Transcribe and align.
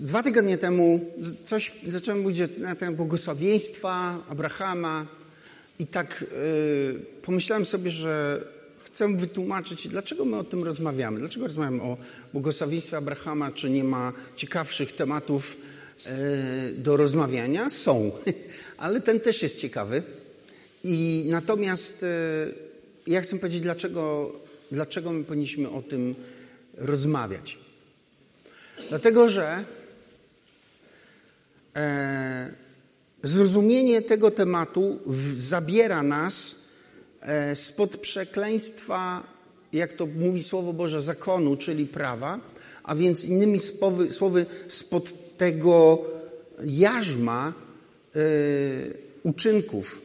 Dwa 0.00 0.22
tygodnie 0.22 0.58
temu 0.58 1.00
coś 1.44 1.72
zacząłem 1.86 2.22
mówić 2.22 2.40
na 2.58 2.76
temat 2.76 2.96
błogosławieństwa 2.96 4.22
Abrahama 4.28 5.06
i 5.78 5.86
tak 5.86 6.24
yy, 6.94 7.00
pomyślałem 7.22 7.64
sobie, 7.64 7.90
że 7.90 8.44
chcę 8.84 9.16
wytłumaczyć, 9.16 9.88
dlaczego 9.88 10.24
my 10.24 10.36
o 10.36 10.44
tym 10.44 10.64
rozmawiamy. 10.64 11.18
Dlaczego 11.18 11.46
rozmawiamy 11.46 11.82
o 11.82 11.96
błogosławieństwie 12.32 12.96
Abrahama, 12.96 13.50
czy 13.52 13.70
nie 13.70 13.84
ma 13.84 14.12
ciekawszych 14.36 14.92
tematów 14.92 15.56
yy, 16.06 16.12
do 16.72 16.96
rozmawiania? 16.96 17.70
Są, 17.70 18.12
ale 18.76 19.00
ten 19.00 19.20
też 19.20 19.42
jest 19.42 19.60
ciekawy. 19.60 20.02
I 20.84 21.24
natomiast 21.28 22.02
yy, 22.02 22.54
ja 23.06 23.20
chcę 23.20 23.38
powiedzieć, 23.38 23.60
dlaczego, 23.60 24.32
dlaczego 24.72 25.12
my 25.12 25.24
powinniśmy 25.24 25.70
o 25.70 25.82
tym 25.82 26.14
rozmawiać. 26.74 27.65
Dlatego, 28.88 29.28
że 29.28 29.64
e, 31.76 32.52
zrozumienie 33.22 34.02
tego 34.02 34.30
tematu 34.30 34.98
w, 35.06 35.40
zabiera 35.40 36.02
nas 36.02 36.56
e, 37.20 37.56
spod 37.56 37.96
przekleństwa, 37.96 39.26
jak 39.72 39.92
to 39.92 40.06
mówi 40.06 40.42
Słowo 40.42 40.72
Boże, 40.72 41.02
zakonu, 41.02 41.56
czyli 41.56 41.86
prawa, 41.86 42.40
a 42.82 42.94
więc 42.94 43.24
innymi 43.24 43.58
spowy, 43.58 44.12
słowy 44.12 44.46
spod 44.68 45.36
tego 45.36 46.04
jarzma 46.64 47.52
e, 48.16 48.20
uczynków. 49.22 50.02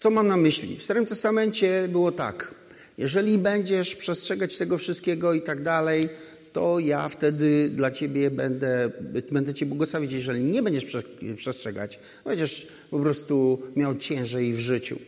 Co 0.00 0.10
mam 0.10 0.28
na 0.28 0.36
myśli? 0.36 0.76
W 0.76 0.82
Starym 0.82 1.06
Testamencie 1.06 1.88
było 1.88 2.12
tak. 2.12 2.54
Jeżeli 2.98 3.38
będziesz 3.38 3.96
przestrzegać 3.96 4.58
tego 4.58 4.78
wszystkiego 4.78 5.32
i 5.32 5.42
tak 5.42 5.62
dalej, 5.62 6.08
to 6.58 6.78
ja 6.78 7.08
wtedy 7.08 7.70
dla 7.70 7.90
ciebie 7.90 8.30
będę, 8.30 8.90
będę 9.30 9.54
cię 9.54 9.66
błogosławić. 9.66 10.12
Jeżeli 10.12 10.42
nie 10.42 10.62
będziesz 10.62 10.96
przestrzegać, 11.36 11.98
będziesz 12.24 12.66
po 12.90 12.98
prostu 12.98 13.62
miał 13.76 13.96
ciężej 13.96 14.52
w 14.52 14.58
życiu. 14.58 14.98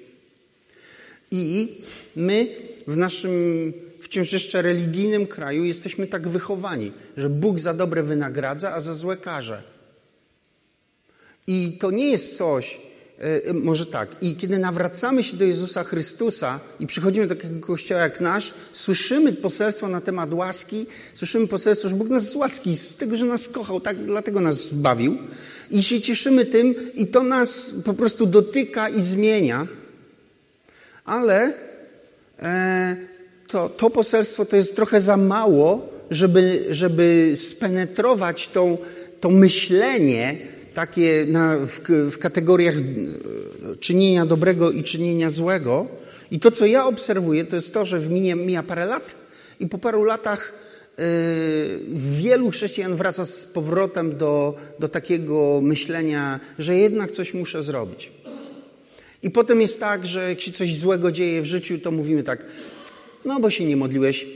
I 1.30 1.68
my 2.16 2.48
w 2.86 2.96
naszym 2.96 3.72
wciąż 4.00 4.32
jeszcze 4.32 4.62
religijnym 4.62 5.26
kraju 5.26 5.64
jesteśmy 5.64 6.06
tak 6.06 6.28
wychowani, 6.28 6.92
że 7.16 7.30
Bóg 7.30 7.58
za 7.58 7.74
dobre 7.74 8.02
wynagradza, 8.02 8.74
a 8.74 8.80
za 8.80 8.94
złe 8.94 9.16
karze. 9.16 9.62
I 11.46 11.76
to 11.80 11.90
nie 11.90 12.10
jest 12.10 12.36
coś, 12.36 12.80
może 13.54 13.86
tak. 13.86 14.08
I 14.20 14.36
kiedy 14.36 14.58
nawracamy 14.58 15.22
się 15.22 15.36
do 15.36 15.44
Jezusa 15.44 15.84
Chrystusa 15.84 16.60
i 16.80 16.86
przychodzimy 16.86 17.26
do 17.26 17.34
takiego 17.34 17.66
kościoła 17.66 18.00
jak 18.00 18.20
nasz, 18.20 18.54
słyszymy 18.72 19.32
poselstwo 19.32 19.88
na 19.88 20.00
temat 20.00 20.34
łaski, 20.34 20.86
słyszymy 21.14 21.46
poselstwo, 21.46 21.88
że 21.88 21.96
Bóg 21.96 22.08
nas 22.08 22.30
z 22.30 22.36
łaski, 22.36 22.76
z 22.76 22.96
tego, 22.96 23.16
że 23.16 23.24
nas 23.24 23.48
kochał, 23.48 23.80
tak, 23.80 24.04
dlatego 24.04 24.40
nas 24.40 24.56
zbawił. 24.56 25.18
I 25.70 25.82
się 25.82 26.00
cieszymy 26.00 26.44
tym 26.44 26.74
i 26.94 27.06
to 27.06 27.22
nas 27.22 27.74
po 27.84 27.94
prostu 27.94 28.26
dotyka 28.26 28.88
i 28.88 29.02
zmienia. 29.02 29.66
Ale 31.04 31.52
e, 32.42 32.96
to, 33.46 33.68
to 33.68 33.90
poselstwo 33.90 34.44
to 34.44 34.56
jest 34.56 34.76
trochę 34.76 35.00
za 35.00 35.16
mało, 35.16 35.88
żeby, 36.10 36.66
żeby 36.70 37.32
spenetrować 37.36 38.48
tą, 38.48 38.78
to 39.20 39.30
myślenie, 39.30 40.38
takie 40.74 41.26
na, 41.28 41.56
w, 41.56 41.80
w 42.10 42.18
kategoriach 42.18 42.74
e, 42.76 43.76
czynienia 43.76 44.26
dobrego 44.26 44.70
i 44.70 44.84
czynienia 44.84 45.30
złego. 45.30 45.86
I 46.30 46.40
to, 46.40 46.50
co 46.50 46.66
ja 46.66 46.86
obserwuję, 46.86 47.44
to 47.44 47.56
jest 47.56 47.74
to, 47.74 47.84
że 47.84 48.00
w 48.00 48.10
minie, 48.10 48.34
mija 48.34 48.62
parę 48.62 48.86
lat 48.86 49.14
i 49.60 49.66
po 49.66 49.78
paru 49.78 50.04
latach 50.04 50.52
yy, 50.98 51.04
wielu 51.92 52.50
chrześcijan 52.50 52.96
wraca 52.96 53.24
z 53.24 53.44
powrotem 53.44 54.16
do, 54.16 54.54
do 54.78 54.88
takiego 54.88 55.60
myślenia, 55.62 56.40
że 56.58 56.76
jednak 56.76 57.10
coś 57.10 57.34
muszę 57.34 57.62
zrobić. 57.62 58.12
I 59.22 59.30
potem 59.30 59.60
jest 59.60 59.80
tak, 59.80 60.06
że 60.06 60.28
jak 60.28 60.40
się 60.40 60.52
coś 60.52 60.76
złego 60.76 61.12
dzieje 61.12 61.42
w 61.42 61.46
życiu, 61.46 61.78
to 61.78 61.90
mówimy 61.90 62.22
tak, 62.22 62.44
no 63.24 63.40
bo 63.40 63.50
się 63.50 63.64
nie 63.64 63.76
modliłeś, 63.76 64.26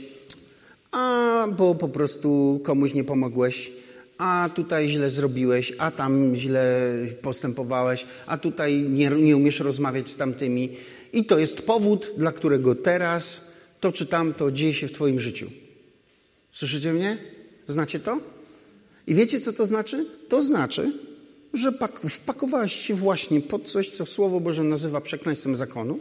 a 0.91 1.47
bo 1.57 1.75
po 1.75 1.89
prostu 1.89 2.59
komuś 2.63 2.93
nie 2.93 3.03
pomogłeś, 3.03 3.71
a 4.17 4.49
tutaj 4.55 4.89
źle 4.89 5.09
zrobiłeś, 5.09 5.73
a 5.77 5.91
tam 5.91 6.35
źle 6.35 6.81
postępowałeś, 7.21 8.05
a 8.25 8.37
tutaj 8.37 8.81
nie, 8.89 9.09
nie 9.09 9.37
umiesz 9.37 9.59
rozmawiać 9.59 10.09
z 10.09 10.15
tamtymi. 10.15 10.69
I 11.13 11.25
to 11.25 11.39
jest 11.39 11.61
powód, 11.61 12.11
dla 12.17 12.31
którego 12.31 12.75
teraz 12.75 13.51
to 13.79 13.91
czy 13.91 14.05
tamto 14.05 14.51
dzieje 14.51 14.73
się 14.73 14.87
w 14.87 14.91
Twoim 14.91 15.19
życiu. 15.19 15.51
Słyszycie 16.51 16.93
mnie? 16.93 17.17
Znacie 17.67 17.99
to? 17.99 18.19
I 19.07 19.15
wiecie, 19.15 19.39
co 19.39 19.53
to 19.53 19.65
znaczy? 19.65 20.05
To 20.29 20.41
znaczy, 20.41 20.91
że 21.53 21.71
wpakowałeś 22.09 22.73
się 22.73 22.93
właśnie 22.93 23.41
pod 23.41 23.63
coś, 23.63 23.89
co 23.89 24.05
Słowo 24.05 24.39
Boże 24.39 24.63
nazywa 24.63 25.01
przekleństwem 25.01 25.55
zakonu 25.55 25.99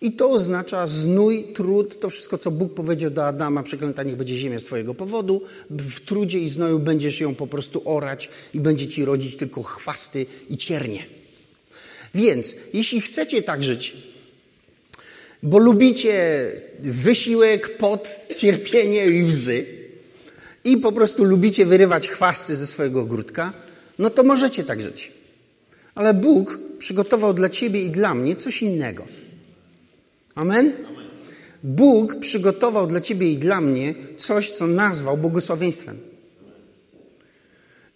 i 0.00 0.12
to 0.12 0.30
oznacza 0.30 0.86
znój, 0.86 1.44
trud, 1.54 2.00
to 2.00 2.10
wszystko, 2.10 2.38
co 2.38 2.50
Bóg 2.50 2.74
powiedział 2.74 3.10
do 3.10 3.26
Adama, 3.26 3.62
przeklęta 3.62 4.02
niech 4.02 4.16
będzie 4.16 4.36
ziemia 4.36 4.60
z 4.60 4.64
twojego 4.64 4.94
powodu. 4.94 5.42
W 5.70 6.00
trudzie 6.00 6.38
i 6.38 6.50
znoju 6.50 6.78
będziesz 6.78 7.20
ją 7.20 7.34
po 7.34 7.46
prostu 7.46 7.82
orać 7.84 8.30
i 8.54 8.60
będzie 8.60 8.88
ci 8.88 9.04
rodzić 9.04 9.36
tylko 9.36 9.62
chwasty 9.62 10.26
i 10.50 10.56
ciernie. 10.56 11.04
Więc, 12.14 12.54
jeśli 12.72 13.00
chcecie 13.00 13.42
tak 13.42 13.64
żyć, 13.64 13.96
bo 15.42 15.58
lubicie 15.58 16.46
wysiłek, 16.78 17.76
pot, 17.76 18.08
cierpienie 18.36 19.06
i 19.06 19.24
łzy 19.24 19.66
i 20.64 20.76
po 20.76 20.92
prostu 20.92 21.24
lubicie 21.24 21.66
wyrywać 21.66 22.08
chwasty 22.08 22.56
ze 22.56 22.66
swojego 22.66 23.00
ogródka, 23.00 23.52
no 23.98 24.10
to 24.10 24.22
możecie 24.22 24.64
tak 24.64 24.80
żyć. 24.80 25.12
Ale 25.94 26.14
Bóg 26.14 26.58
przygotował 26.78 27.34
dla 27.34 27.48
ciebie 27.48 27.82
i 27.82 27.90
dla 27.90 28.14
mnie 28.14 28.36
coś 28.36 28.62
innego. 28.62 29.19
Amen? 30.34 30.72
Bóg 31.62 32.20
przygotował 32.20 32.86
dla 32.86 33.00
ciebie 33.00 33.32
i 33.32 33.38
dla 33.38 33.60
mnie 33.60 33.94
coś, 34.16 34.50
co 34.50 34.66
nazwał 34.66 35.16
błogosławieństwem. 35.16 35.98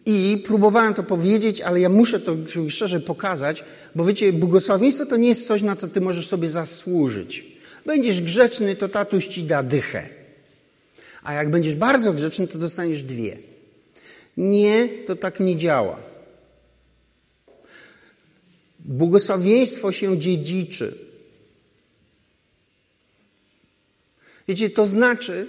I 0.07 0.43
próbowałem 0.47 0.95
to 0.95 1.03
powiedzieć, 1.03 1.61
ale 1.61 1.81
ja 1.81 1.89
muszę 1.89 2.21
to 2.21 2.37
szczerze 2.69 3.01
pokazać, 3.01 3.65
bo 3.95 4.05
wiecie, 4.05 4.33
błogosławieństwo 4.33 5.07
to 5.07 5.17
nie 5.17 5.29
jest 5.29 5.47
coś, 5.47 5.63
na 5.63 5.77
co 5.77 5.89
ty 5.89 6.01
możesz 6.01 6.29
sobie 6.29 6.49
zasłużyć. 6.49 7.45
Będziesz 7.87 8.21
grzeczny, 8.21 8.77
to 8.77 8.89
tatuś 8.89 9.27
ci 9.27 9.43
da 9.43 9.63
dychę. 9.63 10.09
A 11.23 11.35
jak 11.35 11.51
będziesz 11.51 11.75
bardzo 11.75 12.13
grzeczny, 12.13 12.49
to 12.49 12.59
dostaniesz 12.59 13.03
dwie. 13.03 13.39
Nie, 14.37 14.89
to 15.07 15.17
tak 15.17 15.41
nie 15.41 15.57
działa. 15.57 16.01
Błogosławieństwo 18.79 19.93
się 19.93 20.19
dziedziczy. 20.19 20.95
Wiecie, 24.49 24.71
to 24.71 24.87
znaczy, 24.87 25.47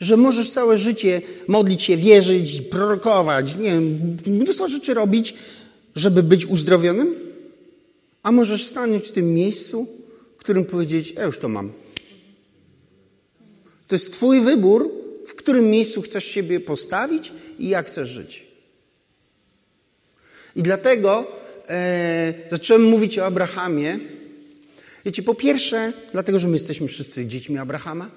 że 0.00 0.16
możesz 0.16 0.50
całe 0.50 0.78
życie 0.78 1.22
modlić 1.48 1.82
się, 1.82 1.96
wierzyć, 1.96 2.60
prorokować, 2.60 3.56
nie 3.56 3.70
wiem, 3.70 4.16
mnóstwo 4.26 4.68
rzeczy 4.68 4.94
robić, 4.94 5.34
żeby 5.96 6.22
być 6.22 6.46
uzdrowionym, 6.46 7.14
a 8.22 8.32
możesz 8.32 8.64
stanąć 8.64 9.08
w 9.08 9.12
tym 9.12 9.34
miejscu, 9.34 9.86
w 10.36 10.40
którym 10.40 10.64
powiedzieć, 10.64 11.10
ja 11.10 11.24
już 11.24 11.38
to 11.38 11.48
mam. 11.48 11.72
To 13.88 13.94
jest 13.94 14.12
Twój 14.12 14.40
wybór, 14.40 14.90
w 15.26 15.34
którym 15.34 15.70
miejscu 15.70 16.02
chcesz 16.02 16.24
siebie 16.24 16.60
postawić 16.60 17.32
i 17.58 17.68
jak 17.68 17.86
chcesz 17.86 18.08
żyć. 18.08 18.46
I 20.56 20.62
dlatego 20.62 21.26
e, 21.68 22.34
zacząłem 22.50 22.82
mówić 22.82 23.18
o 23.18 23.26
Abrahamie, 23.26 23.98
Wiecie, 25.04 25.22
po 25.22 25.34
pierwsze, 25.34 25.92
dlatego, 26.12 26.38
że 26.38 26.48
my 26.48 26.52
jesteśmy 26.52 26.88
wszyscy 26.88 27.26
dziećmi 27.26 27.58
Abrahama. 27.58 28.10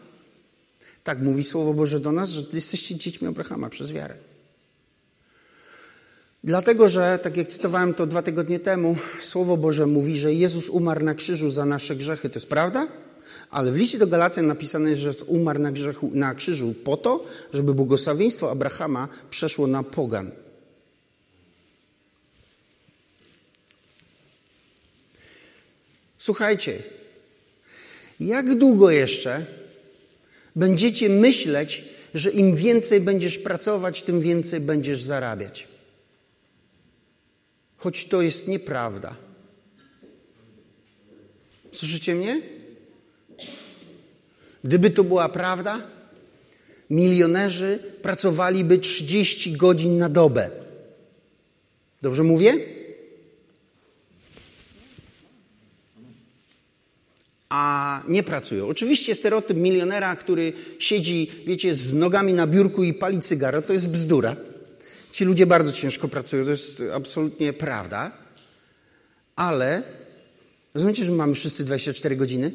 Tak 1.03 1.21
mówi 1.21 1.43
Słowo 1.43 1.73
Boże 1.73 1.99
do 1.99 2.11
nas, 2.11 2.29
że 2.29 2.43
jesteście 2.53 2.95
dziećmi 2.95 3.27
Abrahama 3.27 3.69
przez 3.69 3.91
wiarę. 3.91 4.15
Dlatego, 6.43 6.89
że, 6.89 7.19
tak 7.23 7.37
jak 7.37 7.47
cytowałem 7.47 7.93
to 7.93 8.07
dwa 8.07 8.21
tygodnie 8.21 8.59
temu, 8.59 8.95
Słowo 9.21 9.57
Boże 9.57 9.85
mówi, 9.85 10.17
że 10.17 10.33
Jezus 10.33 10.69
umarł 10.69 11.05
na 11.05 11.15
krzyżu 11.15 11.49
za 11.49 11.65
nasze 11.65 11.95
grzechy. 11.95 12.29
To 12.29 12.39
jest 12.39 12.49
prawda? 12.49 12.87
Ale 13.49 13.71
w 13.71 13.77
liście 13.77 13.97
do 13.97 14.07
Galacjan 14.07 14.47
napisane 14.47 14.89
jest, 14.89 15.01
że 15.01 15.11
umarł 15.27 15.59
na, 15.59 15.71
grzechu, 15.71 16.09
na 16.13 16.35
krzyżu 16.35 16.73
po 16.83 16.97
to, 16.97 17.25
żeby 17.53 17.73
błogosławieństwo 17.73 18.51
Abrahama 18.51 19.07
przeszło 19.29 19.67
na 19.67 19.83
pogan. 19.83 20.31
Słuchajcie, 26.21 26.83
jak 28.19 28.55
długo 28.55 28.91
jeszcze 28.91 29.45
będziecie 30.55 31.09
myśleć, 31.09 31.83
że 32.13 32.31
im 32.31 32.55
więcej 32.55 33.01
będziesz 33.01 33.37
pracować, 33.37 34.03
tym 34.03 34.21
więcej 34.21 34.59
będziesz 34.59 35.01
zarabiać? 35.01 35.67
Choć 37.77 38.05
to 38.05 38.21
jest 38.21 38.47
nieprawda. 38.47 39.15
Słyszycie 41.71 42.15
mnie? 42.15 42.41
Gdyby 44.63 44.89
to 44.89 45.03
była 45.03 45.29
prawda, 45.29 45.87
milionerzy 46.89 47.79
pracowaliby 48.01 48.77
30 48.77 49.51
godzin 49.51 49.97
na 49.97 50.09
dobę. 50.09 50.49
Dobrze 52.01 52.23
mówię? 52.23 52.80
A 57.51 58.03
nie 58.07 58.23
pracują. 58.23 58.67
Oczywiście 58.67 59.15
stereotyp 59.15 59.57
milionera, 59.57 60.15
który 60.15 60.53
siedzi, 60.79 61.31
wiecie, 61.45 61.75
z 61.75 61.93
nogami 61.93 62.33
na 62.33 62.47
biurku 62.47 62.83
i 62.83 62.93
pali 62.93 63.19
cygaro, 63.19 63.61
to 63.61 63.73
jest 63.73 63.89
bzdura. 63.89 64.35
Ci 65.11 65.25
ludzie 65.25 65.45
bardzo 65.45 65.71
ciężko 65.71 66.07
pracują, 66.07 66.43
to 66.45 66.51
jest 66.51 66.83
absolutnie 66.93 67.53
prawda. 67.53 68.11
Ale 69.35 69.83
rozumiecie, 70.73 71.05
że 71.05 71.11
mamy 71.11 71.35
wszyscy 71.35 71.63
24 71.63 72.15
godziny? 72.15 72.51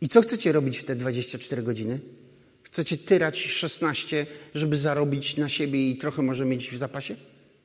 I 0.00 0.08
co 0.08 0.22
chcecie 0.22 0.52
robić 0.52 0.78
w 0.78 0.84
te 0.84 0.96
24 0.96 1.62
godziny? 1.62 2.00
Chcecie 2.62 2.96
tyrać 2.96 3.40
16, 3.40 4.26
żeby 4.54 4.76
zarobić 4.76 5.36
na 5.36 5.48
siebie 5.48 5.90
i 5.90 5.96
trochę 5.96 6.22
może 6.22 6.44
mieć 6.44 6.70
w 6.70 6.76
zapasie? 6.76 7.16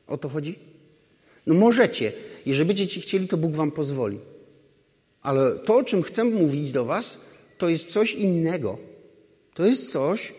O 0.07 0.17
to 0.17 0.29
chodzi? 0.29 0.59
No 1.47 1.53
możecie. 1.53 2.11
Jeżeli 2.45 2.67
będziecie 2.67 3.01
chcieli, 3.01 3.27
to 3.27 3.37
Bóg 3.37 3.55
wam 3.55 3.71
pozwoli. 3.71 4.19
Ale 5.23 5.55
to, 5.55 5.75
o 5.75 5.83
czym 5.83 6.03
chcę 6.03 6.23
mówić 6.23 6.71
do 6.71 6.85
Was, 6.85 7.25
to 7.57 7.69
jest 7.69 7.91
coś 7.91 8.13
innego. 8.13 8.77
To 9.53 9.65
jest 9.65 9.91
coś, 9.91 10.33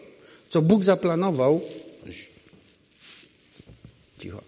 co 0.50 0.62
Bóg 0.62 0.84
zaplanował. 0.84 1.60
Cicho. 4.18 4.42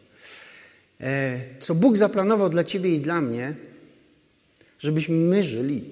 E, 1.00 1.40
co 1.60 1.74
Bóg 1.74 1.96
zaplanował 1.96 2.48
dla 2.48 2.64
Ciebie 2.64 2.90
i 2.94 3.00
dla 3.00 3.20
mnie, 3.20 3.54
żebyśmy 4.78 5.16
my 5.16 5.42
żyli. 5.42 5.84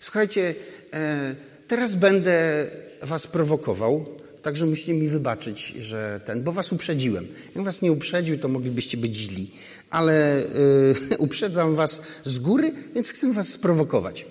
Słuchajcie, 0.00 0.54
e, 0.92 1.34
teraz 1.68 1.94
będę 1.94 2.66
Was 3.02 3.26
prowokował, 3.26 4.15
także 4.46 4.66
musicie 4.66 4.94
mi 4.94 5.08
wybaczyć, 5.08 5.74
że 5.80 6.20
ten, 6.24 6.42
bo 6.42 6.52
Was 6.52 6.72
uprzedziłem. 6.72 7.26
Jak 7.54 7.64
Was 7.64 7.82
nie 7.82 7.92
uprzedził, 7.92 8.38
to 8.38 8.48
moglibyście 8.48 8.96
być 8.96 9.16
źli 9.16 9.50
ale 9.90 10.38
y, 10.38 10.94
uprzedzam 11.18 11.74
Was 11.74 12.02
z 12.24 12.38
góry, 12.38 12.72
więc 12.94 13.12
chcę 13.12 13.32
Was 13.32 13.48
sprowokować. 13.48 14.26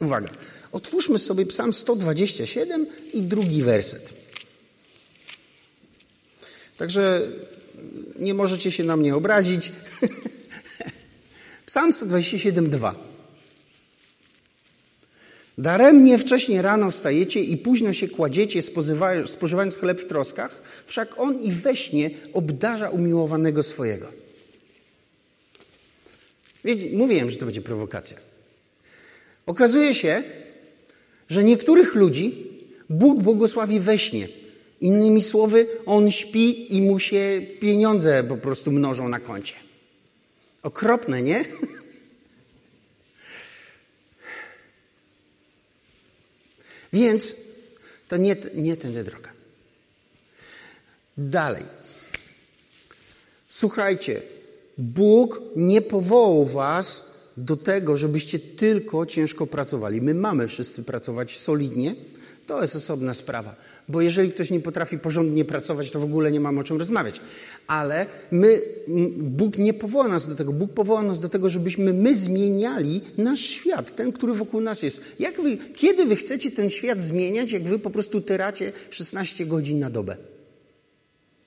Uwaga, 0.00 0.30
otwórzmy 0.72 1.18
sobie 1.18 1.46
Psalm 1.46 1.72
127 1.72 2.86
i 3.12 3.22
drugi 3.22 3.62
werset. 3.62 4.12
Także 6.76 7.22
nie 8.18 8.34
możecie 8.34 8.72
się 8.72 8.84
na 8.84 8.96
mnie 8.96 9.16
obrazić. 9.16 9.72
Psalm 11.66 11.92
127, 11.92 12.70
2. 12.70 13.09
Daremnie 15.60 16.18
wcześnie 16.18 16.62
rano 16.62 16.90
wstajecie 16.90 17.40
i 17.40 17.56
późno 17.56 17.92
się 17.92 18.08
kładziecie, 18.08 18.62
spożywając 19.26 19.76
chleb 19.76 20.00
w 20.00 20.06
troskach, 20.06 20.62
wszak 20.86 21.18
on 21.18 21.42
i 21.42 21.52
we 21.52 21.76
śnie 21.76 22.10
obdarza 22.32 22.90
umiłowanego 22.90 23.62
swojego. 23.62 24.08
Mówiłem, 26.92 27.30
że 27.30 27.36
to 27.36 27.44
będzie 27.44 27.60
prowokacja. 27.60 28.16
Okazuje 29.46 29.94
się, 29.94 30.22
że 31.28 31.44
niektórych 31.44 31.94
ludzi 31.94 32.34
Bóg 32.90 33.22
błogosławi 33.22 33.80
we 33.80 33.98
śnie. 33.98 34.28
Innymi 34.80 35.22
słowy, 35.22 35.66
on 35.86 36.10
śpi 36.10 36.76
i 36.76 36.82
mu 36.82 36.98
się 36.98 37.42
pieniądze 37.60 38.24
po 38.24 38.36
prostu 38.36 38.72
mnożą 38.72 39.08
na 39.08 39.20
koncie. 39.20 39.54
Okropne, 40.62 41.22
nie? 41.22 41.44
Więc 46.92 47.36
to 48.08 48.16
nie, 48.16 48.36
nie 48.54 48.76
tędy 48.76 49.04
droga. 49.04 49.32
Dalej. 51.16 51.62
Słuchajcie, 53.48 54.22
Bóg 54.78 55.42
nie 55.56 55.82
powołał 55.82 56.46
was 56.46 57.14
do 57.36 57.56
tego, 57.56 57.96
żebyście 57.96 58.38
tylko 58.38 59.06
ciężko 59.06 59.46
pracowali. 59.46 60.00
My 60.00 60.14
mamy 60.14 60.48
wszyscy 60.48 60.84
pracować 60.84 61.38
solidnie. 61.38 61.94
To 62.50 62.62
jest 62.62 62.76
osobna 62.76 63.14
sprawa, 63.14 63.54
bo 63.88 64.00
jeżeli 64.00 64.32
ktoś 64.32 64.50
nie 64.50 64.60
potrafi 64.60 64.98
porządnie 64.98 65.44
pracować, 65.44 65.90
to 65.90 66.00
w 66.00 66.04
ogóle 66.04 66.32
nie 66.32 66.40
mamy 66.40 66.60
o 66.60 66.64
czym 66.64 66.78
rozmawiać. 66.78 67.20
Ale 67.66 68.06
my, 68.30 68.60
Bóg 69.18 69.58
nie 69.58 69.74
powoła 69.74 70.08
nas 70.08 70.28
do 70.28 70.36
tego. 70.36 70.52
Bóg 70.52 70.72
powoła 70.72 71.02
nas 71.02 71.20
do 71.20 71.28
tego, 71.28 71.48
żebyśmy 71.48 71.92
my 71.92 72.14
zmieniali 72.14 73.00
nasz 73.18 73.40
świat, 73.40 73.96
ten, 73.96 74.12
który 74.12 74.34
wokół 74.34 74.60
nas 74.60 74.82
jest. 74.82 75.00
Jak 75.18 75.42
wy, 75.42 75.58
kiedy 75.74 76.06
wy 76.06 76.16
chcecie 76.16 76.50
ten 76.50 76.70
świat 76.70 77.02
zmieniać, 77.02 77.52
jak 77.52 77.62
wy 77.62 77.78
po 77.78 77.90
prostu 77.90 78.20
tyracie 78.20 78.72
16 78.90 79.46
godzin 79.46 79.78
na 79.78 79.90
dobę? 79.90 80.16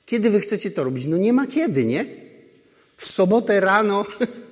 Kiedy 0.05 0.29
wy 0.29 0.39
chcecie 0.39 0.71
to 0.71 0.83
robić? 0.83 1.05
No 1.05 1.17
nie 1.17 1.33
ma 1.33 1.47
kiedy, 1.47 1.85
nie? 1.85 2.05
W 2.97 3.07
sobotę 3.07 3.59
rano, 3.59 4.05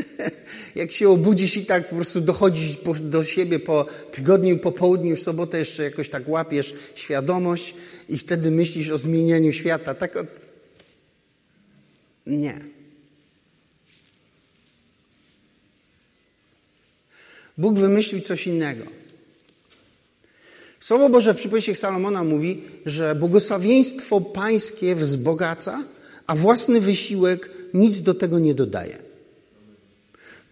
jak 0.74 0.92
się 0.92 1.08
obudzisz 1.08 1.56
i 1.56 1.66
tak 1.66 1.88
po 1.88 1.96
prostu 1.96 2.20
dochodzisz 2.20 2.76
do 3.00 3.24
siebie 3.24 3.58
po 3.58 3.86
tygodniu, 4.12 4.58
po 4.58 4.72
południu, 4.72 5.16
w 5.16 5.22
sobotę 5.22 5.58
jeszcze 5.58 5.82
jakoś 5.82 6.08
tak 6.08 6.28
łapiesz 6.28 6.74
świadomość 6.94 7.74
i 8.08 8.18
wtedy 8.18 8.50
myślisz 8.50 8.90
o 8.90 8.98
zmienianiu 8.98 9.52
świata. 9.52 9.94
Tak 9.94 10.16
od... 10.16 10.26
Nie. 12.26 12.60
Bóg 17.58 17.78
wymyślił 17.78 18.20
coś 18.20 18.46
innego. 18.46 18.84
Słowo 20.80 21.08
Boże 21.08 21.34
w 21.34 21.36
przypowieściach 21.36 21.78
Salomona 21.78 22.24
mówi, 22.24 22.62
że 22.86 23.14
błogosławieństwo 23.14 24.20
pańskie 24.20 24.94
wzbogaca, 24.94 25.84
a 26.26 26.36
własny 26.36 26.80
wysiłek 26.80 27.50
nic 27.74 28.00
do 28.00 28.14
tego 28.14 28.38
nie 28.38 28.54
dodaje. 28.54 29.11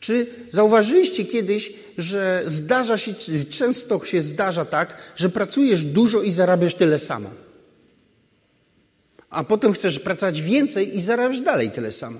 Czy 0.00 0.26
zauważyliście 0.48 1.24
kiedyś, 1.24 1.72
że 1.98 2.42
zdarza 2.46 2.96
się, 2.96 3.14
często 3.50 4.04
się 4.04 4.22
zdarza 4.22 4.64
tak, 4.64 5.12
że 5.16 5.28
pracujesz 5.28 5.84
dużo 5.84 6.22
i 6.22 6.30
zarabiasz 6.30 6.74
tyle 6.74 6.98
samo? 6.98 7.30
A 9.30 9.44
potem 9.44 9.72
chcesz 9.72 9.98
pracować 9.98 10.42
więcej 10.42 10.96
i 10.96 11.00
zarabiasz 11.00 11.40
dalej 11.40 11.70
tyle 11.70 11.92
samo. 11.92 12.18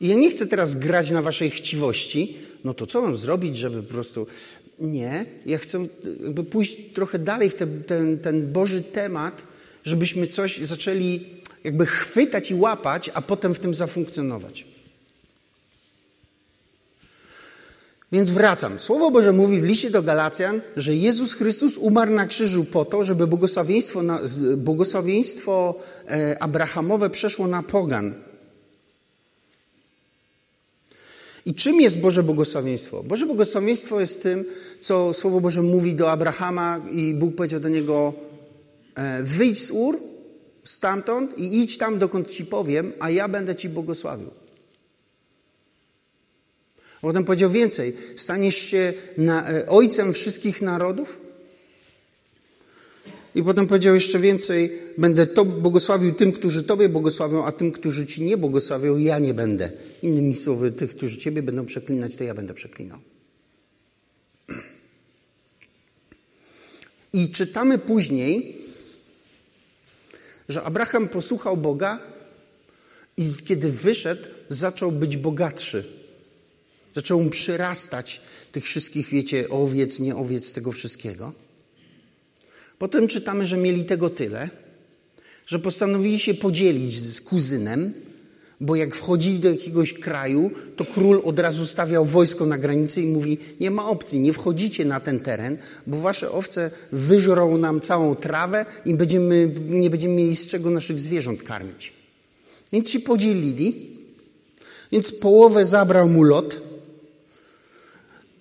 I 0.00 0.08
ja 0.08 0.14
nie 0.14 0.30
chcę 0.30 0.46
teraz 0.46 0.74
grać 0.74 1.10
na 1.10 1.22
waszej 1.22 1.50
chciwości, 1.50 2.36
no 2.64 2.74
to 2.74 2.86
co 2.86 3.02
mam 3.02 3.16
zrobić, 3.16 3.56
żeby 3.58 3.82
po 3.82 3.92
prostu. 3.92 4.26
Nie, 4.78 5.24
ja 5.46 5.58
chcę 5.58 5.86
jakby 6.24 6.44
pójść 6.44 6.76
trochę 6.94 7.18
dalej 7.18 7.50
w 7.50 7.54
ten, 7.54 7.84
ten, 7.84 8.18
ten 8.18 8.52
Boży 8.52 8.82
temat, 8.82 9.42
żebyśmy 9.84 10.26
coś 10.26 10.58
zaczęli 10.58 11.20
jakby 11.64 11.86
chwytać 11.86 12.50
i 12.50 12.54
łapać, 12.54 13.10
a 13.14 13.22
potem 13.22 13.54
w 13.54 13.58
tym 13.58 13.74
zafunkcjonować. 13.74 14.71
Więc 18.12 18.30
wracam. 18.30 18.78
Słowo 18.78 19.10
Boże 19.10 19.32
mówi 19.32 19.60
w 19.60 19.64
liście 19.64 19.90
do 19.90 20.02
Galacjan, 20.02 20.60
że 20.76 20.94
Jezus 20.94 21.34
Chrystus 21.34 21.78
umarł 21.78 22.12
na 22.12 22.26
krzyżu 22.26 22.64
po 22.64 22.84
to, 22.84 23.04
żeby 23.04 23.26
błogosławieństwo, 23.26 24.02
na, 24.02 24.20
błogosławieństwo 24.56 25.74
e, 26.08 26.42
Abrahamowe 26.42 27.10
przeszło 27.10 27.46
na 27.46 27.62
pogan. 27.62 28.14
I 31.46 31.54
czym 31.54 31.80
jest 31.80 32.00
Boże 32.00 32.22
błogosławieństwo? 32.22 33.02
Boże 33.02 33.26
błogosławieństwo 33.26 34.00
jest 34.00 34.22
tym, 34.22 34.44
co 34.80 35.14
Słowo 35.14 35.40
Boże 35.40 35.62
mówi 35.62 35.94
do 35.94 36.10
Abrahama 36.10 36.80
i 36.90 37.14
Bóg 37.14 37.34
powiedział 37.34 37.60
do 37.60 37.68
niego 37.68 38.12
e, 38.94 39.22
wyjdź 39.22 39.62
z 39.66 39.70
Ur, 39.70 39.98
stamtąd 40.64 41.38
i 41.38 41.62
idź 41.62 41.78
tam, 41.78 41.98
dokąd 41.98 42.30
ci 42.30 42.46
powiem, 42.46 42.92
a 43.00 43.10
ja 43.10 43.28
będę 43.28 43.56
ci 43.56 43.68
błogosławił. 43.68 44.41
Potem 47.02 47.24
powiedział 47.24 47.50
więcej: 47.50 47.96
staniesz 48.16 48.56
się 48.56 48.92
na, 49.18 49.50
e, 49.50 49.66
ojcem 49.66 50.12
wszystkich 50.12 50.62
narodów. 50.62 51.20
I 53.34 53.42
potem 53.42 53.66
powiedział 53.66 53.94
jeszcze 53.94 54.18
więcej: 54.18 54.72
Będę 54.98 55.26
to 55.26 55.44
błogosławił 55.44 56.14
tym, 56.14 56.32
którzy 56.32 56.64
Tobie 56.64 56.88
błogosławią, 56.88 57.44
a 57.44 57.52
tym, 57.52 57.72
którzy 57.72 58.06
Ci 58.06 58.22
nie 58.22 58.36
błogosławią, 58.36 58.96
ja 58.96 59.18
nie 59.18 59.34
będę. 59.34 59.72
Innymi 60.02 60.36
słowy, 60.36 60.72
tych, 60.72 60.90
którzy 60.90 61.18
Ciebie 61.18 61.42
będą 61.42 61.66
przeklinać, 61.66 62.16
to 62.16 62.24
ja 62.24 62.34
będę 62.34 62.54
przeklinał. 62.54 62.98
I 67.12 67.30
czytamy 67.30 67.78
później, 67.78 68.56
że 70.48 70.62
Abraham 70.62 71.08
posłuchał 71.08 71.56
Boga 71.56 71.98
i 73.16 73.30
kiedy 73.44 73.72
wyszedł, 73.72 74.22
zaczął 74.48 74.92
być 74.92 75.16
bogatszy. 75.16 76.01
Zaczął 76.94 77.22
mu 77.22 77.30
przyrastać 77.30 78.20
tych 78.52 78.64
wszystkich, 78.64 79.08
wiecie, 79.08 79.48
owiec, 79.48 80.00
nie 80.00 80.16
owiec, 80.16 80.52
tego 80.52 80.72
wszystkiego. 80.72 81.32
Potem 82.78 83.08
czytamy, 83.08 83.46
że 83.46 83.56
mieli 83.56 83.84
tego 83.84 84.10
tyle, 84.10 84.48
że 85.46 85.58
postanowili 85.58 86.18
się 86.18 86.34
podzielić 86.34 86.98
z 86.98 87.20
kuzynem, 87.20 87.94
Bo 88.62 88.76
jak 88.76 88.94
wchodzili 88.94 89.38
do 89.38 89.50
jakiegoś 89.50 89.92
kraju, 89.92 90.50
to 90.76 90.84
król 90.84 91.22
od 91.24 91.38
razu 91.38 91.66
stawiał 91.66 92.04
wojsko 92.04 92.46
na 92.46 92.58
granicy 92.58 93.02
i 93.02 93.06
mówi: 93.06 93.38
Nie 93.60 93.70
ma 93.70 93.88
opcji, 93.88 94.20
nie 94.20 94.32
wchodzicie 94.32 94.84
na 94.84 95.00
ten 95.00 95.20
teren, 95.20 95.58
bo 95.86 95.96
wasze 95.96 96.30
owce 96.30 96.70
wyżrą 96.92 97.58
nam 97.58 97.80
całą 97.80 98.14
trawę 98.14 98.66
i 98.84 98.94
będziemy, 98.94 99.54
nie 99.68 99.90
będziemy 99.90 100.14
mieli 100.14 100.36
z 100.36 100.46
czego 100.46 100.70
naszych 100.70 101.00
zwierząt 101.00 101.42
karmić. 101.42 101.92
Więc 102.72 102.90
się 102.90 103.00
podzielili. 103.00 103.90
Więc 104.92 105.12
połowę 105.12 105.66
zabrał 105.66 106.08
mu 106.08 106.22
lot. 106.22 106.60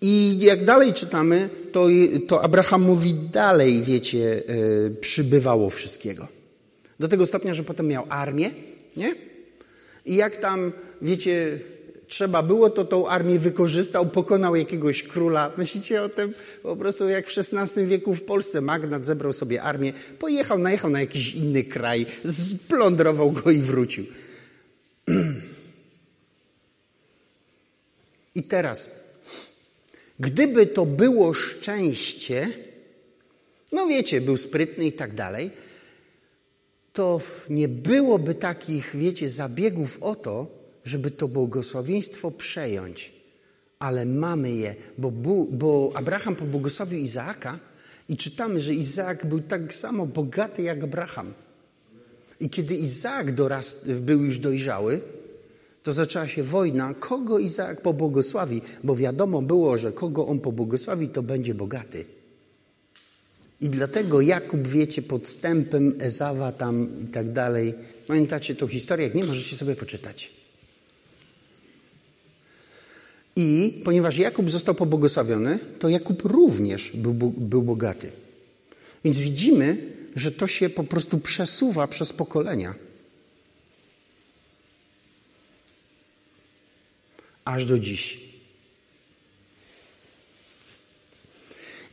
I 0.01 0.39
jak 0.39 0.65
dalej 0.65 0.93
czytamy, 0.93 1.49
to, 1.71 1.87
to 2.27 2.43
Abraham 2.43 2.81
mówi 2.81 3.13
dalej, 3.13 3.83
wiecie, 3.83 4.17
yy, 4.17 4.95
przybywało 5.01 5.69
wszystkiego. 5.69 6.27
Do 6.99 7.07
tego 7.07 7.25
stopnia, 7.25 7.53
że 7.53 7.63
potem 7.63 7.87
miał 7.87 8.05
armię, 8.09 8.51
nie? 8.97 9.15
I 10.05 10.15
jak 10.15 10.35
tam, 10.35 10.71
wiecie, 11.01 11.59
trzeba 12.07 12.43
było, 12.43 12.69
to 12.69 12.85
tą 12.85 13.07
armię 13.07 13.39
wykorzystał, 13.39 14.05
pokonał 14.05 14.55
jakiegoś 14.55 15.03
króla. 15.03 15.51
Myślicie 15.57 16.03
o 16.03 16.09
tym? 16.09 16.33
Po 16.63 16.75
prostu 16.75 17.09
jak 17.09 17.27
w 17.27 17.37
XVI 17.37 17.85
wieku 17.85 18.15
w 18.15 18.23
Polsce 18.23 18.61
magnat 18.61 19.05
zebrał 19.05 19.33
sobie 19.33 19.61
armię, 19.61 19.93
pojechał, 20.19 20.57
najechał 20.59 20.91
na 20.91 20.99
jakiś 20.99 21.35
inny 21.35 21.63
kraj, 21.63 22.05
splądrował 22.31 23.31
go 23.31 23.51
i 23.51 23.59
wrócił. 23.59 24.05
I 28.35 28.43
teraz, 28.43 29.10
gdyby 30.21 30.65
to 30.65 30.85
było 30.85 31.33
szczęście, 31.33 32.47
no 33.71 33.87
wiecie, 33.87 34.21
był 34.21 34.37
sprytny 34.37 34.85
i 34.85 34.93
tak 34.93 35.15
dalej, 35.15 35.51
to 36.93 37.21
nie 37.49 37.67
byłoby 37.67 38.35
takich, 38.35 38.95
wiecie, 38.95 39.29
zabiegów 39.29 40.03
o 40.03 40.15
to, 40.15 40.47
żeby 40.85 41.11
to 41.11 41.27
błogosławieństwo 41.27 42.31
przejąć. 42.31 43.11
Ale 43.79 44.05
mamy 44.05 44.51
je, 44.51 44.75
bo, 44.97 45.11
bo 45.51 45.91
Abraham 45.95 46.35
pobłogosławił 46.35 46.99
Izaaka 46.99 47.59
i 48.09 48.17
czytamy, 48.17 48.59
że 48.59 48.73
Izaak 48.73 49.25
był 49.25 49.41
tak 49.41 49.73
samo 49.73 50.05
bogaty 50.05 50.61
jak 50.61 50.83
Abraham. 50.83 51.33
I 52.39 52.49
kiedy 52.49 52.75
Izaak 52.75 53.31
dorast, 53.31 53.91
był 53.91 54.23
już 54.23 54.37
dojrzały, 54.37 55.01
to 55.83 55.93
zaczęła 55.93 56.27
się 56.27 56.43
wojna, 56.43 56.93
kogo 56.93 57.39
Izaak 57.39 57.81
pobłogosławi, 57.81 58.61
bo 58.83 58.95
wiadomo 58.95 59.41
było, 59.41 59.77
że 59.77 59.91
kogo 59.91 60.27
on 60.27 60.39
pobłogosławi, 60.39 61.09
to 61.09 61.23
będzie 61.23 61.53
bogaty. 61.53 62.05
I 63.61 63.69
dlatego 63.69 64.21
Jakub, 64.21 64.67
wiecie, 64.67 65.01
podstępem 65.01 65.95
Ezawa 65.99 66.51
tam 66.51 66.89
i 67.03 67.07
tak 67.07 67.31
dalej. 67.31 67.73
Pamiętacie 68.07 68.55
tą 68.55 68.67
historię? 68.67 69.05
Jak 69.07 69.15
nie, 69.15 69.23
możecie 69.23 69.55
sobie 69.55 69.75
poczytać. 69.75 70.31
I 73.35 73.81
ponieważ 73.85 74.17
Jakub 74.17 74.51
został 74.51 74.75
pobłogosławiony, 74.75 75.59
to 75.79 75.89
Jakub 75.89 76.25
również 76.25 76.91
był, 76.97 77.13
był 77.37 77.61
bogaty. 77.61 78.09
Więc 79.03 79.19
widzimy, 79.19 79.77
że 80.15 80.31
to 80.31 80.47
się 80.47 80.69
po 80.69 80.83
prostu 80.83 81.19
przesuwa 81.19 81.87
przez 81.87 82.13
pokolenia. 82.13 82.75
Aż 87.45 87.65
do 87.65 87.79
dziś. 87.79 88.19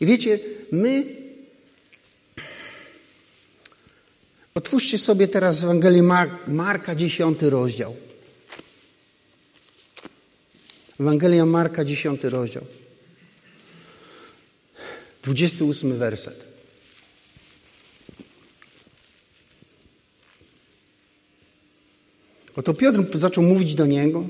I 0.00 0.06
wiecie, 0.06 0.38
my 0.72 1.18
Otwórzcie 4.58 4.98
sobie 4.98 5.28
teraz 5.28 5.64
Ewangelię 5.64 6.02
Marka, 6.46 6.94
10 6.94 7.42
rozdział. 7.42 7.96
Ewangelia 11.00 11.46
Marka, 11.46 11.84
10 11.84 12.24
rozdział. 12.24 12.64
28 15.22 15.98
werset. 15.98 16.44
Oto 22.56 22.74
Piotr 22.74 23.18
zaczął 23.18 23.44
mówić 23.44 23.74
do 23.74 23.86
niego. 23.86 24.24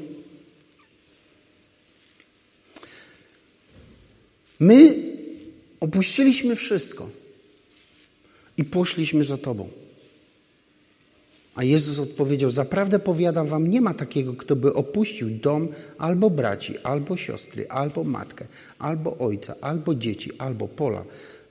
My 4.60 4.94
opuściliśmy 5.80 6.56
wszystko 6.56 7.08
i 8.56 8.64
poszliśmy 8.64 9.24
za 9.24 9.36
Tobą. 9.36 9.68
A 11.54 11.64
Jezus 11.64 11.98
odpowiedział: 11.98 12.50
Zaprawdę 12.50 12.98
powiadam 12.98 13.46
wam, 13.46 13.70
nie 13.70 13.80
ma 13.80 13.94
takiego, 13.94 14.34
kto 14.34 14.56
by 14.56 14.74
opuścił 14.74 15.30
dom, 15.30 15.68
albo 15.98 16.30
braci, 16.30 16.78
albo 16.78 17.16
siostry, 17.16 17.68
albo 17.68 18.04
matkę, 18.04 18.46
albo 18.78 19.18
ojca, 19.18 19.54
albo 19.60 19.94
dzieci, 19.94 20.30
albo 20.38 20.68
pola 20.68 21.04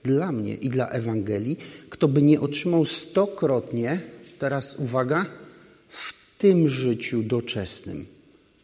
dla 0.03 0.31
mnie 0.31 0.55
i 0.55 0.69
dla 0.69 0.89
Ewangelii, 0.89 1.57
kto 1.89 2.07
by 2.07 2.21
nie 2.21 2.41
otrzymał 2.41 2.85
stokrotnie, 2.85 3.99
teraz 4.39 4.75
uwaga, 4.79 5.25
w 5.89 6.13
tym 6.37 6.69
życiu 6.69 7.23
doczesnym 7.23 8.05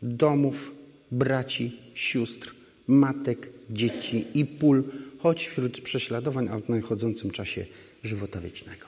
domów, 0.01 0.71
braci, 1.11 1.77
sióstr, 1.93 2.53
matek, 2.87 3.49
dzieci 3.69 4.25
i 4.33 4.45
pól, 4.45 4.83
choć 5.19 5.47
wśród 5.47 5.81
prześladowań, 5.81 6.49
a 6.51 6.57
w 6.57 6.69
nadchodzącym 6.69 7.31
czasie 7.31 7.65
żywota 8.03 8.41
wiecznego. 8.41 8.85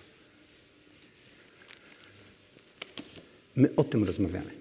My 3.56 3.76
o 3.76 3.84
tym 3.84 4.04
rozmawiamy. 4.04 4.52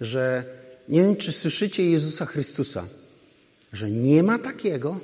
Że 0.00 0.44
nie 0.88 1.02
wiem, 1.02 1.16
czy 1.16 1.32
słyszycie 1.32 1.90
Jezusa 1.90 2.26
Chrystusa, 2.26 2.88
że 3.72 3.90
nie 3.90 4.22
ma 4.22 4.38
takiego, 4.38 5.00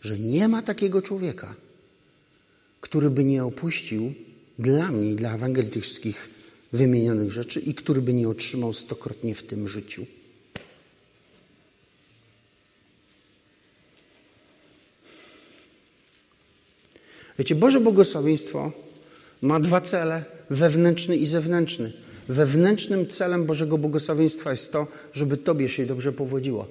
że 0.00 0.18
nie 0.18 0.48
ma 0.48 0.62
takiego 0.62 1.02
człowieka, 1.02 1.54
który 2.80 3.10
by 3.10 3.24
nie 3.24 3.44
opuścił 3.44 4.14
dla 4.58 4.88
mnie 4.92 5.14
dla 5.14 5.34
Ewangelii 5.34 5.70
tych 5.70 5.82
wszystkich 5.82 6.37
wymienionych 6.72 7.32
rzeczy 7.32 7.60
i 7.60 7.74
który 7.74 8.02
by 8.02 8.12
nie 8.12 8.28
otrzymał 8.28 8.74
stokrotnie 8.74 9.34
w 9.34 9.42
tym 9.42 9.68
życiu. 9.68 10.06
Wiecie, 17.38 17.54
Boże 17.54 17.80
błogosławieństwo 17.80 18.72
ma 19.42 19.60
dwa 19.60 19.80
cele, 19.80 20.24
wewnętrzny 20.50 21.16
i 21.16 21.26
zewnętrzny. 21.26 21.92
Wewnętrznym 22.28 23.06
celem 23.06 23.44
Bożego 23.44 23.78
błogosławieństwa 23.78 24.50
jest 24.50 24.72
to, 24.72 24.86
żeby 25.12 25.36
Tobie 25.36 25.68
się 25.68 25.86
dobrze 25.86 26.12
powodziło. 26.12 26.68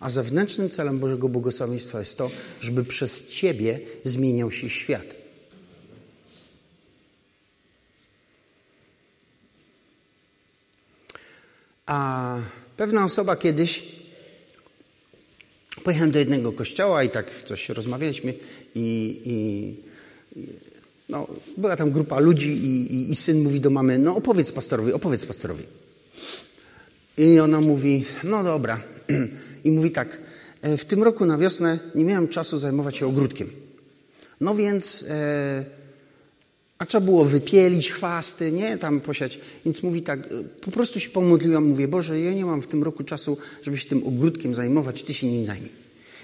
A 0.00 0.10
zewnętrznym 0.10 0.70
celem 0.70 0.98
Bożego 0.98 1.28
błogosławieństwa 1.28 1.98
jest 1.98 2.18
to, 2.18 2.30
żeby 2.60 2.84
przez 2.84 3.28
Ciebie 3.28 3.80
zmieniał 4.04 4.50
się 4.50 4.70
świat. 4.70 5.21
A 11.86 12.38
pewna 12.76 13.04
osoba 13.04 13.36
kiedyś 13.36 14.02
Pojechałem 15.84 16.10
do 16.10 16.18
jednego 16.18 16.52
kościoła 16.52 17.02
i 17.02 17.10
tak 17.10 17.42
coś 17.42 17.68
rozmawialiśmy 17.68 18.34
i, 18.74 19.20
i 19.24 19.76
no, 21.08 21.26
była 21.56 21.76
tam 21.76 21.90
grupa 21.90 22.20
ludzi 22.20 22.50
i, 22.50 22.94
i, 22.94 23.10
i, 23.10 23.14
syn 23.14 23.42
mówi 23.42 23.60
do 23.60 23.70
mamy, 23.70 23.98
no 23.98 24.16
opowiedz 24.16 24.52
pastorowi, 24.52 24.92
opowiedz 24.92 25.26
pastorowi. 25.26 25.64
I 27.18 27.40
ona 27.40 27.60
mówi, 27.60 28.04
no 28.24 28.44
dobra. 28.44 28.80
I 29.64 29.70
mówi 29.70 29.90
tak, 29.90 30.18
e, 30.62 30.76
w 30.76 30.84
tym 30.84 31.02
roku 31.02 31.26
na 31.26 31.38
wiosnę 31.38 31.78
nie 31.94 32.04
miałem 32.04 32.28
czasu 32.28 32.58
zajmować 32.58 32.96
się 32.96 33.06
ogródkiem. 33.06 33.50
No 34.40 34.54
więc, 34.54 35.04
e, 35.10 35.64
a 36.82 36.86
trzeba 36.86 37.04
było 37.04 37.24
wypielić 37.24 37.90
chwasty, 37.90 38.52
nie, 38.52 38.78
tam 38.78 39.00
posiać. 39.00 39.38
Więc 39.64 39.82
mówi 39.82 40.02
tak, 40.02 40.20
e, 40.20 40.44
po 40.60 40.70
prostu 40.70 41.00
się 41.00 41.10
pomodliłam, 41.10 41.64
mówię, 41.64 41.88
Boże, 41.88 42.20
ja 42.20 42.34
nie 42.34 42.44
mam 42.44 42.62
w 42.62 42.66
tym 42.66 42.82
roku 42.82 43.04
czasu, 43.04 43.38
żeby 43.62 43.76
się 43.76 43.88
tym 43.88 44.06
ogródkiem 44.06 44.54
zajmować, 44.54 45.02
Ty 45.02 45.14
się 45.14 45.26
nim 45.26 45.46
zajmij. 45.46 45.70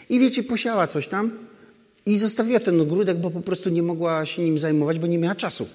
I 0.08 0.20
wiecie, 0.20 0.42
posiała 0.42 0.86
coś 0.86 1.08
tam 1.08 1.30
i 2.06 2.18
zostawiła 2.18 2.60
ten 2.60 2.80
ogródek, 2.80 3.20
bo 3.20 3.30
po 3.30 3.40
prostu 3.40 3.70
nie 3.70 3.82
mogła 3.82 4.26
się 4.26 4.42
nim 4.42 4.58
zajmować, 4.58 4.98
bo 4.98 5.06
nie 5.06 5.18
miała 5.18 5.34
czasu. 5.34 5.68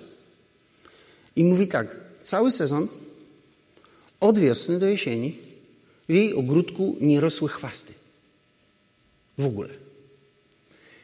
I 1.36 1.44
mówi 1.44 1.68
tak, 1.68 1.96
cały 2.24 2.52
sezon, 2.52 2.88
od 4.20 4.40
wiosny 4.40 4.80
do 4.80 4.86
jesieni, 4.86 5.38
w 6.10 6.13
jej 6.13 6.34
ogródku 6.34 6.96
nie 7.02 7.22
rosły 7.22 7.50
chwasty. 7.50 7.94
W 9.38 9.46
ogóle. 9.46 9.70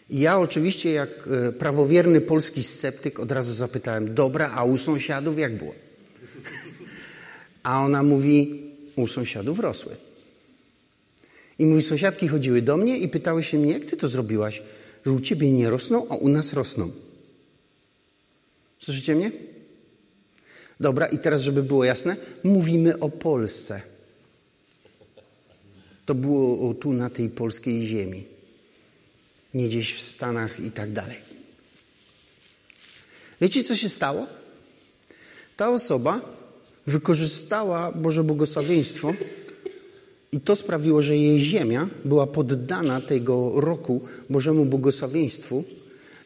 Ja 0.10 0.40
oczywiście, 0.40 0.92
jak 0.92 1.10
e, 1.28 1.52
prawowierny 1.52 2.22
polski 2.22 2.64
sceptyk, 2.64 3.20
od 3.20 3.32
razu 3.32 3.54
zapytałem, 3.54 4.14
dobra, 4.14 4.52
a 4.56 4.64
u 4.64 4.78
sąsiadów 4.78 5.40
jak 5.40 5.58
było? 5.58 5.74
A 7.64 7.86
ona 7.86 8.04
mówi, 8.04 8.64
u 8.96 9.08
sąsiadów 9.08 9.60
rosły. 9.60 9.96
I 11.60 11.66
mówi, 11.66 11.82
sąsiadki 11.82 12.28
chodziły 12.28 12.62
do 12.62 12.78
mnie 12.78 12.98
i 12.98 13.10
pytały 13.10 13.44
się 13.44 13.58
mnie, 13.58 13.72
jak 13.72 13.86
ty 13.86 13.98
to 13.98 14.08
zrobiłaś, 14.08 14.62
że 15.06 15.12
u 15.12 15.20
ciebie 15.20 15.52
nie 15.52 15.70
rosną, 15.70 16.08
a 16.10 16.16
u 16.16 16.30
nas 16.30 16.54
rosną. 16.54 16.92
Słyszycie 18.80 19.16
mnie? 19.16 19.32
Dobra, 20.80 21.08
i 21.08 21.20
teraz, 21.20 21.42
żeby 21.42 21.64
było 21.64 21.84
jasne, 21.84 22.16
mówimy 22.44 23.00
o 23.00 23.10
Polsce. 23.10 23.82
To 26.06 26.16
było 26.16 26.74
tu 26.74 26.94
na 26.94 27.10
tej 27.10 27.30
polskiej 27.30 27.86
ziemi. 27.86 28.39
Nie 29.54 29.68
gdzieś 29.68 29.94
w 29.94 30.02
Stanach 30.02 30.60
i 30.60 30.72
tak 30.72 30.92
dalej. 30.92 31.18
Wiecie, 33.42 33.64
co 33.64 33.76
się 33.76 33.90
stało? 33.90 34.28
Ta 35.58 35.70
osoba 35.70 36.22
wykorzystała 36.88 37.92
Boże 37.92 38.24
błogosławieństwo 38.24 39.14
i 40.32 40.40
to 40.40 40.56
sprawiło, 40.56 41.02
że 41.02 41.18
jej 41.18 41.40
ziemia 41.40 41.90
była 42.06 42.28
poddana 42.28 43.02
tego 43.02 43.54
roku 43.56 44.02
Bożemu 44.30 44.66
błogosławieństwu 44.66 45.64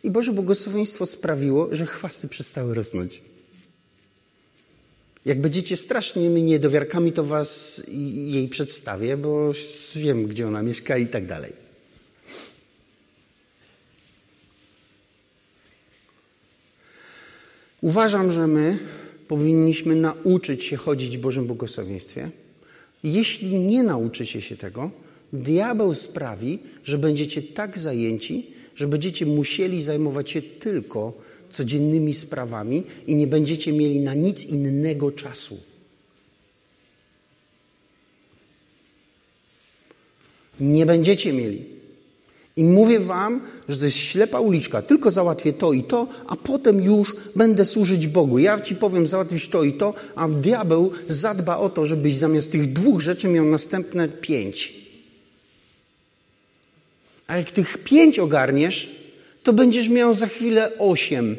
i 0.04 0.12
Boże 0.12 0.32
błogosławieństwo 0.32 1.06
sprawiło, 1.06 1.70
że 1.72 1.86
chwasty 1.86 2.28
przestały 2.28 2.74
rosnąć. 2.74 3.22
Jak 5.26 5.42
będziecie 5.42 5.78
strasznymi 5.78 6.44
niedowiarkami, 6.44 7.12
to 7.12 7.24
was 7.24 7.82
jej 7.88 8.48
przedstawię, 8.48 9.18
bo 9.18 9.52
wiem, 9.96 10.28
gdzie 10.28 10.48
ona 10.48 10.64
mieszka 10.64 10.98
i 10.98 11.08
tak 11.08 11.26
dalej. 11.26 11.63
Uważam, 17.84 18.32
że 18.32 18.48
my 18.48 18.78
powinniśmy 19.28 19.96
nauczyć 19.96 20.64
się 20.64 20.76
chodzić 20.76 21.18
w 21.18 21.22
Bożym 21.22 21.48
błogosławieństwie. 21.48 22.30
Jeśli 23.04 23.60
nie 23.60 23.84
nauczycie 23.84 24.42
się 24.42 24.58
tego, 24.58 24.92
diabeł 25.34 25.96
sprawi, 25.96 26.60
że 26.84 26.98
będziecie 26.98 27.42
tak 27.42 27.80
zajęci, 27.80 28.48
że 28.76 28.88
będziecie 28.88 29.26
musieli 29.26 29.84
zajmować 29.84 30.32
się 30.32 30.42
tylko 30.42 31.14
codziennymi 31.50 32.14
sprawami 32.14 32.84
i 33.08 33.16
nie 33.16 33.28
będziecie 33.28 33.74
mieli 33.74 34.00
na 34.00 34.14
nic 34.14 34.46
innego 34.46 35.12
czasu. 35.12 35.58
Nie 40.60 40.86
będziecie 40.86 41.34
mieli. 41.34 41.73
I 42.58 42.64
mówię 42.64 43.00
wam, 43.00 43.42
że 43.70 43.78
to 43.78 43.86
jest 43.86 43.98
ślepa 43.98 44.40
uliczka. 44.40 44.82
Tylko 44.82 45.12
załatwię 45.12 45.54
to 45.54 45.74
i 45.74 45.84
to, 45.84 46.08
a 46.28 46.36
potem 46.36 46.84
już 46.84 47.16
będę 47.36 47.66
służyć 47.66 48.08
Bogu. 48.08 48.40
Ja 48.40 48.62
ci 48.62 48.76
powiem 48.76 49.08
załatwić 49.08 49.48
to 49.48 49.64
i 49.64 49.74
to, 49.74 49.94
a 50.16 50.30
diabeł 50.30 50.92
zadba 51.08 51.58
o 51.58 51.70
to, 51.70 51.86
żebyś 51.86 52.16
zamiast 52.16 52.52
tych 52.52 52.74
dwóch 52.74 53.02
rzeczy 53.02 53.28
miał 53.28 53.46
następne 53.46 54.10
pięć. 54.10 54.74
A 57.28 57.38
jak 57.38 57.52
tych 57.52 57.78
pięć 57.78 58.20
ogarniesz, 58.20 58.96
to 59.44 59.54
będziesz 59.54 59.90
miał 59.90 60.14
za 60.14 60.28
chwilę 60.28 60.78
osiem. 60.78 61.36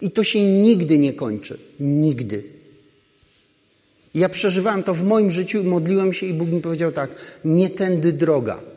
I 0.00 0.10
to 0.10 0.24
się 0.24 0.42
nigdy 0.42 0.98
nie 0.98 1.12
kończy. 1.12 1.58
Nigdy. 1.80 2.44
Ja 4.14 4.28
przeżywałem 4.28 4.82
to 4.82 4.94
w 4.94 5.04
moim 5.04 5.30
życiu, 5.30 5.64
modliłem 5.64 6.12
się 6.12 6.26
i 6.26 6.34
Bóg 6.34 6.48
mi 6.48 6.60
powiedział 6.60 6.92
tak: 6.92 7.10
nie 7.44 7.70
tędy 7.70 8.12
droga. 8.12 8.73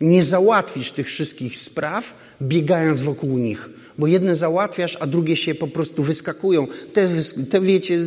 Nie 0.00 0.22
załatwisz 0.22 0.90
tych 0.90 1.06
wszystkich 1.06 1.56
spraw, 1.56 2.14
biegając 2.42 3.02
wokół 3.02 3.38
nich, 3.38 3.68
bo 3.98 4.06
jedne 4.06 4.36
załatwiasz, 4.36 4.96
a 5.00 5.06
drugie 5.06 5.36
się 5.36 5.54
po 5.54 5.68
prostu 5.68 6.02
wyskakują. 6.02 6.66
Te, 6.92 7.08
te 7.50 7.60
wiecie, 7.60 7.98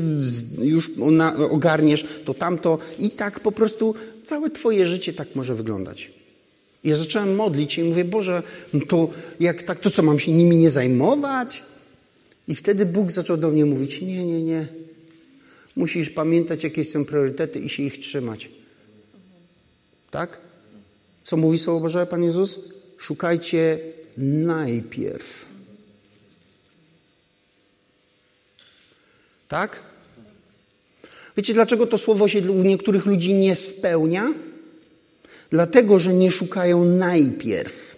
już 0.61 0.91
ogarniesz, 1.49 2.05
to 2.25 2.33
tamto 2.33 2.77
i 2.99 3.11
tak 3.11 3.39
po 3.39 3.51
prostu 3.51 3.95
całe 4.23 4.49
Twoje 4.49 4.87
życie 4.87 5.13
tak 5.13 5.35
może 5.35 5.55
wyglądać. 5.55 6.11
Ja 6.83 6.95
zacząłem 6.95 7.35
modlić 7.35 7.77
i 7.77 7.83
mówię, 7.83 8.05
Boże, 8.05 8.43
no 8.73 8.79
to 8.87 9.09
jak 9.39 9.63
tak, 9.63 9.79
to 9.79 9.89
co, 9.89 10.03
mam 10.03 10.19
się 10.19 10.31
nimi 10.31 10.57
nie 10.57 10.69
zajmować? 10.69 11.63
I 12.47 12.55
wtedy 12.55 12.85
Bóg 12.85 13.11
zaczął 13.11 13.37
do 13.37 13.49
mnie 13.49 13.65
mówić, 13.65 14.01
nie, 14.01 14.25
nie, 14.25 14.41
nie. 14.41 14.67
Musisz 15.75 16.09
pamiętać, 16.09 16.63
jakie 16.63 16.85
są 16.85 17.05
priorytety 17.05 17.59
i 17.59 17.69
się 17.69 17.83
ich 17.83 17.99
trzymać. 17.99 18.49
Tak? 20.11 20.46
Co 21.27 21.37
mówi 21.37 21.57
Słowo 21.57 21.79
Boże, 21.79 22.05
Pan 22.05 22.23
Jezus? 22.23 22.59
Szukajcie 22.97 23.79
najpierw. 24.17 25.49
Tak? 29.47 29.79
Wiecie, 31.37 31.53
dlaczego 31.53 31.87
to 31.87 31.97
słowo 31.97 32.27
się 32.27 32.51
u 32.51 32.63
niektórych 32.63 33.05
ludzi 33.05 33.33
nie 33.33 33.55
spełnia? 33.55 34.33
Dlatego, 35.49 35.99
że 35.99 36.13
nie 36.13 36.31
szukają 36.31 36.85
najpierw, 36.85 37.97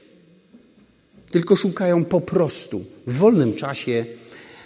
tylko 1.31 1.55
szukają 1.55 2.05
po 2.05 2.21
prostu 2.21 2.85
w 3.07 3.17
wolnym 3.17 3.55
czasie, 3.55 4.05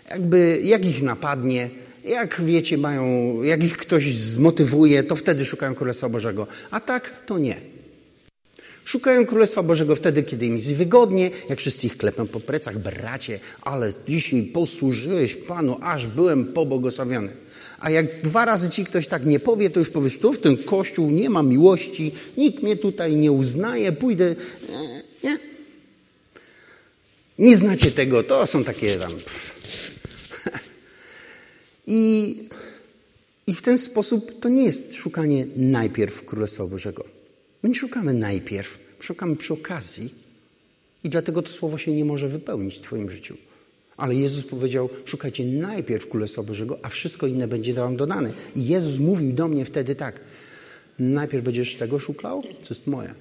jakby 0.09 0.59
jak 0.63 0.85
ich 0.85 1.03
napadnie, 1.03 1.69
jak 2.05 2.41
wiecie, 2.41 2.77
mają, 2.77 3.41
jak 3.41 3.63
ich 3.63 3.77
ktoś 3.77 4.17
zmotywuje, 4.17 5.03
to 5.03 5.15
wtedy 5.15 5.45
szukają 5.45 5.75
Królestwa 5.75 6.09
Bożego, 6.09 6.47
a 6.71 6.79
tak 6.79 7.25
to 7.25 7.37
nie. 7.37 7.72
Szukają 8.85 9.25
Królestwa 9.25 9.63
Bożego 9.63 9.95
wtedy, 9.95 10.23
kiedy 10.23 10.45
im 10.45 10.53
jest 10.53 10.75
wygodnie, 10.75 11.31
jak 11.49 11.59
wszyscy 11.59 11.87
ich 11.87 11.97
klepią 11.97 12.27
po 12.27 12.39
plecach, 12.39 12.79
bracie, 12.79 13.39
ale 13.61 13.93
dzisiaj 14.07 14.43
posłużyłeś 14.43 15.35
Panu, 15.35 15.77
aż 15.81 16.07
byłem 16.07 16.45
pobłogosławiony. 16.45 17.29
A 17.79 17.89
jak 17.89 18.21
dwa 18.21 18.45
razy 18.45 18.69
ci 18.69 18.85
ktoś 18.85 19.07
tak 19.07 19.25
nie 19.25 19.39
powie, 19.39 19.69
to 19.69 19.79
już 19.79 19.89
powiesz, 19.89 20.17
tu 20.17 20.33
w 20.33 20.39
tym 20.39 20.57
kościół 20.57 21.11
nie 21.11 21.29
ma 21.29 21.43
miłości, 21.43 22.11
nikt 22.37 22.63
mnie 22.63 22.75
tutaj 22.75 23.15
nie 23.15 23.31
uznaje, 23.31 23.91
pójdę. 23.91 24.35
Nie? 25.23 25.39
Nie 27.39 27.55
znacie 27.55 27.91
tego, 27.91 28.23
to 28.23 28.47
są 28.47 28.63
takie 28.63 28.97
tam. 28.97 29.11
I, 31.87 32.35
I 33.47 33.53
w 33.53 33.61
ten 33.61 33.77
sposób 33.77 34.39
to 34.39 34.49
nie 34.49 34.63
jest 34.63 34.95
szukanie 34.95 35.45
najpierw 35.55 36.25
Królestwa 36.25 36.67
Bożego. 36.67 37.12
My 37.63 37.69
nie 37.69 37.75
szukamy 37.75 38.13
najpierw, 38.13 38.79
szukamy 38.99 39.35
przy 39.35 39.53
okazji. 39.53 40.13
I 41.03 41.09
dlatego 41.09 41.41
to 41.41 41.51
słowo 41.51 41.77
się 41.77 41.91
nie 41.91 42.05
może 42.05 42.29
wypełnić 42.29 42.77
w 42.77 42.81
Twoim 42.81 43.11
życiu. 43.11 43.37
Ale 43.97 44.15
Jezus 44.15 44.45
powiedział: 44.45 44.89
Szukajcie 45.05 45.45
najpierw 45.45 46.09
Królestwa 46.09 46.43
Bożego, 46.43 46.79
a 46.81 46.89
wszystko 46.89 47.27
inne 47.27 47.47
będzie 47.47 47.73
Wam 47.73 47.97
dodane. 47.97 48.33
I 48.55 48.65
Jezus 48.65 48.99
mówił 48.99 49.33
do 49.33 49.47
mnie 49.47 49.65
wtedy 49.65 49.95
tak: 49.95 50.19
Najpierw 50.99 51.43
będziesz 51.43 51.75
tego 51.75 51.99
szukał, 51.99 52.43
co 52.63 52.73
jest 52.73 52.87
moje. 52.87 53.15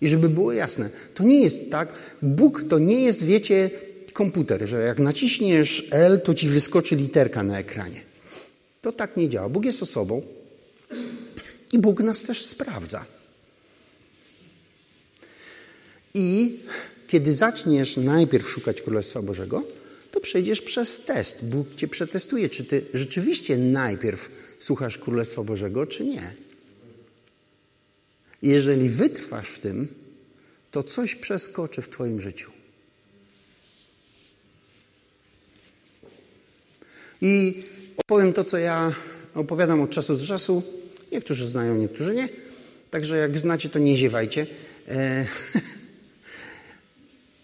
I 0.00 0.08
żeby 0.08 0.28
było 0.28 0.52
jasne, 0.52 0.90
to 1.14 1.24
nie 1.24 1.42
jest 1.42 1.70
tak, 1.70 1.92
Bóg 2.22 2.64
to 2.68 2.78
nie 2.78 3.04
jest, 3.04 3.24
wiecie, 3.24 3.70
komputer, 4.12 4.68
że 4.68 4.80
jak 4.80 4.98
naciśniesz 4.98 5.88
L, 5.90 6.20
to 6.20 6.34
ci 6.34 6.48
wyskoczy 6.48 6.96
literka 6.96 7.42
na 7.42 7.58
ekranie. 7.58 8.00
To 8.80 8.92
tak 8.92 9.16
nie 9.16 9.28
działa. 9.28 9.48
Bóg 9.48 9.64
jest 9.64 9.82
osobą 9.82 10.22
i 11.74 11.78
Bóg 11.78 12.00
nas 12.00 12.22
też 12.22 12.44
sprawdza. 12.44 13.04
I 16.14 16.58
kiedy 17.06 17.34
zaczniesz 17.34 17.96
najpierw 17.96 18.50
szukać 18.50 18.82
Królestwa 18.82 19.22
Bożego, 19.22 19.62
to 20.10 20.20
przejdziesz 20.20 20.62
przez 20.62 21.00
test. 21.00 21.44
Bóg 21.44 21.74
cię 21.74 21.88
przetestuje, 21.88 22.48
czy 22.48 22.64
ty 22.64 22.84
rzeczywiście 22.94 23.56
najpierw 23.56 24.30
słuchasz 24.58 24.98
Królestwa 24.98 25.42
Bożego, 25.42 25.86
czy 25.86 26.04
nie. 26.04 26.34
Jeżeli 28.42 28.88
wytrwasz 28.88 29.48
w 29.48 29.58
tym, 29.58 29.88
to 30.70 30.82
coś 30.82 31.14
przeskoczy 31.14 31.82
w 31.82 31.88
Twoim 31.88 32.20
życiu. 32.20 32.50
I 37.20 37.62
opowiem 37.96 38.32
to, 38.32 38.44
co 38.44 38.58
ja 38.58 38.92
opowiadam 39.34 39.80
od 39.80 39.90
czasu 39.90 40.16
do 40.16 40.26
czasu. 40.26 40.83
Niektórzy 41.14 41.48
znają, 41.48 41.76
niektórzy 41.76 42.14
nie. 42.14 42.28
Także 42.90 43.16
jak 43.16 43.38
znacie, 43.38 43.68
to 43.68 43.78
nie 43.78 43.96
ziewajcie. 43.96 44.46
E 44.88 45.24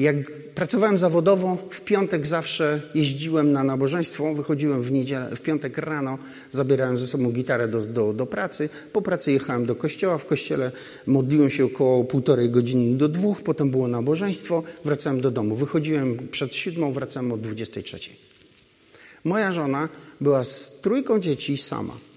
Jak 0.00 0.32
pracowałem 0.54 0.98
zawodowo, 0.98 1.58
w 1.70 1.80
piątek 1.80 2.26
zawsze 2.26 2.82
jeździłem 2.94 3.52
na 3.52 3.64
nabożeństwo, 3.64 4.34
wychodziłem 4.34 4.82
w, 4.82 4.92
niedzielę, 4.92 5.36
w 5.36 5.40
piątek 5.40 5.78
rano, 5.78 6.18
zabierałem 6.50 6.98
ze 6.98 7.06
sobą 7.06 7.30
gitarę 7.32 7.68
do, 7.68 7.80
do, 7.80 8.12
do 8.12 8.26
pracy. 8.26 8.68
Po 8.92 9.02
pracy 9.02 9.32
jechałem 9.32 9.66
do 9.66 9.76
kościoła, 9.76 10.18
w 10.18 10.26
kościele 10.26 10.72
modliłem 11.06 11.50
się 11.50 11.64
około 11.64 12.04
półtorej 12.04 12.50
godziny 12.50 12.96
do 12.96 13.08
dwóch, 13.08 13.42
potem 13.42 13.70
było 13.70 13.88
nabożeństwo, 13.88 14.62
wracałem 14.84 15.20
do 15.20 15.30
domu. 15.30 15.56
Wychodziłem 15.56 16.28
przed 16.30 16.54
siódmą, 16.54 16.92
wracałem 16.92 17.32
od 17.32 17.40
dwudziestej 17.40 17.82
trzeciej. 17.82 18.16
Moja 19.24 19.52
żona 19.52 19.88
była 20.20 20.44
z 20.44 20.80
trójką 20.80 21.20
dzieci 21.20 21.56
sama. 21.56 22.09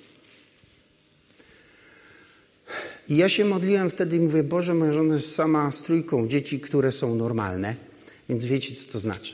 I 3.09 3.17
ja 3.17 3.29
się 3.29 3.45
modliłem 3.45 3.89
wtedy 3.89 4.15
i 4.15 4.19
mówię, 4.19 4.43
Boże, 4.43 4.73
moja 4.73 4.93
żona 4.93 5.13
jest 5.13 5.35
sama 5.35 5.71
z 5.71 5.83
trójką 5.83 6.27
dzieci, 6.27 6.59
które 6.59 6.91
są 6.91 7.15
normalne, 7.15 7.75
więc 8.29 8.45
wiecie, 8.45 8.75
co 8.75 8.91
to 8.91 8.99
znaczy. 8.99 9.33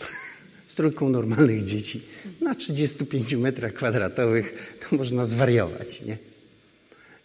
z 0.66 0.74
trójką 0.74 1.08
normalnych 1.08 1.64
dzieci 1.64 2.00
na 2.40 2.54
35 2.54 3.34
metrach 3.34 3.72
kwadratowych 3.72 4.76
to 4.80 4.96
można 4.96 5.24
zwariować, 5.24 6.02
nie? 6.02 6.18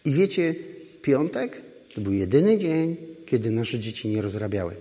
I 0.05 0.12
wiecie, 0.12 0.55
piątek 1.01 1.62
to 1.95 2.01
był 2.01 2.13
jedyny 2.13 2.60
dzień, 2.60 2.95
kiedy 3.25 3.51
nasze 3.51 3.79
dzieci 3.79 4.07
nie 4.07 4.21
rozrabiały. 4.21 4.75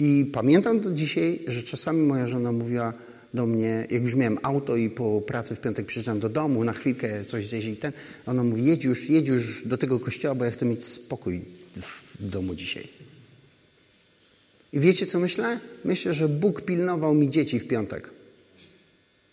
I 0.00 0.30
pamiętam 0.32 0.80
do 0.80 0.90
dzisiaj, 0.90 1.40
że 1.46 1.62
czasami 1.62 2.02
moja 2.02 2.26
żona 2.26 2.52
mówiła 2.52 2.92
do 3.34 3.46
mnie, 3.46 3.86
jak 3.90 4.02
już 4.02 4.14
miałem 4.14 4.38
auto 4.42 4.76
i 4.76 4.90
po 4.90 5.20
pracy 5.20 5.54
w 5.54 5.60
piątek 5.60 5.86
przyjeżdżam 5.86 6.20
do 6.20 6.28
domu, 6.28 6.64
na 6.64 6.72
chwilkę 6.72 7.24
coś 7.24 7.48
zjeść 7.48 7.66
i 7.66 7.76
ten, 7.76 7.92
ona 8.26 8.44
mówi, 8.44 8.64
jedź 8.64 8.84
już, 8.84 9.10
jedź 9.10 9.28
już 9.28 9.66
do 9.66 9.78
tego 9.78 10.00
kościoła, 10.00 10.34
bo 10.34 10.44
ja 10.44 10.50
chcę 10.50 10.66
mieć 10.66 10.84
spokój 10.84 11.40
w 11.76 12.16
domu 12.20 12.54
dzisiaj. 12.54 12.88
I 14.72 14.80
wiecie, 14.80 15.06
co 15.06 15.18
myślę? 15.18 15.58
Myślę, 15.84 16.14
że 16.14 16.28
Bóg 16.28 16.62
pilnował 16.62 17.14
mi 17.14 17.30
dzieci 17.30 17.60
w 17.60 17.68
piątek, 17.68 18.10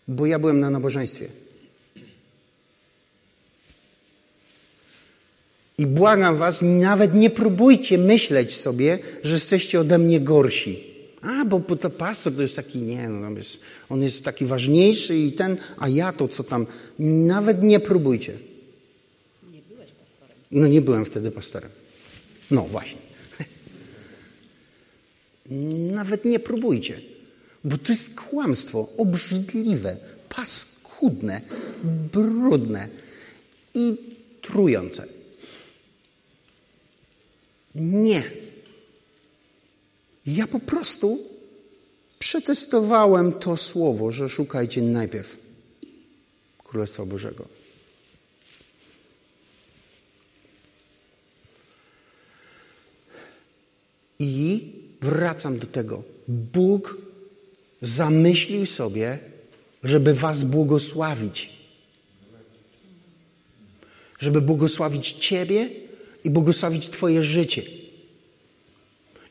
bo 0.08 0.26
ja 0.26 0.40
byłem 0.40 0.60
na 0.60 0.70
nabożeństwie. 0.70 1.28
I 5.78 5.86
błagam 5.88 6.38
was, 6.38 6.62
nawet 6.62 7.14
nie 7.14 7.30
próbujcie 7.30 7.98
myśleć 7.98 8.56
sobie, 8.56 9.00
że 9.24 9.34
jesteście 9.34 9.80
ode 9.80 9.98
mnie 9.98 10.20
gorsi. 10.20 10.95
A, 11.26 11.46
bo, 11.46 11.60
to 11.60 11.90
pastor 11.90 12.36
to 12.36 12.42
jest 12.42 12.56
taki, 12.56 12.78
nie, 12.78 13.10
no, 13.10 13.28
on, 13.28 13.36
jest, 13.36 13.60
on 13.90 14.04
jest 14.04 14.24
taki 14.24 14.46
ważniejszy 14.46 15.18
i 15.18 15.32
ten, 15.32 15.58
a 15.78 15.88
ja 15.88 16.14
to 16.14 16.28
co 16.28 16.44
tam. 16.44 16.66
Nawet 17.00 17.64
nie 17.64 17.80
próbujcie. 17.80 18.34
Nie 19.52 19.62
byłeś 19.62 19.90
pastorem. 19.92 20.36
No 20.52 20.68
nie 20.68 20.82
byłem 20.82 21.06
wtedy 21.06 21.32
pastorem. 21.32 21.70
No 22.52 22.62
właśnie. 22.62 23.02
Nawet 26.00 26.26
nie 26.26 26.40
próbujcie, 26.40 27.02
bo 27.64 27.78
to 27.78 27.92
jest 27.92 28.22
kłamstwo 28.22 28.90
obrzydliwe, 28.98 29.98
paskudne, 30.30 31.42
brudne 32.12 32.90
i 33.74 33.96
trujące. 34.42 35.08
Nie. 37.76 38.45
Ja 40.26 40.48
po 40.48 40.60
prostu 40.60 41.20
przetestowałem 42.20 43.34
to 43.34 43.58
słowo, 43.58 44.12
że 44.12 44.30
szukajcie 44.30 44.82
najpierw 44.82 45.38
Królestwa 46.64 47.06
Bożego. 47.06 47.46
I 54.20 54.72
wracam 55.02 55.60
do 55.60 55.68
tego. 55.68 56.04
Bóg 56.28 56.98
zamyślił 57.82 58.66
sobie, 58.66 59.20
żeby 59.84 60.14
Was 60.14 60.44
błogosławić. 60.44 61.50
Żeby 64.20 64.42
błogosławić 64.42 65.12
Ciebie 65.12 65.70
i 66.24 66.30
błogosławić 66.30 66.90
Twoje 66.90 67.24
życie. 67.24 67.85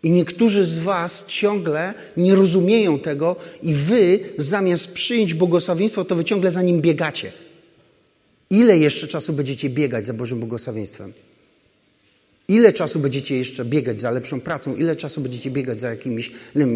I 0.04 0.10
niektórzy 0.10 0.64
z 0.64 0.78
Was 0.78 1.24
ciągle 1.26 1.94
nie 2.16 2.34
rozumieją 2.34 2.98
tego, 2.98 3.36
i 3.62 3.74
Wy 3.74 4.20
zamiast 4.38 4.92
przyjąć 4.92 5.34
błogosławieństwo, 5.34 6.04
to 6.04 6.16
Wy 6.16 6.24
ciągle 6.24 6.50
za 6.50 6.62
nim 6.62 6.80
biegacie. 6.80 7.32
Ile 8.50 8.78
jeszcze 8.78 9.08
czasu 9.08 9.32
będziecie 9.32 9.70
biegać 9.70 10.06
za 10.06 10.14
Bożym 10.14 10.38
błogosławieństwem? 10.38 11.12
Ile 12.48 12.72
czasu 12.72 12.98
będziecie 12.98 13.36
jeszcze 13.36 13.64
biegać 13.64 14.00
za 14.00 14.10
lepszą 14.10 14.40
pracą? 14.40 14.76
Ile 14.76 14.96
czasu 14.96 15.20
będziecie 15.20 15.50
biegać 15.50 15.80
za 15.80 15.90
jakimś 15.90 16.30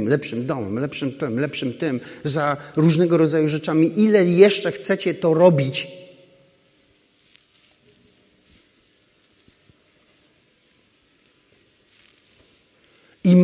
lepszym 0.07 0.47
domem, 0.47 0.79
lepszym 0.79 1.12
tym, 1.12 1.41
lepszym 1.41 1.73
tym, 1.73 2.01
za 2.25 2.57
różnego 2.77 3.17
rodzaju 3.17 3.49
rzeczami? 3.49 3.93
Ile 3.97 4.25
jeszcze 4.25 4.73
chcecie 4.73 5.14
to 5.14 5.35
robić? 5.35 5.87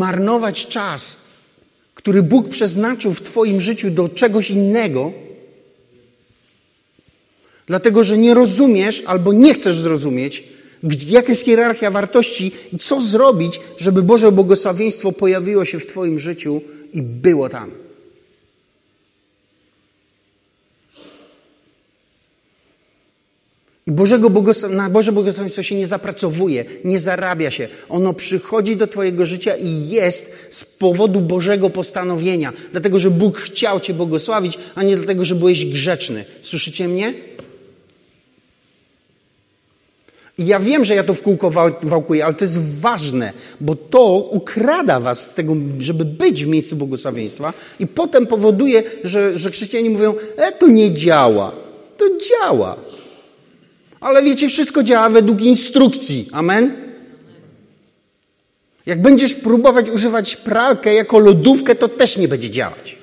Marnować 0.05 0.67
czas, 0.67 1.25
który 1.95 2.23
Bóg 2.23 2.49
przeznaczył 2.49 3.15
w 3.15 3.23
Twoim 3.23 3.61
życiu 3.61 3.91
do 3.91 4.09
czegoś 4.09 4.51
innego, 4.51 5.13
dlatego 7.67 8.05
że 8.05 8.19
nie 8.19 8.35
rozumiesz 8.35 9.03
albo 9.07 9.33
nie 9.33 9.55
chcesz 9.55 9.79
zrozumieć, 9.79 10.45
jaka 11.09 11.29
jest 11.29 11.45
hierarchia 11.45 11.91
wartości 11.91 12.53
i 12.73 12.79
co 12.79 13.01
zrobić, 13.01 13.61
żeby 13.79 14.03
Boże 14.03 14.33
błogosławieństwo 14.33 15.13
pojawiło 15.13 15.65
się 15.65 15.79
w 15.79 15.87
Twoim 15.87 16.19
życiu 16.19 16.63
i 16.93 17.03
było 17.03 17.49
tam. 17.49 17.84
I 23.87 23.93
Bożego 23.93 24.31
na 24.71 24.91
Boże 24.91 25.13
błogosławieństwo 25.13 25.63
się 25.63 25.75
nie 25.75 25.87
zapracowuje, 25.87 26.65
nie 26.85 26.99
zarabia 26.99 27.51
się. 27.51 27.69
Ono 27.89 28.15
przychodzi 28.15 28.77
do 28.77 28.87
Twojego 28.87 29.27
życia 29.27 29.57
i 29.57 29.89
jest 29.89 30.49
z 30.51 30.65
powodu 30.65 31.21
Bożego 31.21 31.71
postanowienia. 31.71 32.53
Dlatego, 32.73 32.99
że 32.99 33.11
Bóg 33.11 33.39
chciał 33.39 33.81
Cię 33.81 33.95
błogosławić, 33.95 34.59
a 34.75 34.83
nie 34.83 34.97
dlatego, 34.97 35.25
że 35.25 35.35
byłeś 35.35 35.67
grzeczny. 35.67 36.25
Słyszycie 36.43 36.89
mnie? 36.89 37.15
I 40.39 40.47
ja 40.47 40.61
wiem, 40.61 40.85
że 40.85 40.95
ja 40.95 41.05
to 41.05 41.15
w 41.15 41.23
kółko 41.23 41.51
wałkuję, 41.83 42.25
ale 42.25 42.35
to 42.35 42.45
jest 42.45 42.81
ważne, 42.81 43.33
bo 43.61 43.75
to 43.75 44.29
ukrada 44.31 45.01
was 45.01 45.31
z 45.31 45.35
tego, 45.35 45.57
żeby 45.79 46.05
być 46.05 46.45
w 46.45 46.49
miejscu 46.49 46.77
błogosławieństwa 46.77 47.53
i 47.79 47.87
potem 47.87 48.27
powoduje, 48.27 48.83
że, 49.05 49.39
że 49.39 49.51
chrześcijanie 49.51 49.91
mówią, 49.91 50.15
e, 50.37 50.53
to 50.53 50.67
nie 50.69 50.95
działa. 50.95 51.53
To 51.97 52.05
działa. 52.19 52.77
Ale 54.05 54.23
wiecie, 54.23 54.49
wszystko 54.49 54.83
działa 54.83 55.09
według 55.09 55.41
instrukcji. 55.41 56.29
Amen? 56.33 56.77
Jak 58.87 59.03
będziesz 59.03 59.35
próbować 59.35 59.91
używać 59.91 60.37
pralkę 60.37 60.95
jako 60.95 61.19
lodówkę, 61.19 61.75
to 61.75 61.89
też 61.89 62.17
nie 62.17 62.29
będzie 62.29 62.51
działać. 62.51 62.99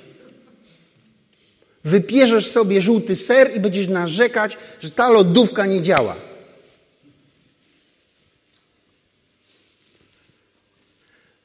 Wypierzesz 1.83 2.47
sobie 2.47 2.81
żółty 2.81 3.15
ser 3.15 3.55
i 3.55 3.59
będziesz 3.59 3.87
narzekać, 3.87 4.57
że 4.79 4.91
ta 4.91 5.09
lodówka 5.09 5.65
nie 5.65 5.81
działa. 5.81 6.15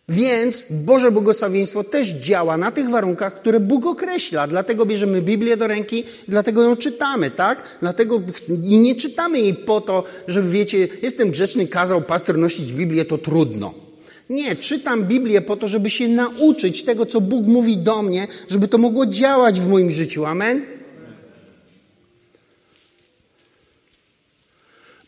Więc 0.09 0.67
Boże 0.71 1.11
błogosławieństwo 1.11 1.85
też 1.85 2.09
działa 2.09 2.57
na 2.57 2.71
tych 2.71 2.91
warunkach, 2.91 3.41
które 3.41 3.61
Bóg 3.61 3.87
określa. 3.87 4.47
Dlatego 4.47 4.87
bierzemy 4.87 5.23
Biblię 5.23 5.57
do 5.57 5.67
ręki, 5.67 6.05
dlatego 6.29 6.63
ją 6.63 6.77
czytamy, 6.77 7.31
tak? 7.31 7.79
Dlatego 7.81 8.23
nie 8.59 8.95
czytamy 8.95 9.41
jej 9.41 9.55
po 9.55 9.81
to, 9.81 10.05
żeby 10.29 10.51
wiecie, 10.51 10.89
jestem 11.03 11.31
grzeczny, 11.31 11.67
kazał 11.67 12.03
pastor 12.03 12.39
nosić 12.39 12.73
Biblię, 12.73 13.05
to 13.05 13.19
trudno. 13.19 13.75
Nie, 14.31 14.57
czytam 14.57 15.05
Biblię 15.05 15.41
po 15.41 15.57
to, 15.57 15.69
żeby 15.69 15.91
się 15.91 16.09
nauczyć 16.09 16.83
tego, 16.83 17.07
co 17.07 17.21
Bóg 17.21 17.47
mówi 17.47 17.79
do 17.79 18.03
mnie, 18.03 18.29
żeby 18.49 18.69
to 18.69 18.79
mogło 18.79 19.07
działać 19.07 19.61
w 19.61 19.69
moim 19.69 19.91
życiu. 19.91 20.25
Amen? 20.25 20.63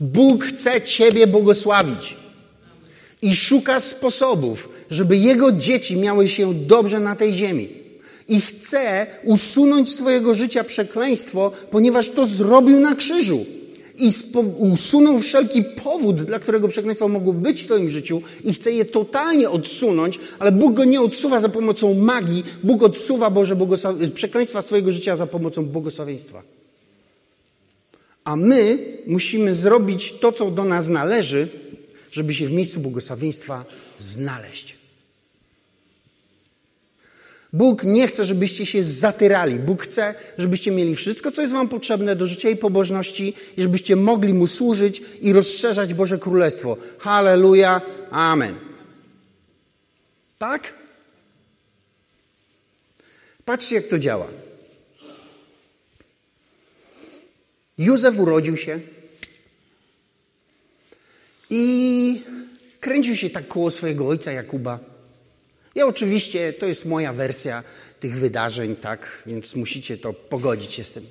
Bóg 0.01 0.45
chce 0.45 0.81
Ciebie 0.81 1.27
błogosławić 1.27 2.17
i 3.23 3.35
szuka 3.35 3.81
sposobów, 3.81 4.69
żeby 4.91 5.17
jego 5.17 5.53
dzieci 5.53 5.97
miały 5.97 6.29
się 6.29 6.55
dobrze 6.55 7.01
na 7.01 7.17
tej 7.17 7.35
ziemi. 7.35 7.69
I 8.29 8.41
chce 8.41 9.07
usunąć 9.25 9.91
z 9.91 9.97
Twojego 9.97 10.35
życia 10.35 10.65
przekleństwo, 10.65 11.53
ponieważ 11.71 12.09
to 12.11 12.27
zrobił 12.27 12.81
na 12.81 12.95
krzyżu. 12.95 13.47
I 13.97 14.11
usunął 14.59 15.21
wszelki 15.21 15.65
powód, 15.65 16.23
dla 16.23 16.39
którego 16.39 16.69
przekleństwo 16.69 17.09
mogło 17.09 17.33
być 17.33 17.63
w 17.63 17.65
Twoim 17.65 17.89
życiu, 17.89 18.23
i 18.45 18.55
chce 18.55 18.73
je 18.73 18.85
totalnie 18.85 19.51
odsunąć, 19.51 20.19
ale 20.39 20.53
Bóg 20.53 20.75
go 20.75 20.85
nie 20.85 21.01
odsuwa 21.01 21.41
za 21.41 21.49
pomocą 21.49 21.95
magii, 21.95 22.45
Bóg 22.63 22.83
odsuwa 22.83 23.31
Boże 23.31 23.57
przekleństwa 24.15 24.63
z 24.63 24.67
Twojego 24.67 24.93
życia 24.93 25.17
za 25.17 25.27
pomocą 25.27 25.65
błogosławieństwa. 25.65 26.43
A 28.25 28.37
my 28.37 28.79
musimy 29.07 29.55
zrobić 29.55 30.15
to, 30.21 30.33
co 30.33 30.51
do 30.51 30.65
nas 30.65 30.89
należy, 30.89 31.49
żeby 32.11 32.35
się 32.35 32.47
w 32.47 32.53
miejscu 32.53 32.81
błogosławieństwa 32.81 33.65
znaleźć. 33.99 34.79
Bóg 37.53 37.85
nie 37.85 38.09
chce, 38.09 38.25
żebyście 38.25 38.67
się 38.67 38.83
zatyrali. 38.83 39.55
Bóg 39.55 39.83
chce, 39.83 40.15
żebyście 40.39 40.71
mieli 40.71 40.97
wszystko, 40.97 41.33
co 41.33 41.43
jest 41.43 41.55
Wam 41.55 41.69
potrzebne 41.69 42.17
do 42.17 42.27
życia 42.27 42.49
i 42.49 42.57
pobożności, 42.57 43.35
i 43.57 43.63
żebyście 43.63 43.97
mogli 43.97 44.35
Mu 44.35 44.47
służyć 44.47 45.03
i 45.21 45.33
rozszerzać 45.33 45.95
Boże 45.95 46.19
Królestwo. 46.19 46.77
Halleluja, 46.99 47.81
Amen. 48.11 48.55
Tak? 50.39 50.75
Patrzcie, 53.45 53.77
jak 53.77 53.87
to 53.87 53.99
działa. 53.99 54.27
Józef 57.79 58.19
urodził 58.19 58.57
się 58.57 58.81
i 61.51 62.23
kręcił 62.81 63.17
się 63.17 63.31
tak 63.31 63.49
koło 63.49 63.71
swojego 63.71 64.09
ojca 64.09 64.33
Jakuba. 64.33 64.79
Ja 65.75 65.87
oczywiście, 65.87 66.53
to 66.53 66.67
jest 66.67 66.87
moja 66.87 67.13
wersja 67.13 67.63
tych 68.01 68.15
wydarzeń, 68.15 68.77
tak, 68.77 69.23
więc 69.27 69.57
musicie 69.57 69.97
to 69.97 70.13
pogodzić 70.13 70.73
się 70.73 70.85
z 70.85 70.93
tym. 70.93 71.07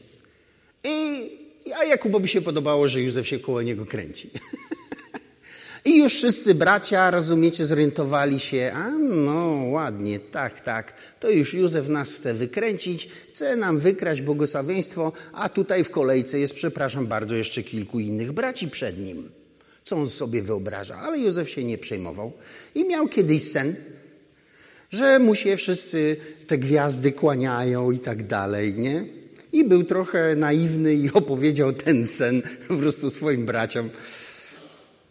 I 0.84 1.30
a 1.76 1.84
Jakubowi 1.84 2.28
się 2.28 2.42
podobało, 2.42 2.88
że 2.88 3.02
Józef 3.02 3.28
się 3.28 3.40
koło 3.40 3.62
niego 3.62 3.86
kręci. 3.86 4.30
I 5.86 5.98
już 5.98 6.14
wszyscy 6.14 6.56
bracia, 6.56 7.12
rozumiecie, 7.12 7.66
zorientowali 7.66 8.40
się, 8.40 8.72
a 8.76 8.90
no 9.00 9.64
ładnie, 9.70 10.20
tak, 10.20 10.62
tak, 10.62 10.94
to 11.20 11.30
już 11.30 11.54
Józef 11.54 11.90
nas 11.90 12.14
chce 12.14 12.34
wykręcić, 12.34 13.08
chce 13.08 13.56
nam 13.56 13.80
wykraść 13.80 14.22
błogosławieństwo, 14.22 15.12
a 15.34 15.50
tutaj 15.50 15.84
w 15.84 15.90
kolejce 15.90 16.40
jest, 16.40 16.54
przepraszam 16.54 17.08
bardzo, 17.08 17.36
jeszcze 17.36 17.64
kilku 17.64 18.00
innych 18.00 18.32
braci 18.32 18.68
przed 18.68 19.00
nim. 19.00 19.30
Co 19.88 19.96
on 19.96 20.10
sobie 20.10 20.42
wyobraża? 20.42 20.96
Ale 20.96 21.20
Józef 21.20 21.50
się 21.50 21.64
nie 21.64 21.78
przejmował 21.78 22.32
i 22.76 22.86
miał 22.86 23.08
kiedyś 23.08 23.44
sen, 23.44 23.76
że 24.92 25.20
mu 25.20 25.36
się 25.36 25.58
wszyscy 25.58 26.18
te 26.48 26.58
gwiazdy 26.58 27.12
kłaniają 27.12 27.92
i 27.92 28.00
tak 28.00 28.28
dalej, 28.28 28.74
nie? 28.74 29.06
I 29.54 29.64
był 29.64 29.84
trochę 29.84 30.36
naiwny 30.36 30.94
i 30.94 31.12
opowiedział 31.22 31.74
ten 31.74 32.08
sen 32.08 32.42
po 32.68 32.76
prostu 32.76 33.10
swoim 33.10 33.46
braciom 33.46 33.90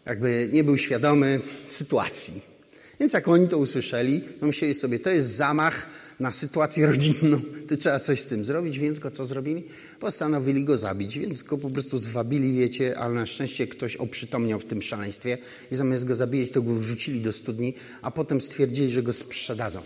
jakby 0.05 0.49
nie 0.53 0.63
był 0.63 0.77
świadomy 0.77 1.39
sytuacji. 1.67 2.56
Więc 2.99 3.13
jak 3.13 3.27
oni 3.27 3.47
to 3.47 3.57
usłyszeli, 3.57 4.21
to 4.21 4.45
myśleli 4.45 4.73
sobie, 4.73 4.99
to 4.99 5.09
jest 5.09 5.27
zamach 5.27 5.89
na 6.19 6.31
sytuację 6.31 6.87
rodzinną, 6.87 7.41
to 7.69 7.77
trzeba 7.77 7.99
coś 7.99 8.19
z 8.19 8.25
tym 8.25 8.45
zrobić, 8.45 8.79
więc 8.79 8.99
go 8.99 9.11
co 9.11 9.25
zrobili? 9.25 9.63
Postanowili 9.99 10.65
go 10.65 10.77
zabić, 10.77 11.19
więc 11.19 11.43
go 11.43 11.57
po 11.57 11.69
prostu 11.69 11.97
zwabili, 11.97 12.53
wiecie, 12.59 12.99
ale 12.99 13.13
na 13.13 13.25
szczęście 13.25 13.67
ktoś 13.67 13.95
oprzytomniał 13.95 14.59
w 14.59 14.65
tym 14.65 14.81
szaleństwie 14.81 15.37
i 15.71 15.75
zamiast 15.75 16.05
go 16.05 16.15
zabijać, 16.15 16.51
to 16.51 16.61
go 16.61 16.75
wrzucili 16.75 17.21
do 17.21 17.33
studni, 17.33 17.73
a 18.01 18.11
potem 18.11 18.41
stwierdzili, 18.41 18.91
że 18.91 19.03
go 19.03 19.13
sprzedadzą. 19.13 19.81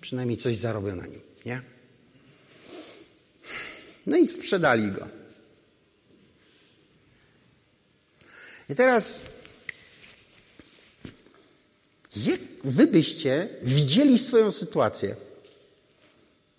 Przynajmniej 0.00 0.38
coś 0.38 0.56
zarobią 0.56 0.96
na 0.96 1.06
nim, 1.06 1.20
nie? 1.46 1.62
No 4.06 4.16
i 4.16 4.28
sprzedali 4.28 4.92
go. 4.92 5.08
I 8.68 8.74
teraz 8.74 9.33
jak 12.16 12.40
wy 12.64 12.86
byście 12.86 13.48
widzieli 13.62 14.18
swoją 14.18 14.50
sytuację? 14.50 15.16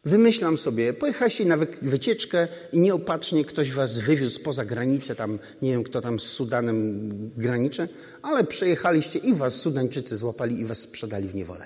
Wymyślam 0.06 0.58
sobie, 0.58 0.94
pojechaliście 0.94 1.46
na 1.46 1.58
wycieczkę 1.82 2.48
i 2.74 2.80
nieopatrznie 2.80 3.46
ktoś 3.46 3.72
was 3.72 3.98
wywiózł 3.98 4.40
poza 4.40 4.66
granicę, 4.66 5.16
tam 5.16 5.40
nie 5.62 5.72
wiem 5.72 5.84
kto 5.84 6.02
tam 6.02 6.20
z 6.20 6.24
Sudanem 6.24 7.10
graniczy, 7.38 7.88
ale 8.22 8.44
przejechaliście 8.44 9.20
i 9.20 9.34
was 9.34 9.56
Sudańczycy 9.56 10.18
złapali 10.18 10.60
i 10.60 10.66
was 10.66 10.78
sprzedali 10.78 11.28
w 11.28 11.36
niewolę. 11.36 11.66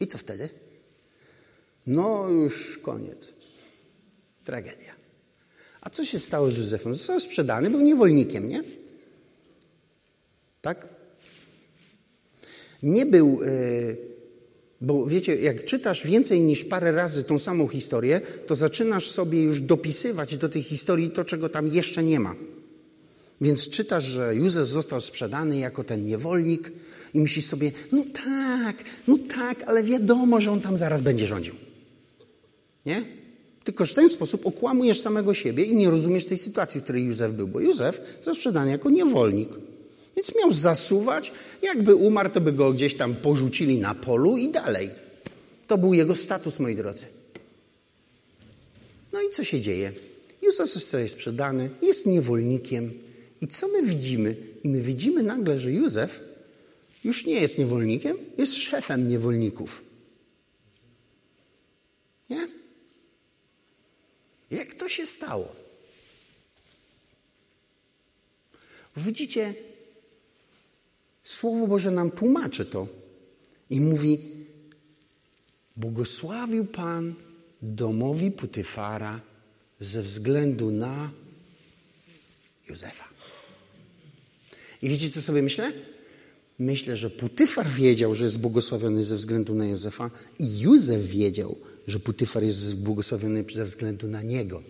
I 0.00 0.06
co 0.06 0.18
wtedy? 0.18 0.48
No 1.86 2.28
już 2.28 2.78
koniec. 2.78 3.32
Tragedia. 4.44 4.94
A 5.80 5.90
co 5.90 6.04
się 6.04 6.18
stało 6.18 6.50
z 6.50 6.56
Józefem? 6.56 6.96
Został 6.96 7.20
sprzedany, 7.20 7.70
był 7.70 7.80
niewolnikiem, 7.80 8.48
nie? 8.48 8.62
Tak? 10.60 10.97
Nie 12.82 13.06
był, 13.06 13.40
e, 13.42 13.48
bo 14.80 15.06
wiecie, 15.06 15.36
jak 15.36 15.64
czytasz 15.64 16.06
więcej 16.06 16.40
niż 16.40 16.64
parę 16.64 16.92
razy 16.92 17.24
tą 17.24 17.38
samą 17.38 17.68
historię, 17.68 18.20
to 18.46 18.54
zaczynasz 18.54 19.10
sobie 19.10 19.42
już 19.42 19.60
dopisywać 19.60 20.36
do 20.36 20.48
tej 20.48 20.62
historii 20.62 21.10
to, 21.10 21.24
czego 21.24 21.48
tam 21.48 21.68
jeszcze 21.68 22.02
nie 22.02 22.20
ma. 22.20 22.34
Więc 23.40 23.68
czytasz, 23.68 24.04
że 24.04 24.34
Józef 24.34 24.68
został 24.68 25.00
sprzedany 25.00 25.58
jako 25.58 25.84
ten 25.84 26.06
niewolnik 26.06 26.72
i 27.14 27.20
myślisz 27.20 27.46
sobie, 27.46 27.72
no 27.92 28.04
tak, 28.24 28.76
no 29.08 29.18
tak, 29.34 29.62
ale 29.62 29.82
wiadomo, 29.82 30.40
że 30.40 30.52
on 30.52 30.60
tam 30.60 30.78
zaraz 30.78 31.02
będzie 31.02 31.26
rządził. 31.26 31.54
Nie? 32.86 33.04
Tylko 33.64 33.86
w 33.86 33.94
ten 33.94 34.08
sposób 34.08 34.46
okłamujesz 34.46 35.00
samego 35.00 35.34
siebie 35.34 35.64
i 35.64 35.76
nie 35.76 35.90
rozumiesz 35.90 36.26
tej 36.26 36.36
sytuacji, 36.36 36.80
w 36.80 36.84
której 36.84 37.04
Józef 37.04 37.32
był, 37.32 37.48
bo 37.48 37.60
Józef 37.60 38.00
został 38.16 38.34
sprzedany 38.34 38.70
jako 38.70 38.90
niewolnik. 38.90 39.48
Więc 40.18 40.34
miał 40.34 40.52
zasuwać, 40.52 41.32
jakby 41.62 41.94
umarł, 41.94 42.30
to 42.30 42.40
by 42.40 42.52
go 42.52 42.72
gdzieś 42.72 42.96
tam 42.96 43.14
porzucili 43.14 43.78
na 43.78 43.94
polu 43.94 44.36
i 44.36 44.48
dalej. 44.48 44.90
To 45.66 45.78
był 45.78 45.94
jego 45.94 46.16
status, 46.16 46.58
moi 46.58 46.76
drodzy. 46.76 47.06
No 49.12 49.22
i 49.22 49.30
co 49.30 49.44
się 49.44 49.60
dzieje? 49.60 49.92
Józef 50.42 50.70
zostaje 50.70 51.08
sprzedany, 51.08 51.70
jest 51.82 52.06
niewolnikiem. 52.06 52.92
I 53.40 53.48
co 53.48 53.68
my 53.68 53.82
widzimy? 53.82 54.36
I 54.64 54.68
my 54.68 54.80
widzimy 54.80 55.22
nagle, 55.22 55.60
że 55.60 55.72
Józef 55.72 56.20
już 57.04 57.26
nie 57.26 57.40
jest 57.40 57.58
niewolnikiem, 57.58 58.18
jest 58.38 58.54
szefem 58.56 59.08
niewolników. 59.08 59.84
Nie? 62.30 62.48
Jak 64.50 64.74
to 64.74 64.88
się 64.88 65.06
stało? 65.06 65.56
Widzicie, 68.96 69.54
Słowo 71.28 71.66
Boże 71.66 71.90
nam 71.90 72.10
tłumaczy 72.10 72.64
to 72.64 72.86
i 73.70 73.80
mówi: 73.80 74.18
Błogosławił 75.76 76.64
Pan 76.64 77.14
domowi 77.62 78.30
Putyfara 78.30 79.20
ze 79.80 80.02
względu 80.02 80.70
na 80.70 81.10
Józefa. 82.68 83.04
I 84.82 84.88
wiecie, 84.88 85.10
co 85.10 85.22
sobie 85.22 85.42
myślę? 85.42 85.72
Myślę, 86.58 86.96
że 86.96 87.10
Putyfar 87.10 87.66
wiedział, 87.66 88.14
że 88.14 88.24
jest 88.24 88.40
błogosławiony 88.40 89.04
ze 89.04 89.16
względu 89.16 89.54
na 89.54 89.66
Józefa 89.66 90.10
i 90.38 90.60
Józef 90.60 91.06
wiedział, 91.06 91.56
że 91.86 92.00
Putyfar 92.00 92.42
jest 92.42 92.82
błogosławiony 92.82 93.44
ze 93.54 93.64
względu 93.64 94.06
na 94.08 94.22
niego. 94.22 94.62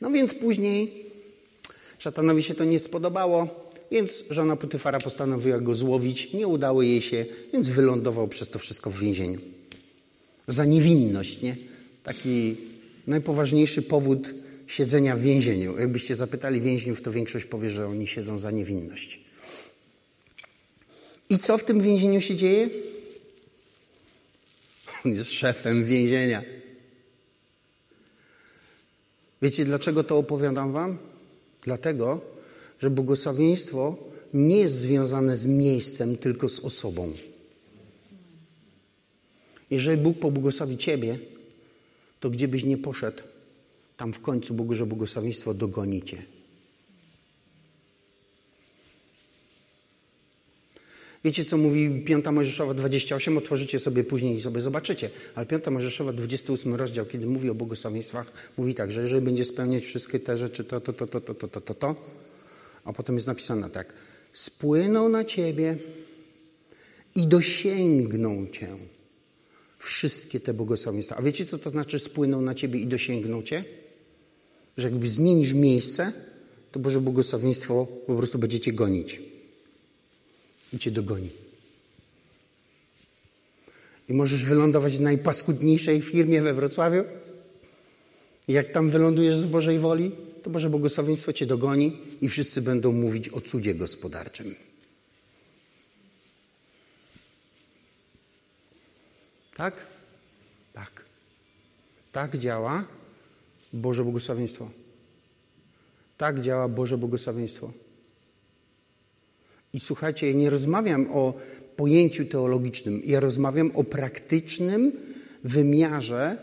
No 0.00 0.10
więc 0.10 0.34
później 0.34 1.11
Szatanowi 2.02 2.42
się 2.42 2.54
to 2.54 2.64
nie 2.64 2.78
spodobało, 2.78 3.66
więc 3.90 4.24
żona 4.30 4.56
Putyfara 4.56 4.98
postanowiła 4.98 5.58
go 5.58 5.74
złowić. 5.74 6.32
Nie 6.32 6.48
udało 6.48 6.82
jej 6.82 7.02
się, 7.02 7.26
więc 7.52 7.68
wylądował 7.68 8.28
przez 8.28 8.50
to 8.50 8.58
wszystko 8.58 8.90
w 8.90 8.98
więzieniu. 8.98 9.40
Za 10.48 10.64
niewinność, 10.64 11.42
nie? 11.42 11.56
Taki 12.02 12.56
najpoważniejszy 13.06 13.82
powód 13.82 14.34
siedzenia 14.66 15.16
w 15.16 15.20
więzieniu. 15.20 15.78
Jakbyście 15.78 16.14
zapytali 16.14 16.60
więźniów, 16.60 17.02
to 17.02 17.12
większość 17.12 17.44
powie, 17.44 17.70
że 17.70 17.86
oni 17.86 18.06
siedzą 18.06 18.38
za 18.38 18.50
niewinność. 18.50 19.20
I 21.30 21.38
co 21.38 21.58
w 21.58 21.64
tym 21.64 21.80
więzieniu 21.80 22.20
się 22.20 22.36
dzieje? 22.36 22.70
On 25.04 25.12
jest 25.12 25.32
szefem 25.32 25.84
więzienia. 25.84 26.42
Wiecie, 29.42 29.64
dlaczego 29.64 30.04
to 30.04 30.18
opowiadam 30.18 30.72
wam? 30.72 31.11
Dlatego, 31.62 32.20
że 32.78 32.90
błogosławieństwo 32.90 33.96
nie 34.34 34.56
jest 34.56 34.74
związane 34.74 35.36
z 35.36 35.46
miejscem, 35.46 36.16
tylko 36.16 36.48
z 36.48 36.60
osobą. 36.60 37.12
Jeżeli 39.70 40.02
Bóg 40.02 40.18
pobłogosławi 40.18 40.78
Ciebie, 40.78 41.18
to 42.20 42.30
gdzie 42.30 42.48
byś 42.48 42.64
nie 42.64 42.78
poszedł, 42.78 43.22
tam 43.96 44.12
w 44.12 44.20
końcu 44.20 44.54
Boże 44.54 44.86
błogosławieństwo 44.86 45.54
dogoni 45.54 46.02
Cię. 46.02 46.22
Wiecie, 51.24 51.44
co 51.44 51.56
mówi 51.56 52.02
5 52.06 52.24
Mojżeszowa 52.32 52.74
28? 52.74 53.38
Otworzycie 53.38 53.78
sobie 53.78 54.04
później 54.04 54.36
i 54.36 54.40
sobie 54.40 54.60
zobaczycie. 54.60 55.10
Ale 55.34 55.46
5 55.46 55.66
Mojżeszowa 55.66 56.12
28 56.12 56.74
rozdział, 56.74 57.06
kiedy 57.06 57.26
mówi 57.26 57.50
o 57.50 57.54
błogosławieństwach, 57.54 58.32
mówi 58.56 58.74
tak, 58.74 58.90
że 58.90 59.02
jeżeli 59.02 59.24
będzie 59.24 59.44
spełniać 59.44 59.84
wszystkie 59.84 60.20
te 60.20 60.38
rzeczy, 60.38 60.64
to, 60.64 60.80
to, 60.80 60.92
to, 60.92 61.06
to, 61.06 61.20
to, 61.20 61.34
to, 61.34 61.48
to, 61.48 61.60
to, 61.60 61.74
to, 61.74 61.94
a 62.84 62.92
potem 62.92 63.14
jest 63.14 63.26
napisane 63.26 63.70
tak. 63.70 63.92
Spłyną 64.32 65.08
na 65.08 65.24
ciebie 65.24 65.76
i 67.14 67.26
dosięgną 67.26 68.46
cię 68.46 68.68
wszystkie 69.78 70.40
te 70.40 70.54
błogosławieństwa. 70.54 71.16
A 71.16 71.22
wiecie, 71.22 71.46
co 71.46 71.58
to 71.58 71.70
znaczy 71.70 71.98
spłyną 71.98 72.40
na 72.40 72.54
ciebie 72.54 72.80
i 72.80 72.86
dosięgną 72.86 73.42
cię? 73.42 73.64
Że 74.76 74.88
jakby 74.88 75.08
zmienisz 75.08 75.52
miejsce, 75.52 76.12
to 76.72 76.80
Boże 76.80 77.00
błogosławieństwo 77.00 77.86
po 78.06 78.16
prostu 78.16 78.38
będziecie 78.38 78.72
gonić 78.72 79.31
i 80.72 80.78
cię 80.78 80.90
dogoni. 80.90 81.30
I 84.08 84.14
możesz 84.14 84.44
wylądować 84.44 84.96
w 84.96 85.00
najpaskudniejszej 85.00 86.02
firmie 86.02 86.42
we 86.42 86.54
Wrocławiu. 86.54 87.04
I 88.48 88.52
jak 88.52 88.72
tam 88.72 88.90
wylądujesz 88.90 89.36
z 89.36 89.46
Bożej 89.46 89.78
woli, 89.78 90.10
to 90.42 90.50
Boże 90.50 90.70
błogosławieństwo 90.70 91.32
cię 91.32 91.46
dogoni 91.46 91.98
i 92.20 92.28
wszyscy 92.28 92.62
będą 92.62 92.92
mówić 92.92 93.28
o 93.28 93.40
cudzie 93.40 93.74
gospodarczym. 93.74 94.54
Tak? 99.56 99.74
Tak. 100.72 101.04
Tak 102.12 102.38
działa 102.38 102.84
Boże 103.72 104.02
błogosławieństwo. 104.02 104.70
Tak 106.18 106.40
działa 106.40 106.68
Boże 106.68 106.98
błogosławieństwo. 106.98 107.72
I 109.72 109.80
słuchajcie, 109.80 110.30
ja 110.30 110.36
nie 110.36 110.50
rozmawiam 110.50 111.12
o 111.12 111.34
pojęciu 111.76 112.24
teologicznym, 112.24 113.02
ja 113.04 113.20
rozmawiam 113.20 113.70
o 113.74 113.84
praktycznym 113.84 114.92
wymiarze 115.44 116.38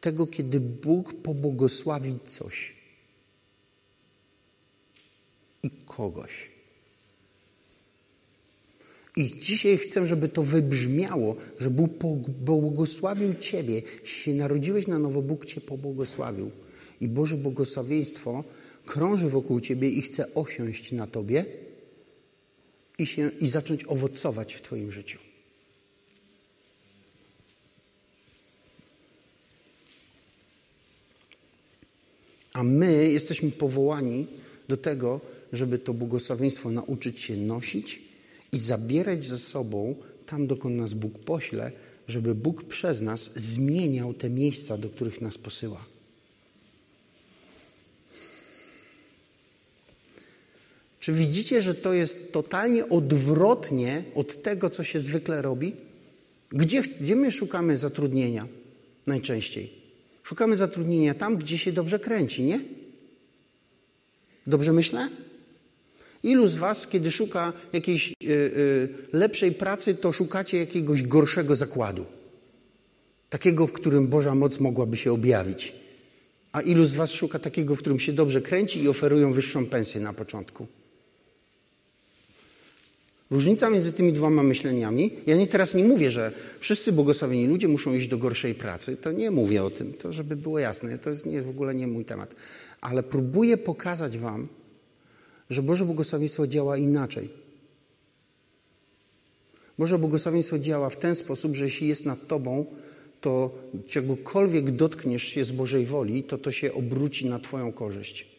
tego, 0.00 0.26
kiedy 0.26 0.60
Bóg 0.60 1.14
pobłogosławi 1.14 2.18
coś. 2.28 2.82
kogoś. 5.96 6.52
I 9.16 9.40
dzisiaj 9.40 9.78
chcę, 9.78 10.06
żeby 10.06 10.28
to 10.28 10.42
wybrzmiało, 10.42 11.36
że 11.58 11.70
Bóg 11.70 11.90
błogosławił 12.28 13.34
Ciebie. 13.34 13.74
Jeśli 13.74 14.22
się 14.22 14.34
narodziłeś 14.34 14.86
na 14.86 14.98
nowo, 14.98 15.22
Bóg 15.22 15.44
Cię 15.46 15.60
pobłogosławił. 15.60 16.50
I 17.00 17.08
Boże 17.08 17.36
błogosławieństwo 17.36 18.44
krąży 18.86 19.28
wokół 19.28 19.60
Ciebie 19.60 19.88
i 19.88 20.02
chce 20.02 20.34
osiąść 20.34 20.92
na 20.92 21.06
Tobie 21.06 21.44
i, 23.02 23.06
się, 23.06 23.30
i 23.40 23.48
zacząć 23.48 23.84
owocować 23.84 24.54
w 24.54 24.62
Twoim 24.62 24.92
życiu. 24.92 25.18
A 32.52 32.62
my 32.62 33.10
jesteśmy 33.12 33.50
powołani 33.50 34.26
do 34.68 34.76
tego, 34.76 35.20
żeby 35.52 35.78
to 35.78 35.94
błogosławieństwo 35.94 36.70
nauczyć 36.70 37.20
się 37.20 37.36
nosić 37.36 38.02
i 38.52 38.58
zabierać 38.58 39.24
ze 39.24 39.38
sobą 39.38 39.94
tam, 40.26 40.46
dokąd 40.46 40.76
nas 40.76 40.94
Bóg 40.94 41.18
pośle, 41.18 41.72
żeby 42.08 42.34
Bóg 42.34 42.64
przez 42.64 43.00
nas 43.00 43.32
zmieniał 43.36 44.14
te 44.14 44.30
miejsca, 44.30 44.78
do 44.78 44.88
których 44.88 45.20
nas 45.20 45.38
posyła. 45.38 45.91
Czy 51.02 51.12
widzicie, 51.12 51.62
że 51.62 51.74
to 51.74 51.92
jest 51.92 52.32
totalnie 52.32 52.88
odwrotnie 52.88 54.04
od 54.14 54.42
tego, 54.42 54.70
co 54.70 54.84
się 54.84 55.00
zwykle 55.00 55.42
robi? 55.42 55.76
Gdzie, 56.50 56.82
gdzie 56.82 57.16
my 57.16 57.30
szukamy 57.30 57.78
zatrudnienia 57.78 58.46
najczęściej? 59.06 59.72
Szukamy 60.22 60.56
zatrudnienia 60.56 61.14
tam, 61.14 61.36
gdzie 61.36 61.58
się 61.58 61.72
dobrze 61.72 61.98
kręci, 61.98 62.42
nie? 62.42 62.60
Dobrze 64.46 64.72
myślę? 64.72 65.08
Ilu 66.22 66.48
z 66.48 66.56
Was, 66.56 66.86
kiedy 66.86 67.10
szuka 67.10 67.52
jakiejś 67.72 68.08
y, 68.08 68.14
y, 68.28 68.88
lepszej 69.12 69.52
pracy, 69.52 69.94
to 69.94 70.12
szukacie 70.12 70.58
jakiegoś 70.58 71.02
gorszego 71.02 71.56
zakładu? 71.56 72.04
Takiego, 73.30 73.66
w 73.66 73.72
którym 73.72 74.08
Boża 74.08 74.34
moc 74.34 74.60
mogłaby 74.60 74.96
się 74.96 75.12
objawić. 75.12 75.72
A 76.52 76.60
ilu 76.60 76.86
z 76.86 76.94
Was 76.94 77.12
szuka 77.12 77.38
takiego, 77.38 77.76
w 77.76 77.78
którym 77.78 78.00
się 78.00 78.12
dobrze 78.12 78.40
kręci 78.40 78.82
i 78.82 78.88
oferują 78.88 79.32
wyższą 79.32 79.66
pensję 79.66 80.00
na 80.00 80.12
początku? 80.12 80.66
Różnica 83.32 83.70
między 83.70 83.92
tymi 83.92 84.12
dwoma 84.12 84.42
myśleniami, 84.42 85.10
ja 85.26 85.36
nie 85.36 85.46
teraz 85.46 85.74
nie 85.74 85.84
mówię, 85.84 86.10
że 86.10 86.32
wszyscy 86.60 86.92
błogosławieni 86.92 87.46
ludzie 87.46 87.68
muszą 87.68 87.94
iść 87.94 88.08
do 88.08 88.18
gorszej 88.18 88.54
pracy. 88.54 88.96
To 88.96 89.12
nie 89.12 89.30
mówię 89.30 89.64
o 89.64 89.70
tym, 89.70 89.92
to 89.92 90.12
żeby 90.12 90.36
było 90.36 90.58
jasne, 90.58 90.98
to 90.98 91.10
jest 91.10 91.26
nie, 91.26 91.42
w 91.42 91.48
ogóle 91.48 91.74
nie 91.74 91.86
mój 91.86 92.04
temat. 92.04 92.34
Ale 92.80 93.02
próbuję 93.02 93.56
pokazać 93.56 94.18
Wam, 94.18 94.48
że 95.50 95.62
Boże 95.62 95.84
błogosławieństwo 95.84 96.46
działa 96.46 96.76
inaczej. 96.76 97.28
Boże 99.78 99.98
błogosławieństwo 99.98 100.58
działa 100.58 100.90
w 100.90 100.96
ten 100.96 101.14
sposób, 101.14 101.56
że 101.56 101.64
jeśli 101.64 101.88
jest 101.88 102.06
nad 102.06 102.26
Tobą, 102.26 102.66
to 103.20 103.54
czegokolwiek 103.86 104.70
dotkniesz 104.70 105.22
się 105.22 105.44
z 105.44 105.52
Bożej 105.52 105.86
woli, 105.86 106.24
to 106.24 106.38
to 106.38 106.52
się 106.52 106.74
obróci 106.74 107.26
na 107.26 107.38
Twoją 107.38 107.72
korzyść. 107.72 108.31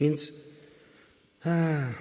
Więc 0.00 0.32
e, 1.46 1.92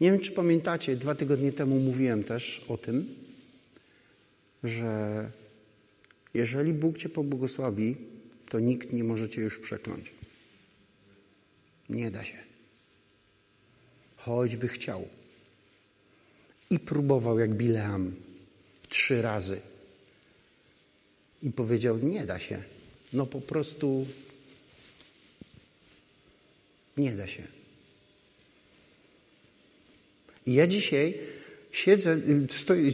nie 0.00 0.10
wiem, 0.10 0.20
czy 0.20 0.32
pamiętacie, 0.32 0.96
dwa 0.96 1.14
tygodnie 1.14 1.52
temu 1.52 1.78
mówiłem 1.80 2.24
też 2.24 2.64
o 2.68 2.78
tym, 2.78 3.06
że 4.64 5.30
jeżeli 6.34 6.72
Bóg 6.72 6.98
cię 6.98 7.08
pobłogosławi, 7.08 7.96
to 8.48 8.60
nikt 8.60 8.92
nie 8.92 9.04
może 9.04 9.28
cię 9.28 9.40
już 9.40 9.58
przekląć. 9.58 10.12
Nie 11.88 12.10
da 12.10 12.24
się. 12.24 12.38
Choćby 14.16 14.68
chciał. 14.68 15.08
I 16.70 16.78
próbował 16.78 17.38
jak 17.38 17.54
Bileam 17.54 18.14
trzy 18.88 19.22
razy. 19.22 19.60
I 21.42 21.50
powiedział: 21.50 21.98
Nie 21.98 22.26
da 22.26 22.38
się 22.38 22.62
no 23.14 23.26
po 23.26 23.40
prostu 23.40 24.06
nie 26.96 27.12
da 27.12 27.26
się. 27.26 27.42
Ja 30.46 30.66
dzisiaj 30.66 31.18
siedzę, 31.72 32.16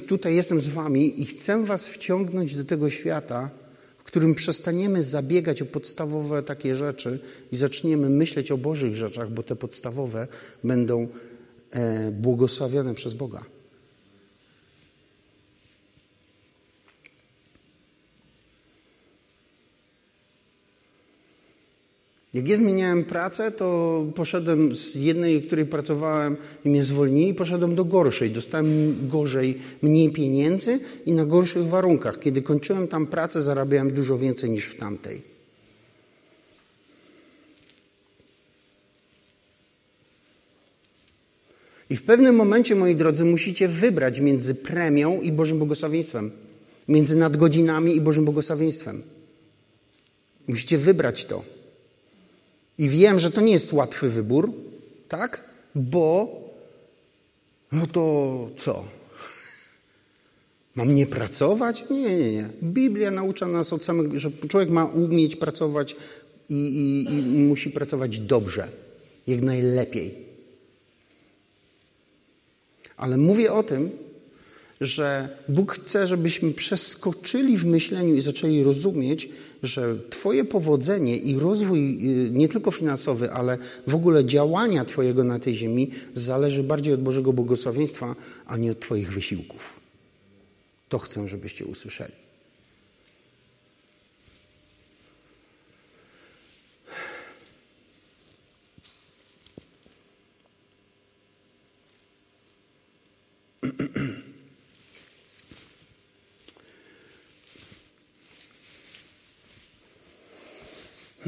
tutaj 0.07 0.35
jestem 0.35 0.61
z 0.61 0.69
wami 0.69 1.23
i 1.23 1.27
chcę 1.27 1.65
was 1.65 1.89
wciągnąć 1.89 2.55
do 2.55 2.65
tego 2.65 2.91
świata, 2.91 3.51
w 3.99 4.03
którym 4.03 4.35
przestaniemy 4.35 5.03
zabiegać 5.03 5.63
o 5.63 5.67
podstawowe 5.67 6.43
takie 6.43 6.77
rzeczy 6.77 7.19
i 7.53 7.57
zaczniemy 7.57 8.09
myśleć 8.09 8.51
o 8.51 8.59
Bożych 8.59 8.97
rzeczach, 8.97 9.31
bo 9.31 9.43
te 9.43 9.57
podstawowe 9.57 10.29
będą 10.65 11.09
e, 11.71 12.11
błogosławione 12.11 12.95
przez 12.95 13.15
Boga. 13.15 13.45
Jak 22.35 22.49
ja 22.49 22.57
zmieniałem 22.57 23.05
pracę, 23.05 23.53
to 23.53 24.07
poszedłem 24.15 24.77
z 24.77 24.95
jednej, 24.95 25.41
w 25.41 25.47
której 25.47 25.67
pracowałem 25.67 26.37
i 26.65 26.71
mnie 26.71 26.85
zwolnili, 26.85 27.35
poszedłem 27.35 27.75
do 27.75 27.85
gorszej. 27.85 28.31
Dostałem 28.31 28.97
gorzej, 29.09 29.59
mniej 29.83 30.13
pieniędzy 30.13 30.81
i 31.07 31.13
na 31.13 31.27
gorszych 31.27 31.67
warunkach. 31.67 32.19
Kiedy 32.19 32.43
kończyłem 32.43 32.89
tam 32.89 33.07
pracę, 33.07 33.43
zarabiałem 33.43 33.91
dużo 33.91 34.19
więcej 34.19 34.51
niż 34.51 34.65
w 34.67 34.79
tamtej. 34.79 35.23
I 41.91 41.97
w 41.97 42.03
pewnym 42.03 42.35
momencie, 42.35 42.75
moi 42.75 42.97
drodzy, 42.97 43.25
musicie 43.25 43.69
wybrać 43.69 44.21
między 44.21 44.55
premią 44.55 45.21
i 45.21 45.33
Bożym 45.33 45.59
błogosławieństwem. 45.59 46.31
Między 46.89 47.17
nadgodzinami 47.17 47.97
i 47.97 48.01
Bożym 48.01 48.25
błogosławieństwem. 48.25 49.03
Musicie 50.49 50.79
wybrać 50.79 51.25
to. 51.25 51.60
I 52.81 52.89
wiem, 52.89 53.19
że 53.19 53.31
to 53.31 53.41
nie 53.41 53.53
jest 53.53 53.73
łatwy 53.73 54.09
wybór, 54.09 54.53
tak? 55.09 55.45
Bo, 55.75 56.41
no 57.73 57.87
to 57.87 58.51
co? 58.59 58.85
Mam 60.75 60.95
nie 60.95 61.07
pracować? 61.07 61.85
Nie, 61.91 62.01
nie, 62.01 62.33
nie. 62.33 62.49
Biblia 62.63 63.11
naucza 63.11 63.47
nas 63.47 63.73
od 63.73 63.85
samego, 63.85 64.19
że 64.19 64.31
człowiek 64.49 64.71
ma 64.71 64.85
umieć 64.85 65.37
pracować 65.37 65.97
i, 66.51 66.55
i, 66.55 67.15
i 67.15 67.39
musi 67.39 67.71
pracować 67.71 68.19
dobrze, 68.19 68.69
jak 69.27 69.41
najlepiej. 69.41 70.15
Ale 72.97 73.17
mówię 73.17 73.53
o 73.53 73.63
tym, 73.63 73.91
że 74.81 75.39
Bóg 75.49 75.73
chce, 75.73 76.07
żebyśmy 76.07 76.53
przeskoczyli 76.53 77.59
w 77.59 77.65
myśleniu 77.65 78.15
i 78.15 78.21
zaczęli 78.21 78.63
rozumieć, 78.63 79.29
że 79.63 79.97
Twoje 80.11 80.45
powodzenie 80.45 81.17
i 81.17 81.39
rozwój 81.39 82.09
y, 82.27 82.31
nie 82.31 82.49
tylko 82.49 82.71
finansowy, 82.71 83.33
ale 83.33 83.59
w 83.87 83.95
ogóle 83.95 84.25
działania 84.25 84.85
Twojego 84.85 85.25
na 85.25 85.39
tej 85.39 85.57
ziemi 85.57 85.91
zależy 86.15 86.63
bardziej 86.63 86.95
od 86.95 87.03
Bożego 87.03 87.33
błogosławieństwa, 87.33 88.17
a 88.47 88.57
nie 88.57 88.71
od 88.71 88.81
Twoich 88.81 89.13
wysiłków. 89.13 89.81
To 90.89 90.99
chcę, 90.99 91.29
żebyście 91.29 91.65
usłyszeli. 91.65 92.30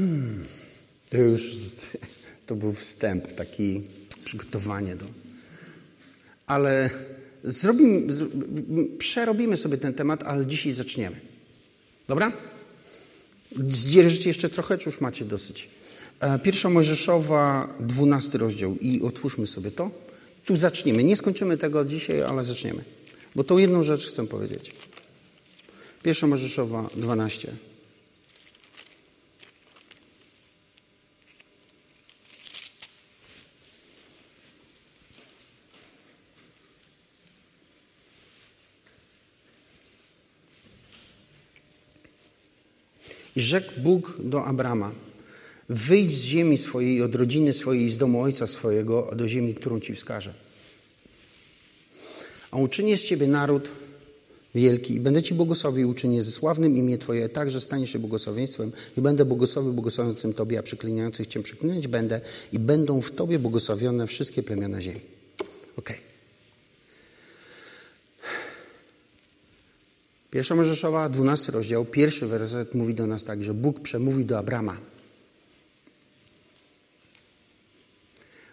Hmm. 0.03 0.43
To 1.09 1.17
już 1.17 1.41
to 2.45 2.55
był 2.55 2.73
wstęp, 2.73 3.35
taki 3.35 3.81
przygotowanie 4.25 4.95
do. 4.95 5.05
Ale 6.47 6.89
zrobimy, 7.43 8.13
przerobimy 8.97 9.57
sobie 9.57 9.77
ten 9.77 9.93
temat, 9.93 10.23
ale 10.23 10.45
dzisiaj 10.45 10.73
zaczniemy. 10.73 11.15
Dobra? 12.07 12.31
Zdzierżycie 13.61 14.29
jeszcze 14.29 14.49
trochę, 14.49 14.77
czy 14.77 14.89
już 14.89 15.01
macie 15.01 15.25
dosyć? 15.25 15.69
E, 16.19 16.39
pierwsza 16.39 16.69
Mojżeszowa, 16.69 17.73
dwunasty 17.79 18.37
rozdział 18.37 18.77
i 18.77 19.01
otwórzmy 19.01 19.47
sobie 19.47 19.71
to. 19.71 19.91
Tu 20.45 20.55
zaczniemy. 20.55 21.03
Nie 21.03 21.15
skończymy 21.15 21.57
tego 21.57 21.85
dzisiaj, 21.85 22.21
ale 22.21 22.43
zaczniemy. 22.43 22.83
Bo 23.35 23.43
tą 23.43 23.57
jedną 23.57 23.83
rzecz 23.83 24.07
chcę 24.07 24.27
powiedzieć. 24.27 24.71
Pierwsza 26.03 26.27
Mojżeszowa, 26.27 26.89
12. 26.95 27.51
I 43.35 43.41
rzekł 43.41 43.71
Bóg 43.77 44.13
do 44.19 44.45
Abrama, 44.45 44.91
wyjdź 45.69 46.13
z 46.13 46.23
ziemi 46.23 46.57
swojej, 46.57 47.01
od 47.01 47.15
rodziny 47.15 47.53
swojej, 47.53 47.89
z 47.89 47.97
domu 47.97 48.21
ojca 48.21 48.47
swojego, 48.47 49.11
do 49.15 49.27
ziemi, 49.27 49.55
którą 49.55 49.79
ci 49.79 49.95
wskażę. 49.95 50.33
A 52.51 52.57
uczynię 52.57 52.97
z 52.97 53.03
ciebie 53.03 53.27
naród 53.27 53.69
wielki 54.55 54.95
i 54.95 54.99
będę 54.99 55.23
ci 55.23 55.33
błogosławił, 55.33 55.89
uczynię 55.89 56.21
ze 56.21 56.31
sławnym 56.31 56.77
imię 56.77 56.97
twoje, 56.97 57.29
tak, 57.29 57.51
że 57.51 57.61
staniesz 57.61 57.89
się 57.89 57.99
błogosławieństwem 57.99 58.71
i 58.97 59.01
będę 59.01 59.25
błogosławił 59.25 59.73
błogosławiącym 59.73 60.33
tobie, 60.33 60.59
a 60.59 60.63
przeklinających 60.63 61.27
cię 61.27 61.43
przeklinać 61.43 61.87
będę 61.87 62.21
i 62.51 62.59
będą 62.59 63.01
w 63.01 63.11
tobie 63.11 63.39
błogosławione 63.39 64.07
wszystkie 64.07 64.43
plemiona 64.43 64.81
ziemi. 64.81 64.99
Okej. 65.77 65.97
Okay. 65.97 66.12
Pierwsza 70.33 70.55
Mojżeszowa, 70.55 71.09
12 71.09 71.51
rozdział, 71.51 71.85
pierwszy 71.85 72.27
werset 72.27 72.75
mówi 72.75 72.93
do 72.93 73.07
nas 73.07 73.23
tak, 73.23 73.43
że 73.43 73.53
Bóg 73.53 73.79
przemówił 73.79 74.25
do 74.25 74.37
Abrama. 74.37 74.77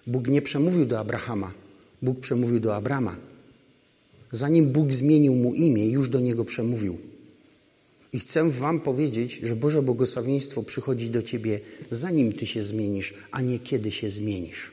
Bóg 0.07 0.29
nie 0.29 0.43
przemówił 0.43 0.85
do 0.85 0.99
Abrahama, 0.99 1.53
Bóg 2.03 2.21
przemówił 2.21 2.61
do 2.61 2.77
Abrama. 2.77 3.17
Zanim 4.33 4.67
Bóg 4.67 4.93
zmienił 4.93 5.35
mu 5.35 5.55
imię, 5.55 5.87
już 5.87 6.09
do 6.09 6.21
niego 6.21 6.45
przemówił. 6.45 6.99
I 8.13 8.19
chcę 8.19 8.51
Wam 8.51 8.81
powiedzieć, 8.81 9.41
że 9.43 9.57
Boże 9.57 9.83
błogosławieństwo 9.83 10.63
przychodzi 10.63 11.11
do 11.11 11.23
Ciebie, 11.23 11.61
zanim 11.91 12.33
Ty 12.33 12.47
się 12.47 12.63
zmienisz, 12.63 13.15
a 13.31 13.41
nie 13.41 13.59
kiedy 13.59 13.91
się 13.91 14.11
zmienisz. 14.11 14.73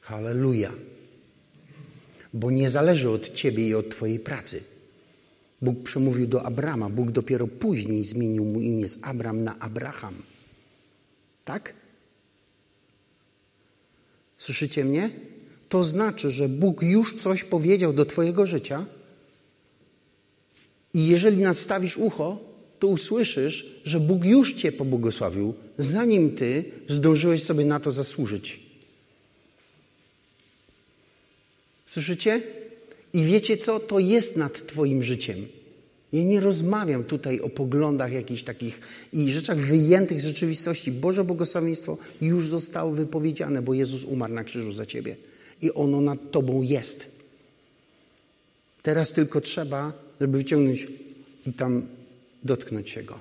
Halleluja 0.00 0.72
bo 2.34 2.50
nie 2.50 2.70
zależy 2.70 3.10
od 3.10 3.34
ciebie 3.34 3.68
i 3.68 3.74
od 3.74 3.90
twojej 3.90 4.18
pracy. 4.18 4.62
Bóg 5.62 5.82
przemówił 5.82 6.26
do 6.26 6.42
Abrama, 6.42 6.90
Bóg 6.90 7.10
dopiero 7.10 7.46
później 7.46 8.04
zmienił 8.04 8.44
mu 8.44 8.60
imię 8.60 8.88
z 8.88 8.98
Abram 9.02 9.42
na 9.42 9.58
Abraham. 9.58 10.14
Tak? 11.44 11.74
Słyszycie 14.38 14.84
mnie? 14.84 15.10
To 15.68 15.84
znaczy, 15.84 16.30
że 16.30 16.48
Bóg 16.48 16.82
już 16.82 17.16
coś 17.16 17.44
powiedział 17.44 17.92
do 17.92 18.04
Twojego 18.04 18.46
życia 18.46 18.86
i 20.94 21.06
jeżeli 21.06 21.42
nastawisz 21.42 21.96
ucho, 21.96 22.38
to 22.78 22.86
usłyszysz, 22.86 23.80
że 23.84 24.00
Bóg 24.00 24.24
już 24.24 24.54
Cię 24.54 24.72
pobłogosławił, 24.72 25.54
zanim 25.78 26.36
Ty 26.36 26.64
zdążyłeś 26.88 27.42
sobie 27.42 27.64
na 27.64 27.80
to 27.80 27.90
zasłużyć. 27.90 28.67
Słyszycie? 31.88 32.42
I 33.12 33.24
wiecie 33.24 33.56
co? 33.56 33.80
To 33.80 33.98
jest 33.98 34.36
nad 34.36 34.66
Twoim 34.66 35.02
życiem. 35.02 35.46
Ja 36.12 36.22
nie 36.22 36.40
rozmawiam 36.40 37.04
tutaj 37.04 37.40
o 37.40 37.48
poglądach 37.48 38.12
jakichś 38.12 38.42
takich 38.42 38.80
i 39.12 39.30
rzeczach 39.30 39.58
wyjętych 39.58 40.20
z 40.20 40.26
rzeczywistości. 40.26 40.92
Boże 40.92 41.24
błogosławieństwo 41.24 41.98
już 42.20 42.46
zostało 42.46 42.92
wypowiedziane, 42.92 43.62
bo 43.62 43.74
Jezus 43.74 44.04
umarł 44.04 44.34
na 44.34 44.44
krzyżu 44.44 44.72
za 44.72 44.86
Ciebie. 44.86 45.16
I 45.62 45.72
ono 45.72 46.00
nad 46.00 46.30
Tobą 46.30 46.62
jest. 46.62 47.18
Teraz 48.82 49.12
tylko 49.12 49.40
trzeba, 49.40 49.92
żeby 50.20 50.38
wyciągnąć 50.38 50.86
i 51.46 51.52
tam 51.52 51.86
dotknąć 52.44 52.90
się 52.90 53.02
Go. 53.02 53.20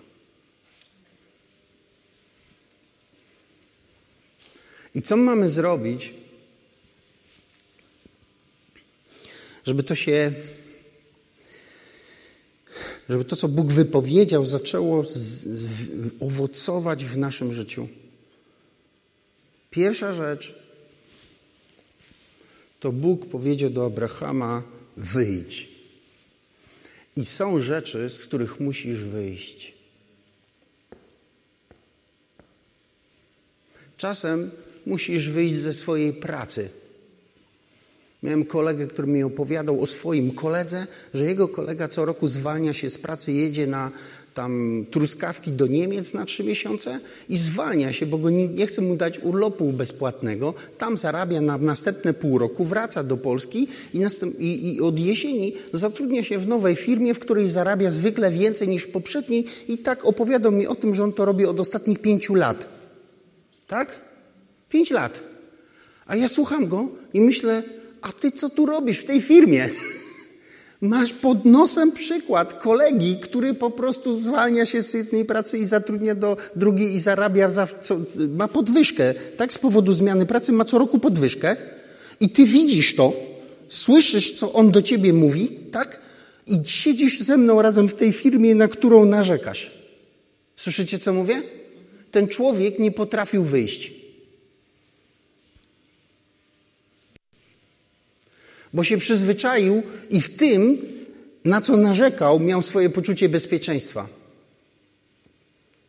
I 4.95 5.01
co 5.01 5.18
mamy 5.18 5.49
zrobić, 5.49 6.13
żeby 9.68 9.84
to 9.84 9.95
się, 9.95 10.34
żeby 13.09 13.26
to, 13.26 13.36
co 13.36 13.47
Bóg 13.47 13.72
wypowiedział, 13.72 14.45
zaczęło 14.45 15.05
z, 15.05 15.13
z, 15.13 15.89
owocować 16.20 17.05
w 17.05 17.18
naszym 17.18 17.53
życiu. 17.53 17.88
Pierwsza 19.72 20.13
rzecz 20.13 20.55
to 22.80 22.91
Bóg 22.91 23.30
powiedział 23.30 23.70
do 23.70 23.86
Abrahama: 23.86 24.63
wyjdź. 24.97 25.70
I 27.15 27.26
są 27.26 27.59
rzeczy, 27.59 28.09
z 28.09 28.26
których 28.26 28.59
musisz 28.59 28.99
wyjść. 28.99 29.74
Czasem 33.97 34.51
musisz 34.86 35.30
wyjść 35.30 35.61
ze 35.61 35.74
swojej 35.74 36.13
pracy. 36.13 36.70
Miałem 38.24 38.45
kolegę, 38.45 38.88
który 38.88 39.07
mi 39.07 39.24
opowiadał 39.24 39.82
o 39.82 39.86
swoim 39.86 40.32
koledze, 40.32 40.88
że 41.13 41.26
jego 41.26 41.47
kolega 41.47 41.88
co 41.88 42.05
roku 42.05 42.28
zwalnia 42.28 42.74
się 42.74 42.89
z 42.89 42.97
pracy, 42.97 43.32
jedzie 43.32 43.68
na 43.68 43.91
tam 44.34 44.86
truskawki 44.91 45.51
do 45.51 45.68
Niemiec 45.68 46.13
na 46.13 46.26
trzy 46.26 46.43
miesiące 46.43 46.99
i 47.30 47.38
zwalnia 47.38 47.93
się, 47.93 48.05
bo 48.05 48.18
go 48.18 48.30
nie, 48.30 48.47
nie 48.47 48.68
chce 48.68 48.82
mu 48.82 48.95
dać 48.95 49.20
urlopu 49.20 49.74
bezpłatnego. 49.74 50.53
Tam 50.78 50.97
zarabia 50.97 51.41
na 51.41 51.57
następne 51.57 52.13
pół 52.13 52.38
roku, 52.38 52.65
wraca 52.65 53.03
do 53.03 53.18
Polski 53.18 53.68
i, 53.93 53.99
następ, 53.99 54.39
i, 54.39 54.76
i 54.76 54.82
od 54.82 54.99
jesieni 54.99 55.53
zatrudnia 55.74 56.24
się 56.24 56.39
w 56.39 56.47
nowej 56.47 56.76
firmie, 56.76 57.13
w 57.13 57.20
której 57.20 57.47
zarabia 57.47 57.91
zwykle 57.91 58.32
więcej 58.32 58.68
niż 58.68 58.84
w 58.84 58.91
poprzedniej 58.91 59.45
i 59.68 59.78
tak 59.78 60.05
opowiadał 60.05 60.51
mi 60.51 60.68
o 60.68 60.76
tym, 60.76 60.95
że 60.95 61.03
on 61.03 61.13
to 61.13 61.26
robi 61.26 61.45
od 61.45 61.59
ostatnich 61.59 61.99
pięciu 61.99 62.36
lat. 62.36 62.68
Tak? 63.68 64.01
Pięć 64.70 64.91
lat. 64.91 65.20
A 66.07 66.15
ja 66.15 66.28
słucham 66.28 66.68
go 66.68 66.88
i 67.13 67.22
myślę, 67.22 67.63
a 68.01 68.11
ty 68.11 68.31
co 68.31 68.49
tu 68.49 68.65
robisz 68.65 68.99
w 68.99 69.05
tej 69.05 69.21
firmie? 69.21 69.69
Masz 70.81 71.13
pod 71.13 71.45
nosem 71.45 71.91
przykład 71.91 72.53
kolegi, 72.53 73.17
który 73.21 73.53
po 73.53 73.71
prostu 73.71 74.13
zwalnia 74.13 74.65
się 74.65 74.81
z 74.81 74.93
jednej 74.93 75.25
pracy 75.25 75.57
i 75.57 75.65
zatrudnia 75.65 76.15
do 76.15 76.37
drugiej 76.55 76.93
i 76.93 76.99
zarabia, 76.99 77.49
za, 77.49 77.67
co, 77.81 77.97
ma 78.29 78.47
podwyżkę. 78.47 79.13
Tak, 79.37 79.53
z 79.53 79.57
powodu 79.57 79.93
zmiany 79.93 80.25
pracy 80.25 80.51
ma 80.51 80.65
co 80.65 80.77
roku 80.77 80.99
podwyżkę. 80.99 81.55
I 82.19 82.29
ty 82.29 82.45
widzisz 82.45 82.95
to, 82.95 83.13
słyszysz, 83.67 84.35
co 84.35 84.53
on 84.53 84.71
do 84.71 84.81
ciebie 84.81 85.13
mówi, 85.13 85.49
tak? 85.71 85.99
I 86.47 86.61
siedzisz 86.65 87.19
ze 87.19 87.37
mną 87.37 87.61
razem 87.61 87.89
w 87.89 87.95
tej 87.95 88.13
firmie, 88.13 88.55
na 88.55 88.67
którą 88.67 89.05
narzekasz. 89.05 89.71
Słyszycie, 90.55 90.99
co 90.99 91.13
mówię? 91.13 91.41
Ten 92.11 92.27
człowiek 92.27 92.79
nie 92.79 92.91
potrafił 92.91 93.43
wyjść. 93.43 93.91
Bo 98.74 98.84
się 98.84 98.97
przyzwyczaił 98.97 99.84
i 100.09 100.22
w 100.22 100.38
tym, 100.38 100.78
na 101.45 101.61
co 101.61 101.78
narzekał, 101.78 102.39
miał 102.39 102.61
swoje 102.61 102.89
poczucie 102.89 103.30
bezpieczeństwa. 103.30 104.07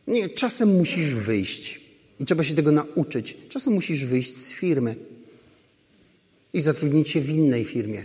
Nie, 0.07 0.29
czasem 0.29 0.69
musisz 0.77 1.15
wyjść 1.15 1.81
i 2.19 2.25
trzeba 2.25 2.43
się 2.43 2.53
tego 2.53 2.71
nauczyć. 2.71 3.37
Czasem 3.49 3.73
musisz 3.73 4.05
wyjść 4.05 4.37
z 4.37 4.51
firmy 4.51 4.95
i 6.53 6.61
zatrudnić 6.61 7.09
się 7.09 7.21
w 7.21 7.29
innej 7.29 7.65
firmie. 7.65 8.03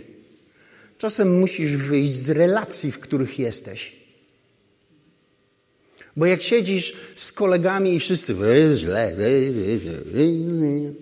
Czasem 0.97 1.39
musisz 1.39 1.77
wyjść 1.77 2.15
z 2.15 2.29
relacji, 2.29 2.91
w 2.91 2.99
których 2.99 3.39
jesteś. 3.39 3.95
Bo 6.17 6.25
jak 6.25 6.41
siedzisz 6.41 6.93
z 7.15 7.31
kolegami 7.31 7.95
i 7.95 7.99
wszyscy 7.99 8.35
źle, 8.75 9.15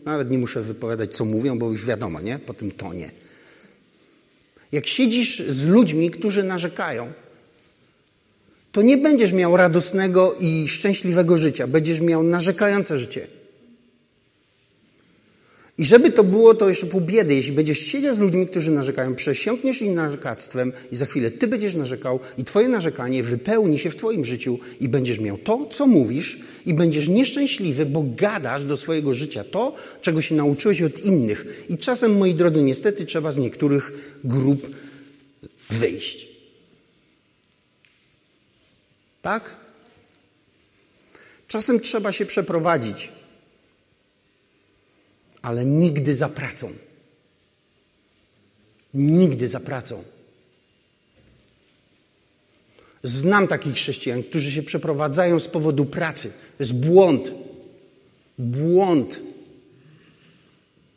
nawet 0.05 0.31
nie 0.31 0.37
muszę 0.37 0.61
wypowiadać, 0.61 1.15
co 1.15 1.25
mówią, 1.25 1.59
bo 1.59 1.69
już 1.69 1.85
wiadomo, 1.85 2.21
nie? 2.21 2.39
Po 2.39 2.53
tym 2.53 2.71
tonie. 2.71 3.11
Jak 4.73 4.87
siedzisz 4.87 5.43
z 5.47 5.67
ludźmi, 5.67 6.11
którzy 6.11 6.43
narzekają, 6.43 7.13
to 8.71 8.81
nie 8.81 8.97
będziesz 8.97 9.33
miał 9.33 9.57
radosnego 9.57 10.35
i 10.39 10.67
szczęśliwego 10.67 11.37
życia, 11.37 11.67
będziesz 11.67 12.01
miał 12.01 12.23
narzekające 12.23 12.97
życie. 12.97 13.27
I 15.77 15.85
żeby 15.85 16.11
to 16.11 16.23
było, 16.23 16.53
to 16.53 16.69
jeszcze 16.69 16.87
pół 16.87 17.01
biedy. 17.01 17.35
Jeśli 17.35 17.51
będziesz 17.51 17.79
siedział 17.79 18.15
z 18.15 18.19
ludźmi, 18.19 18.47
którzy 18.47 18.71
narzekają, 18.71 19.15
przesiąkniesz 19.15 19.81
ich 19.81 19.91
narzekactwem 19.91 20.71
i 20.91 20.95
za 20.95 21.05
chwilę 21.05 21.31
ty 21.31 21.47
będziesz 21.47 21.75
narzekał 21.75 22.19
i 22.37 22.43
twoje 22.43 22.69
narzekanie 22.69 23.23
wypełni 23.23 23.79
się 23.79 23.89
w 23.89 23.95
twoim 23.95 24.25
życiu 24.25 24.59
i 24.79 24.89
będziesz 24.89 25.19
miał 25.19 25.37
to, 25.37 25.69
co 25.71 25.87
mówisz 25.87 26.39
i 26.65 26.73
będziesz 26.73 27.07
nieszczęśliwy, 27.07 27.85
bo 27.85 28.05
gadasz 28.15 28.63
do 28.63 28.77
swojego 28.77 29.13
życia 29.13 29.43
to, 29.43 29.75
czego 30.01 30.21
się 30.21 30.35
nauczyłeś 30.35 30.81
od 30.81 30.99
innych. 30.99 31.65
I 31.69 31.77
czasem, 31.77 32.17
moi 32.17 32.33
drodzy, 32.33 32.61
niestety 32.61 33.05
trzeba 33.05 33.31
z 33.31 33.37
niektórych 33.37 34.15
grup 34.23 34.75
wyjść. 35.69 36.27
Tak? 39.21 39.55
Czasem 41.47 41.79
trzeba 41.79 42.11
się 42.11 42.25
przeprowadzić 42.25 43.09
ale 45.43 45.65
nigdy 45.65 46.15
za 46.15 46.29
pracą. 46.29 46.69
Nigdy 48.93 49.47
za 49.47 49.59
pracą. 49.59 50.03
Znam 53.03 53.47
takich 53.47 53.75
chrześcijan, 53.75 54.23
którzy 54.23 54.51
się 54.51 54.63
przeprowadzają 54.63 55.39
z 55.39 55.47
powodu 55.47 55.85
pracy. 55.85 56.29
To 56.29 56.63
jest 56.63 56.75
błąd. 56.75 57.31
Błąd. 58.37 59.19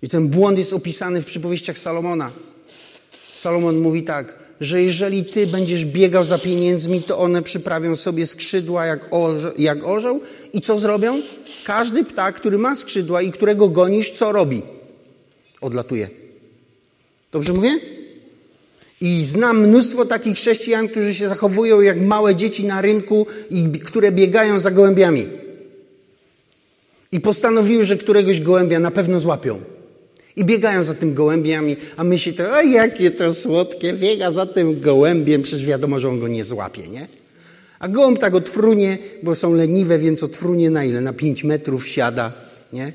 I 0.03 0.09
ten 0.09 0.28
błąd 0.28 0.59
jest 0.59 0.72
opisany 0.72 1.22
w 1.22 1.26
przypowieściach 1.26 1.78
Salomona. 1.78 2.32
Salomon 3.38 3.78
mówi 3.78 4.03
tak: 4.03 4.34
że 4.61 4.82
jeżeli 4.82 5.24
ty 5.24 5.47
będziesz 5.47 5.84
biegał 5.84 6.24
za 6.24 6.38
pieniędzmi, 6.38 7.03
to 7.03 7.18
one 7.18 7.42
przyprawią 7.42 7.97
sobie 7.97 8.26
skrzydła 8.26 8.86
jak, 8.86 9.11
jak 9.59 9.84
orzeł 9.84 10.20
i 10.53 10.61
co 10.61 10.78
zrobią? 10.78 11.22
Każdy 11.67 12.05
ptak, 12.05 12.35
który 12.35 12.59
ma 12.59 12.75
skrzydła 12.75 13.23
i 13.23 13.33
którego 13.33 13.69
gonisz, 13.69 14.11
co 14.11 14.33
robi? 14.33 14.62
Odlatuje. 15.61 16.09
Dobrze 17.33 17.53
mówię? 17.53 17.71
I 19.01 19.25
znam 19.25 19.61
mnóstwo 19.61 20.05
takich 20.05 20.37
chrześcijan, 20.37 20.89
którzy 20.89 21.14
się 21.14 21.29
zachowują 21.29 21.81
jak 21.81 22.01
małe 22.01 22.35
dzieci 22.35 22.64
na 22.64 22.83
rynku 22.83 23.27
i 23.51 23.64
które 23.79 24.12
biegają 24.12 24.59
za 24.59 24.71
gołębiami. 24.71 25.27
I 27.12 27.21
postanowiły, 27.21 27.85
że 27.85 27.97
któregoś 27.97 28.41
gołębia 28.41 28.81
na 28.81 28.91
pewno 28.91 29.21
złapią. 29.21 29.61
I 30.37 30.45
biegają 30.45 30.85
za 30.85 30.95
tym 30.95 31.14
gołębiami, 31.14 31.77
a 31.97 32.05
myśli 32.05 32.33
to, 32.33 32.53
o 32.53 32.62
jakie 32.62 33.11
to 33.11 33.35
słodkie, 33.35 33.93
biega 33.93 34.31
za 34.31 34.47
tym 34.47 34.81
gołębiem, 34.81 35.43
przecież 35.43 35.67
wiadomo, 35.67 36.01
że 36.01 36.09
on 36.09 36.21
go 36.21 36.29
nie 36.29 36.45
złapie, 36.45 36.89
nie? 36.89 37.09
A 37.87 37.89
gołąb 37.89 38.18
tak 38.18 38.34
odfrunie, 38.34 38.99
bo 39.22 39.34
są 39.34 39.55
leniwe, 39.55 39.99
więc 39.99 40.22
odfrunie 40.22 40.70
na 40.70 40.84
ile? 40.84 41.01
Na 41.01 41.12
pięć 41.12 41.45
metrów 41.45 41.89
siada, 41.89 42.32
nie? 42.72 42.93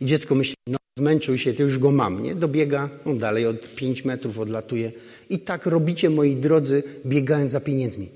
I 0.00 0.04
dziecko 0.04 0.34
myśli, 0.34 0.54
no 0.66 0.78
zmęczył 0.98 1.38
się, 1.38 1.54
to 1.54 1.62
już 1.62 1.78
go 1.78 1.90
mam, 1.90 2.22
nie? 2.22 2.34
Dobiega, 2.34 2.90
on 3.04 3.18
dalej 3.18 3.46
od 3.46 3.74
pięć 3.74 4.04
metrów 4.04 4.38
odlatuje. 4.38 4.92
I 5.30 5.38
tak 5.38 5.66
robicie, 5.66 6.10
moi 6.10 6.36
drodzy, 6.36 6.82
biegając 7.06 7.52
za 7.52 7.60
pieniędzmi. 7.60 8.08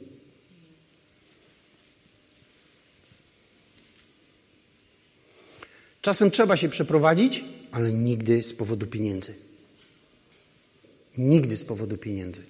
Czasem 6.02 6.30
trzeba 6.30 6.56
się 6.56 6.68
przeprowadzić, 6.68 7.44
ale 7.70 7.92
nigdy 7.92 8.42
z 8.42 8.52
powodu 8.52 8.86
pieniędzy. 8.86 9.34
Nigdy 11.18 11.56
z 11.56 11.64
powodu 11.64 11.96
pieniędzy. 11.96 12.42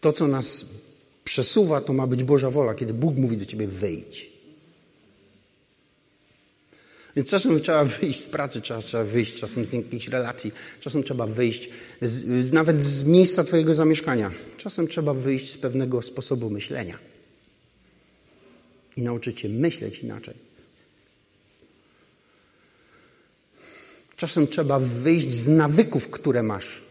To, 0.00 0.12
co 0.12 0.28
nas 0.28 0.66
przesuwa, 1.24 1.80
to 1.80 1.92
ma 1.92 2.06
być 2.06 2.24
Boża 2.24 2.50
wola, 2.50 2.74
kiedy 2.74 2.94
Bóg 2.94 3.16
mówi 3.16 3.36
do 3.36 3.46
ciebie 3.46 3.68
wyjdź. 3.68 4.32
Więc 7.16 7.28
czasem 7.30 7.60
trzeba 7.60 7.84
wyjść 7.84 8.20
z 8.20 8.26
pracy, 8.26 8.60
trzeba, 8.60 8.82
trzeba 8.82 9.04
wyjść 9.04 9.34
czasem 9.34 9.66
z 9.66 9.72
jakichś 9.72 10.08
relacji, 10.08 10.52
czasem 10.80 11.02
trzeba 11.02 11.26
wyjść 11.26 11.68
z, 12.02 12.52
nawet 12.52 12.84
z 12.84 13.04
miejsca 13.04 13.44
Twojego 13.44 13.74
zamieszkania. 13.74 14.30
Czasem 14.56 14.88
trzeba 14.88 15.14
wyjść 15.14 15.50
z 15.50 15.58
pewnego 15.58 16.02
sposobu 16.02 16.50
myślenia 16.50 16.98
i 18.96 19.02
nauczyć 19.02 19.40
się 19.40 19.48
myśleć 19.48 19.98
inaczej. 19.98 20.34
Czasem 24.16 24.46
trzeba 24.46 24.78
wyjść 24.78 25.34
z 25.34 25.48
nawyków, 25.48 26.10
które 26.10 26.42
masz. 26.42 26.82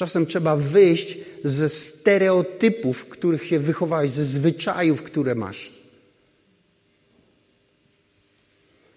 Czasem 0.00 0.26
trzeba 0.26 0.56
wyjść 0.56 1.18
ze 1.44 1.68
stereotypów, 1.68 2.98
w 2.98 3.06
których 3.06 3.46
się 3.46 3.58
wychowałeś, 3.58 4.10
ze 4.10 4.24
zwyczajów, 4.24 5.02
które 5.02 5.34
masz. 5.34 5.72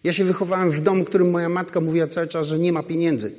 Ja 0.03 0.13
się 0.13 0.23
wychowałem 0.23 0.71
w 0.71 0.81
domu, 0.81 1.03
w 1.03 1.07
którym 1.07 1.31
moja 1.31 1.49
matka 1.49 1.81
mówiła 1.81 2.07
cały 2.07 2.27
czas, 2.27 2.47
że 2.47 2.59
nie 2.59 2.73
ma 2.73 2.83
pieniędzy. 2.83 3.31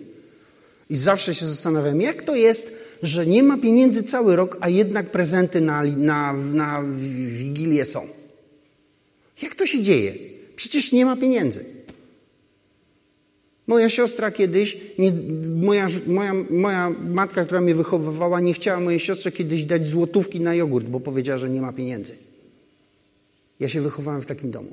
I 0.90 0.96
zawsze 0.96 1.34
się 1.34 1.46
zastanawiam, 1.46 2.00
jak 2.00 2.22
to 2.22 2.34
jest, 2.34 2.72
że 3.02 3.26
nie 3.26 3.42
ma 3.42 3.58
pieniędzy 3.58 4.02
cały 4.02 4.36
rok, 4.36 4.56
a 4.60 4.68
jednak 4.68 5.10
prezenty 5.10 5.60
na, 5.60 5.82
na, 5.84 6.32
na 6.32 6.82
Wigilię 7.26 7.84
są. 7.84 8.06
Jak 9.42 9.54
to 9.54 9.66
się 9.66 9.82
dzieje? 9.82 10.14
Przecież 10.56 10.92
nie 10.92 11.04
ma 11.04 11.16
pieniędzy. 11.16 11.73
Moja 13.66 13.88
siostra 13.88 14.30
kiedyś, 14.30 14.76
nie, 14.98 15.12
moja, 15.56 15.88
moja, 16.06 16.34
moja 16.50 16.90
matka, 16.90 17.44
która 17.44 17.60
mnie 17.60 17.74
wychowywała, 17.74 18.40
nie 18.40 18.54
chciała 18.54 18.80
mojej 18.80 19.00
siostrze 19.00 19.32
kiedyś 19.32 19.64
dać 19.64 19.86
złotówki 19.86 20.40
na 20.40 20.54
jogurt, 20.54 20.86
bo 20.86 21.00
powiedziała, 21.00 21.38
że 21.38 21.50
nie 21.50 21.60
ma 21.60 21.72
pieniędzy. 21.72 22.12
Ja 23.60 23.68
się 23.68 23.80
wychowałem 23.80 24.22
w 24.22 24.26
takim 24.26 24.50
domu. 24.50 24.70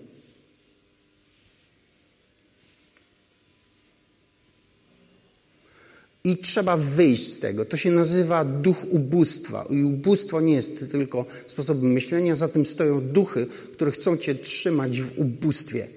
I 6.23 6.37
trzeba 6.37 6.77
wyjść 6.77 7.33
z 7.33 7.39
tego. 7.39 7.65
To 7.65 7.77
się 7.77 7.91
nazywa 7.91 8.45
duch 8.45 8.85
ubóstwa. 8.89 9.65
I 9.69 9.83
ubóstwo 9.83 10.41
nie 10.41 10.53
jest 10.53 10.91
tylko 10.91 11.25
sposobem 11.47 11.91
myślenia, 11.91 12.35
za 12.35 12.47
tym 12.47 12.65
stoją 12.65 13.01
duchy, 13.01 13.47
które 13.73 13.91
chcą 13.91 14.17
cię 14.17 14.35
trzymać 14.35 15.01
w 15.01 15.19
ubóstwie. 15.19 15.87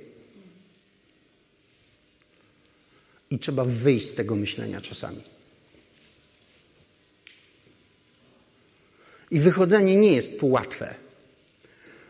I 3.35 3.39
trzeba 3.39 3.65
wyjść 3.65 4.07
z 4.11 4.15
tego 4.15 4.37
myślenia 4.37 4.81
czasami. 4.81 5.21
I 9.31 9.41
wychodzenie 9.41 9.97
nie 9.97 10.13
jest 10.13 10.41
tu 10.41 10.49
łatwe. 10.49 10.95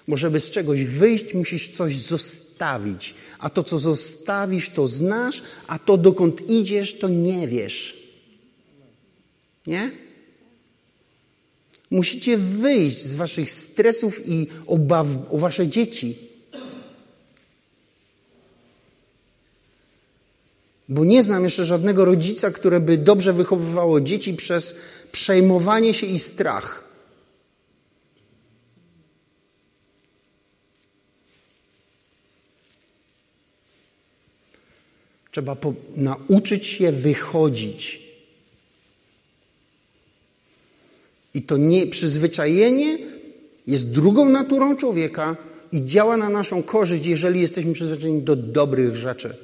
Bo 0.08 0.16
żeby 0.16 0.40
z 0.40 0.50
czegoś 0.50 0.84
wyjść, 0.84 1.34
musisz 1.34 1.68
coś 1.68 1.96
zostawić. 1.96 3.14
A 3.38 3.50
to, 3.50 3.62
co 3.62 3.78
zostawisz, 3.78 4.70
to 4.70 4.88
znasz, 4.88 5.42
a 5.66 5.78
to, 5.78 5.96
dokąd 5.96 6.50
idziesz, 6.50 6.98
to 6.98 7.08
nie 7.08 7.48
wiesz. 7.48 8.08
Nie? 9.66 9.90
Musicie 11.90 12.36
wyjść 12.36 13.02
z 13.02 13.14
waszych 13.14 13.50
stresów 13.50 14.28
i 14.28 14.46
obaw 14.66 15.06
o 15.30 15.38
wasze 15.38 15.68
dzieci. 15.68 16.18
Bo 20.94 21.04
nie 21.04 21.22
znam 21.22 21.44
jeszcze 21.44 21.64
żadnego 21.64 22.04
rodzica, 22.04 22.50
które 22.50 22.80
by 22.80 22.98
dobrze 22.98 23.32
wychowywało 23.32 24.00
dzieci 24.00 24.34
przez 24.34 24.76
przejmowanie 25.12 25.94
się 25.94 26.06
i 26.06 26.18
strach. 26.18 26.84
Trzeba 35.30 35.56
po, 35.56 35.74
nauczyć 35.96 36.66
się 36.66 36.92
wychodzić. 36.92 38.02
I 41.34 41.42
to 41.42 41.56
nie, 41.56 41.86
przyzwyczajenie 41.86 42.98
jest 43.66 43.94
drugą 43.94 44.28
naturą 44.28 44.76
człowieka 44.76 45.36
i 45.72 45.84
działa 45.84 46.16
na 46.16 46.28
naszą 46.28 46.62
korzyść, 46.62 47.06
jeżeli 47.06 47.40
jesteśmy 47.40 47.72
przyzwyczajeni 47.72 48.22
do 48.22 48.36
dobrych 48.36 48.96
rzeczy 48.96 49.34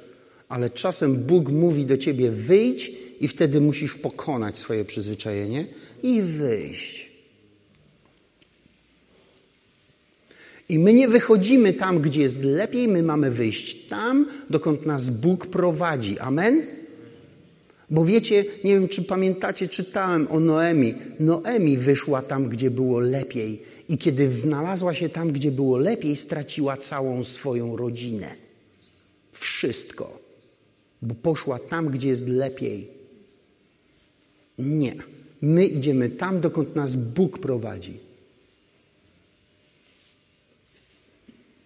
ale 0.51 0.71
czasem 0.71 1.17
Bóg 1.17 1.49
mówi 1.49 1.87
do 1.87 1.97
ciebie 1.97 2.31
wyjdź 2.31 2.93
i 3.21 3.29
wtedy 3.29 3.61
musisz 3.61 3.95
pokonać 3.95 4.59
swoje 4.59 4.85
przyzwyczajenie 4.85 5.67
i 6.03 6.23
wyjść. 6.23 7.11
I 10.69 10.79
my 10.79 10.93
nie 10.93 11.09
wychodzimy 11.09 11.73
tam, 11.73 12.01
gdzie 12.01 12.21
jest 12.21 12.45
lepiej, 12.45 12.89
my 12.89 13.03
mamy 13.03 13.31
wyjść 13.31 13.87
tam, 13.87 14.27
dokąd 14.51 14.87
nas 14.87 15.11
Bóg 15.11 15.47
prowadzi. 15.47 16.19
Amen? 16.19 16.67
Bo 17.91 18.05
wiecie, 18.05 18.45
nie 18.65 18.75
wiem, 18.75 18.89
czy 18.89 19.03
pamiętacie, 19.03 19.69
czytałem 19.69 20.29
o 20.31 20.41
Noemi. 20.41 20.95
Noemi 21.21 21.77
wyszła 21.77 22.23
tam, 22.23 22.49
gdzie 22.49 22.71
było 22.71 23.01
lepiej. 23.01 23.63
I 23.89 23.99
kiedy 23.99 24.33
znalazła 24.33 24.95
się 24.95 25.09
tam, 25.09 25.33
gdzie 25.33 25.51
było 25.51 25.77
lepiej, 25.77 26.17
straciła 26.17 26.77
całą 26.77 27.25
swoją 27.25 27.77
rodzinę. 27.77 28.35
Wszystko 29.33 30.20
bo 31.03 31.15
poszła 31.15 31.59
tam, 31.59 31.89
gdzie 31.89 32.09
jest 32.09 32.29
lepiej. 32.29 32.89
Nie. 34.59 34.95
My 35.43 35.67
idziemy 35.67 36.11
tam, 36.11 36.41
dokąd 36.41 36.77
nas 36.77 36.97
Bóg 36.97 37.39
prowadzi. 37.39 37.99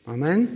Amen? 0.05 0.47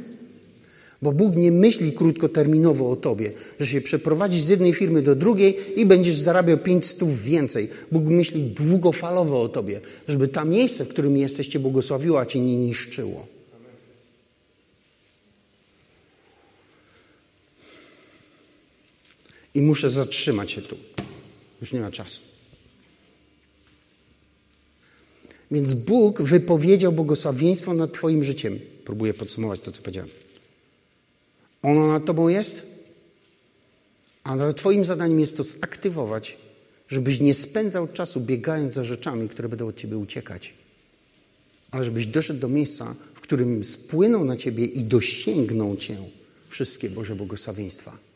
Bo 1.03 1.12
Bóg 1.12 1.37
nie 1.37 1.53
myśli 1.53 1.93
krótkoterminowo 1.93 2.91
o 2.91 2.97
tobie, 2.97 3.33
że 3.61 3.66
się 3.66 3.81
przeprowadzisz 3.81 4.43
z 4.43 4.49
jednej 4.49 4.74
firmy 4.74 5.03
do 5.03 5.14
drugiej 5.14 5.81
i 5.81 5.87
będziesz 5.87 6.14
zarabiał 6.14 6.59
500 6.59 7.09
więcej. 7.09 7.68
Bóg 7.93 8.05
myśli 8.05 8.43
długofalowo 8.43 9.43
o 9.43 9.49
tobie, 9.49 9.81
żeby 10.09 10.29
tam 10.29 10.51
miejsce, 10.51 10.85
w 10.85 10.89
którym 10.89 11.16
jesteś, 11.16 11.47
cię 11.47 11.59
błogosławiło, 11.59 12.20
a 12.20 12.26
cię 12.26 12.41
nie 12.41 12.57
niszczyło. 12.57 13.38
I 19.59 19.63
muszę 19.63 19.91
zatrzymać 19.91 20.51
się 20.51 20.63
tu. 20.63 20.77
Już 21.61 21.73
nie 21.73 21.81
ma 21.81 21.91
czasu. 21.91 22.21
Więc 25.51 25.75
Bóg 25.75 26.23
wypowiedział 26.23 26.93
błogosławieństwo 26.93 27.75
nad 27.75 27.93
Twoim 27.93 28.25
życiem. 28.25 28.59
Próbuję 28.85 29.15
podsumować 29.15 29.61
to, 29.61 29.73
co 29.73 29.83
powiedziałem. 29.83 30.11
Ono 31.63 31.89
nad 31.89 32.05
Tobą 32.05 32.29
jest, 32.29 32.85
a 34.25 34.53
Twoim 34.53 34.85
zadaniem 34.85 35.21
jest 35.21 35.37
to 35.37 35.43
zaktywować, 35.43 36.37
żebyś 36.89 37.21
nie 37.21 37.35
spędzał 37.35 37.89
czasu 37.89 38.21
biegając 38.21 38.75
za 38.75 38.85
rzeczami, 38.85 39.29
które 39.29 39.49
będą 39.49 39.69
od 39.69 39.77
Ciebie 39.77 39.99
uciekać, 39.99 40.55
ale 41.71 41.85
żebyś 41.85 42.07
doszedł 42.07 42.41
do 42.41 42.49
miejsca, 42.49 42.95
w 43.15 43.21
którym 43.21 43.65
spłyną 43.65 44.25
na 44.25 44.37
Ciebie 44.37 44.65
i 44.65 44.83
dosięgną 44.83 45.77
Cię 45.77 45.97
wszystkie 46.49 46.91
Boże 46.91 47.15
błogosławieństwa. 47.15 48.08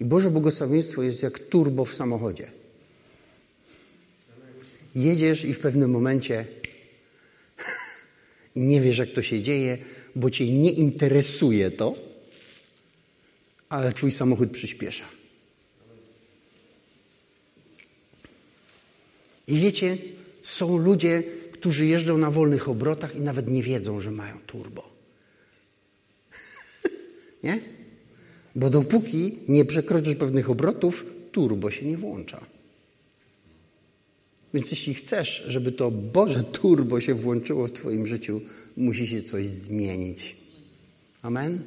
I 0.00 0.04
Boże 0.04 0.30
błogosławieństwo 0.30 1.02
jest 1.02 1.22
jak 1.22 1.38
turbo 1.38 1.84
w 1.84 1.94
samochodzie. 1.94 2.50
Jedziesz 4.94 5.44
i 5.44 5.54
w 5.54 5.58
pewnym 5.58 5.90
momencie 5.90 6.46
nie 8.56 8.80
wiesz, 8.80 8.98
jak 8.98 9.10
to 9.10 9.22
się 9.22 9.42
dzieje, 9.42 9.78
bo 10.16 10.30
cię 10.30 10.52
nie 10.52 10.72
interesuje 10.72 11.70
to, 11.70 11.94
ale 13.68 13.92
twój 13.92 14.12
samochód 14.12 14.50
przyspiesza. 14.50 15.04
I 19.48 19.56
wiecie, 19.56 19.98
są 20.42 20.78
ludzie, 20.78 21.22
którzy 21.52 21.86
jeżdżą 21.86 22.18
na 22.18 22.30
wolnych 22.30 22.68
obrotach 22.68 23.16
i 23.16 23.20
nawet 23.20 23.48
nie 23.48 23.62
wiedzą, 23.62 24.00
że 24.00 24.10
mają 24.10 24.38
turbo. 24.46 24.90
nie? 27.44 27.60
Bo 28.56 28.70
dopóki 28.70 29.32
nie 29.48 29.64
przekroczysz 29.64 30.14
pewnych 30.14 30.50
obrotów, 30.50 31.06
turbo 31.32 31.70
się 31.70 31.86
nie 31.86 31.96
włącza. 31.96 32.46
Więc 34.54 34.70
jeśli 34.70 34.94
chcesz, 34.94 35.44
żeby 35.48 35.72
to 35.72 35.90
Boże 35.90 36.42
turbo 36.42 37.00
się 37.00 37.14
włączyło 37.14 37.66
w 37.66 37.72
Twoim 37.72 38.06
życiu, 38.06 38.40
musi 38.76 39.06
się 39.06 39.22
coś 39.22 39.46
zmienić. 39.46 40.36
Amen? 41.22 41.62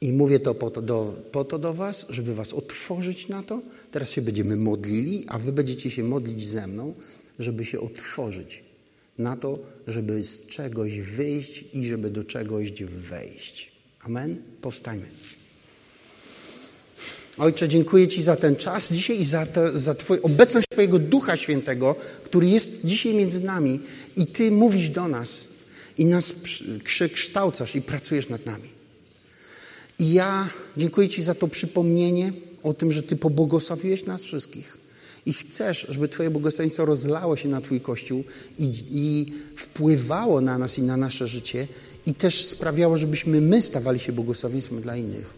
I 0.00 0.12
mówię 0.12 0.40
to 0.40 0.54
po 0.54 0.70
to, 0.70 0.82
do, 0.82 1.22
po 1.32 1.44
to 1.44 1.58
do 1.58 1.74
Was, 1.74 2.06
żeby 2.10 2.34
Was 2.34 2.52
otworzyć 2.52 3.28
na 3.28 3.42
to. 3.42 3.62
Teraz 3.90 4.10
się 4.10 4.22
będziemy 4.22 4.56
modlili, 4.56 5.24
a 5.28 5.38
Wy 5.38 5.52
będziecie 5.52 5.90
się 5.90 6.04
modlić 6.04 6.46
ze 6.46 6.66
mną, 6.66 6.94
żeby 7.38 7.64
się 7.64 7.80
otworzyć 7.80 8.62
na 9.18 9.36
to, 9.36 9.58
żeby 9.86 10.24
z 10.24 10.46
czegoś 10.46 11.00
wyjść 11.00 11.64
i 11.74 11.86
żeby 11.86 12.10
do 12.10 12.24
czegoś 12.24 12.72
wejść. 12.82 13.72
Amen? 14.00 14.36
Powstańmy. 14.60 15.06
Ojcze, 17.38 17.68
dziękuję 17.68 18.08
Ci 18.08 18.22
za 18.22 18.36
ten 18.36 18.56
czas 18.56 18.92
dzisiaj 18.92 19.20
i 19.20 19.24
za, 19.24 19.46
to, 19.46 19.78
za 19.78 19.94
twój, 19.94 20.20
obecność 20.22 20.68
Twojego 20.68 20.98
Ducha 20.98 21.36
Świętego, 21.36 21.94
który 22.24 22.46
jest 22.46 22.86
dzisiaj 22.86 23.14
między 23.14 23.44
nami 23.44 23.80
i 24.16 24.26
Ty 24.26 24.50
mówisz 24.50 24.90
do 24.90 25.08
nas 25.08 25.46
i 25.98 26.04
nas 26.04 26.34
przekształcasz 26.84 27.76
i 27.76 27.82
pracujesz 27.82 28.28
nad 28.28 28.46
nami. 28.46 28.68
I 29.98 30.12
ja 30.12 30.48
dziękuję 30.76 31.08
Ci 31.08 31.22
za 31.22 31.34
to 31.34 31.48
przypomnienie 31.48 32.32
o 32.62 32.74
tym, 32.74 32.92
że 32.92 33.02
Ty 33.02 33.16
pobłogosławiłeś 33.16 34.04
nas 34.04 34.22
wszystkich. 34.22 34.78
I 35.26 35.32
chcesz, 35.32 35.86
żeby 35.90 36.08
Twoje 36.08 36.30
błogosławieństwo 36.30 36.84
rozlało 36.84 37.36
się 37.36 37.48
na 37.48 37.60
Twój 37.60 37.80
Kościół 37.80 38.24
i, 38.58 38.72
i 38.90 39.32
wpływało 39.56 40.40
na 40.40 40.58
nas 40.58 40.78
i 40.78 40.82
na 40.82 40.96
nasze 40.96 41.26
życie 41.26 41.66
i 42.06 42.14
też 42.14 42.44
sprawiało, 42.44 42.96
żebyśmy 42.96 43.40
my 43.40 43.62
stawali 43.62 43.98
się 44.00 44.12
błogosławieństwem 44.12 44.80
dla 44.80 44.96
innych. 44.96 45.34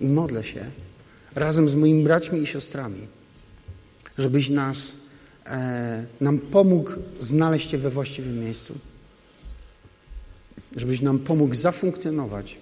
I 0.00 0.06
modlę 0.06 0.44
się 0.44 0.64
razem 1.34 1.68
z 1.68 1.74
moimi 1.74 2.04
braćmi 2.04 2.42
i 2.42 2.46
siostrami, 2.46 3.08
żebyś 4.18 4.48
nas, 4.48 4.96
e, 5.46 6.06
nam 6.20 6.38
pomógł 6.38 6.90
znaleźć 7.20 7.66
Cię 7.66 7.78
we 7.78 7.90
właściwym 7.90 8.40
miejscu. 8.40 8.74
Żebyś 10.76 11.00
nam 11.00 11.18
pomógł 11.18 11.54
zafunkcjonować 11.54 12.58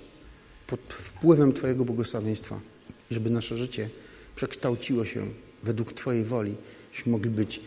pod 0.67 0.81
wpływem 0.89 1.53
Twojego 1.53 1.85
błogosławieństwa, 1.85 2.61
żeby 3.11 3.31
nasze 3.31 3.57
życie 3.57 3.89
przekształciło 4.37 5.05
się 5.05 5.27
według 5.63 5.93
Twojej 5.93 6.25
woli, 6.25 6.55
żebyśmy 6.93 7.13
mogli 7.13 7.31
być 7.31 7.61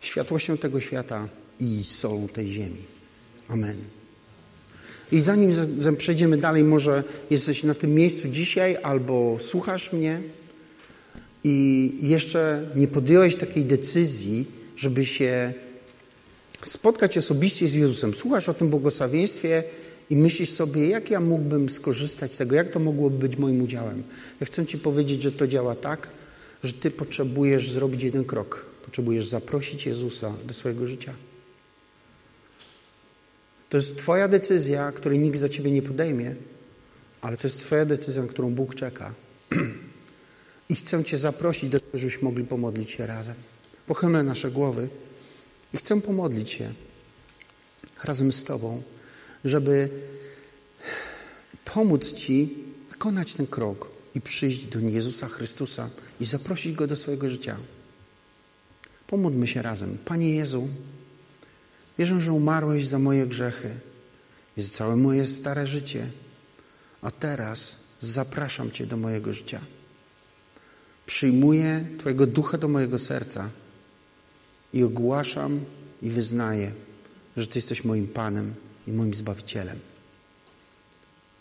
światłością 0.00 0.56
tego 0.56 0.80
świata 0.80 1.28
i 1.60 1.84
solą 1.84 2.28
tej 2.28 2.52
ziemi. 2.52 2.82
Amen. 3.48 4.03
I 5.12 5.20
zanim 5.20 5.52
przejdziemy 5.98 6.36
dalej, 6.36 6.64
może 6.64 7.04
jesteś 7.30 7.62
na 7.62 7.74
tym 7.74 7.94
miejscu 7.94 8.28
dzisiaj 8.28 8.76
albo 8.82 9.36
słuchasz 9.40 9.92
mnie 9.92 10.20
i 11.44 11.92
jeszcze 12.00 12.62
nie 12.76 12.88
podjąłeś 12.88 13.36
takiej 13.36 13.64
decyzji, 13.64 14.46
żeby 14.76 15.06
się 15.06 15.52
spotkać 16.64 17.18
osobiście 17.18 17.68
z 17.68 17.74
Jezusem. 17.74 18.14
Słuchasz 18.14 18.48
o 18.48 18.54
tym 18.54 18.68
błogosławieństwie 18.68 19.64
i 20.10 20.16
myślisz 20.16 20.50
sobie, 20.50 20.88
jak 20.88 21.10
ja 21.10 21.20
mógłbym 21.20 21.70
skorzystać 21.70 22.34
z 22.34 22.36
tego, 22.36 22.56
jak 22.56 22.70
to 22.70 22.78
mogłoby 22.78 23.28
być 23.28 23.38
moim 23.38 23.62
udziałem. 23.62 24.02
Ja 24.40 24.46
chcę 24.46 24.66
Ci 24.66 24.78
powiedzieć, 24.78 25.22
że 25.22 25.32
to 25.32 25.46
działa 25.46 25.74
tak, 25.74 26.08
że 26.64 26.72
Ty 26.72 26.90
potrzebujesz 26.90 27.70
zrobić 27.70 28.02
jeden 28.02 28.24
krok. 28.24 28.66
Potrzebujesz 28.84 29.28
zaprosić 29.28 29.86
Jezusa 29.86 30.32
do 30.46 30.54
swojego 30.54 30.86
życia. 30.86 31.12
To 33.74 33.78
jest 33.78 33.98
Twoja 33.98 34.28
decyzja, 34.28 34.92
której 34.92 35.18
nikt 35.18 35.38
za 35.38 35.48
Ciebie 35.48 35.70
nie 35.70 35.82
podejmie, 35.82 36.34
ale 37.20 37.36
to 37.36 37.46
jest 37.46 37.60
Twoja 37.60 37.84
decyzja, 37.84 38.22
na 38.22 38.28
którą 38.28 38.54
Bóg 38.54 38.74
czeka. 38.74 39.14
I 40.68 40.74
chcę 40.74 41.04
Cię 41.04 41.18
zaprosić 41.18 41.70
do 41.70 41.80
tego, 41.80 41.98
żebyśmy 41.98 42.22
mogli 42.22 42.44
pomodlić 42.44 42.90
się 42.90 43.06
razem. 43.06 43.34
Pochylmy 43.86 44.24
nasze 44.24 44.50
głowy 44.50 44.88
i 45.74 45.76
chcę 45.76 46.00
pomodlić 46.00 46.50
się 46.50 46.72
razem 48.04 48.32
z 48.32 48.44
Tobą, 48.44 48.82
żeby 49.44 49.88
pomóc 51.64 52.12
Ci 52.12 52.54
wykonać 52.90 53.34
ten 53.34 53.46
krok 53.46 53.90
i 54.14 54.20
przyjść 54.20 54.64
do 54.64 54.78
Jezusa 54.78 55.28
Chrystusa 55.28 55.90
i 56.20 56.24
zaprosić 56.24 56.74
Go 56.74 56.86
do 56.86 56.96
swojego 56.96 57.28
życia. 57.28 57.56
Pomódlmy 59.06 59.46
się 59.46 59.62
razem. 59.62 59.98
Panie 60.04 60.34
Jezu, 60.34 60.68
Wierzę, 61.98 62.20
że 62.20 62.32
umarłeś 62.32 62.86
za 62.86 62.98
moje 62.98 63.26
grzechy 63.26 63.70
i 64.56 64.62
za 64.62 64.70
całe 64.70 64.96
moje 64.96 65.26
stare 65.26 65.66
życie, 65.66 66.10
a 67.02 67.10
teraz 67.10 67.76
zapraszam 68.00 68.70
Cię 68.70 68.86
do 68.86 68.96
mojego 68.96 69.32
życia. 69.32 69.60
Przyjmuję 71.06 71.86
Twojego 71.98 72.26
ducha 72.26 72.58
do 72.58 72.68
mojego 72.68 72.98
serca 72.98 73.50
i 74.72 74.82
ogłaszam 74.82 75.64
i 76.02 76.10
wyznaję, 76.10 76.72
że 77.36 77.46
Ty 77.46 77.58
jesteś 77.58 77.84
moim 77.84 78.06
Panem 78.06 78.54
i 78.86 78.92
moim 78.92 79.14
Zbawicielem. 79.14 79.78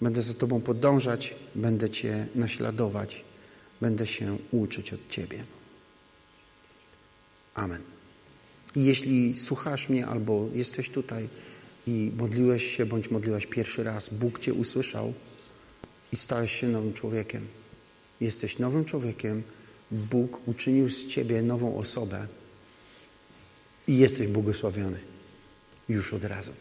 Będę 0.01 0.21
za 0.21 0.33
Tobą 0.33 0.61
podążać, 0.61 1.35
będę 1.55 1.89
Cię 1.89 2.27
naśladować, 2.35 3.23
będę 3.81 4.05
się 4.05 4.37
uczyć 4.51 4.93
od 4.93 5.09
Ciebie. 5.09 5.43
Amen. 7.53 7.92
I 8.75 8.85
jeśli 8.85 9.39
słuchasz 9.39 9.89
mnie 9.89 10.07
albo 10.07 10.49
jesteś 10.53 10.89
tutaj 10.89 11.29
i 11.87 12.11
modliłeś 12.17 12.77
się 12.77 12.85
bądź 12.85 13.11
modliłaś 13.11 13.45
pierwszy 13.45 13.83
raz, 13.83 14.13
Bóg 14.13 14.39
Cię 14.39 14.53
usłyszał 14.53 15.13
i 16.11 16.15
stałeś 16.15 16.51
się 16.59 16.67
nowym 16.67 16.93
człowiekiem. 16.93 17.47
Jesteś 18.21 18.59
nowym 18.59 18.85
człowiekiem, 18.85 19.43
Bóg 19.91 20.47
uczynił 20.47 20.89
z 20.89 21.07
Ciebie 21.07 21.41
nową 21.41 21.77
osobę 21.77 22.27
i 23.87 23.97
jesteś 23.97 24.27
błogosławiony 24.27 24.99
już 25.89 26.13
od 26.13 26.23
razu. 26.23 26.51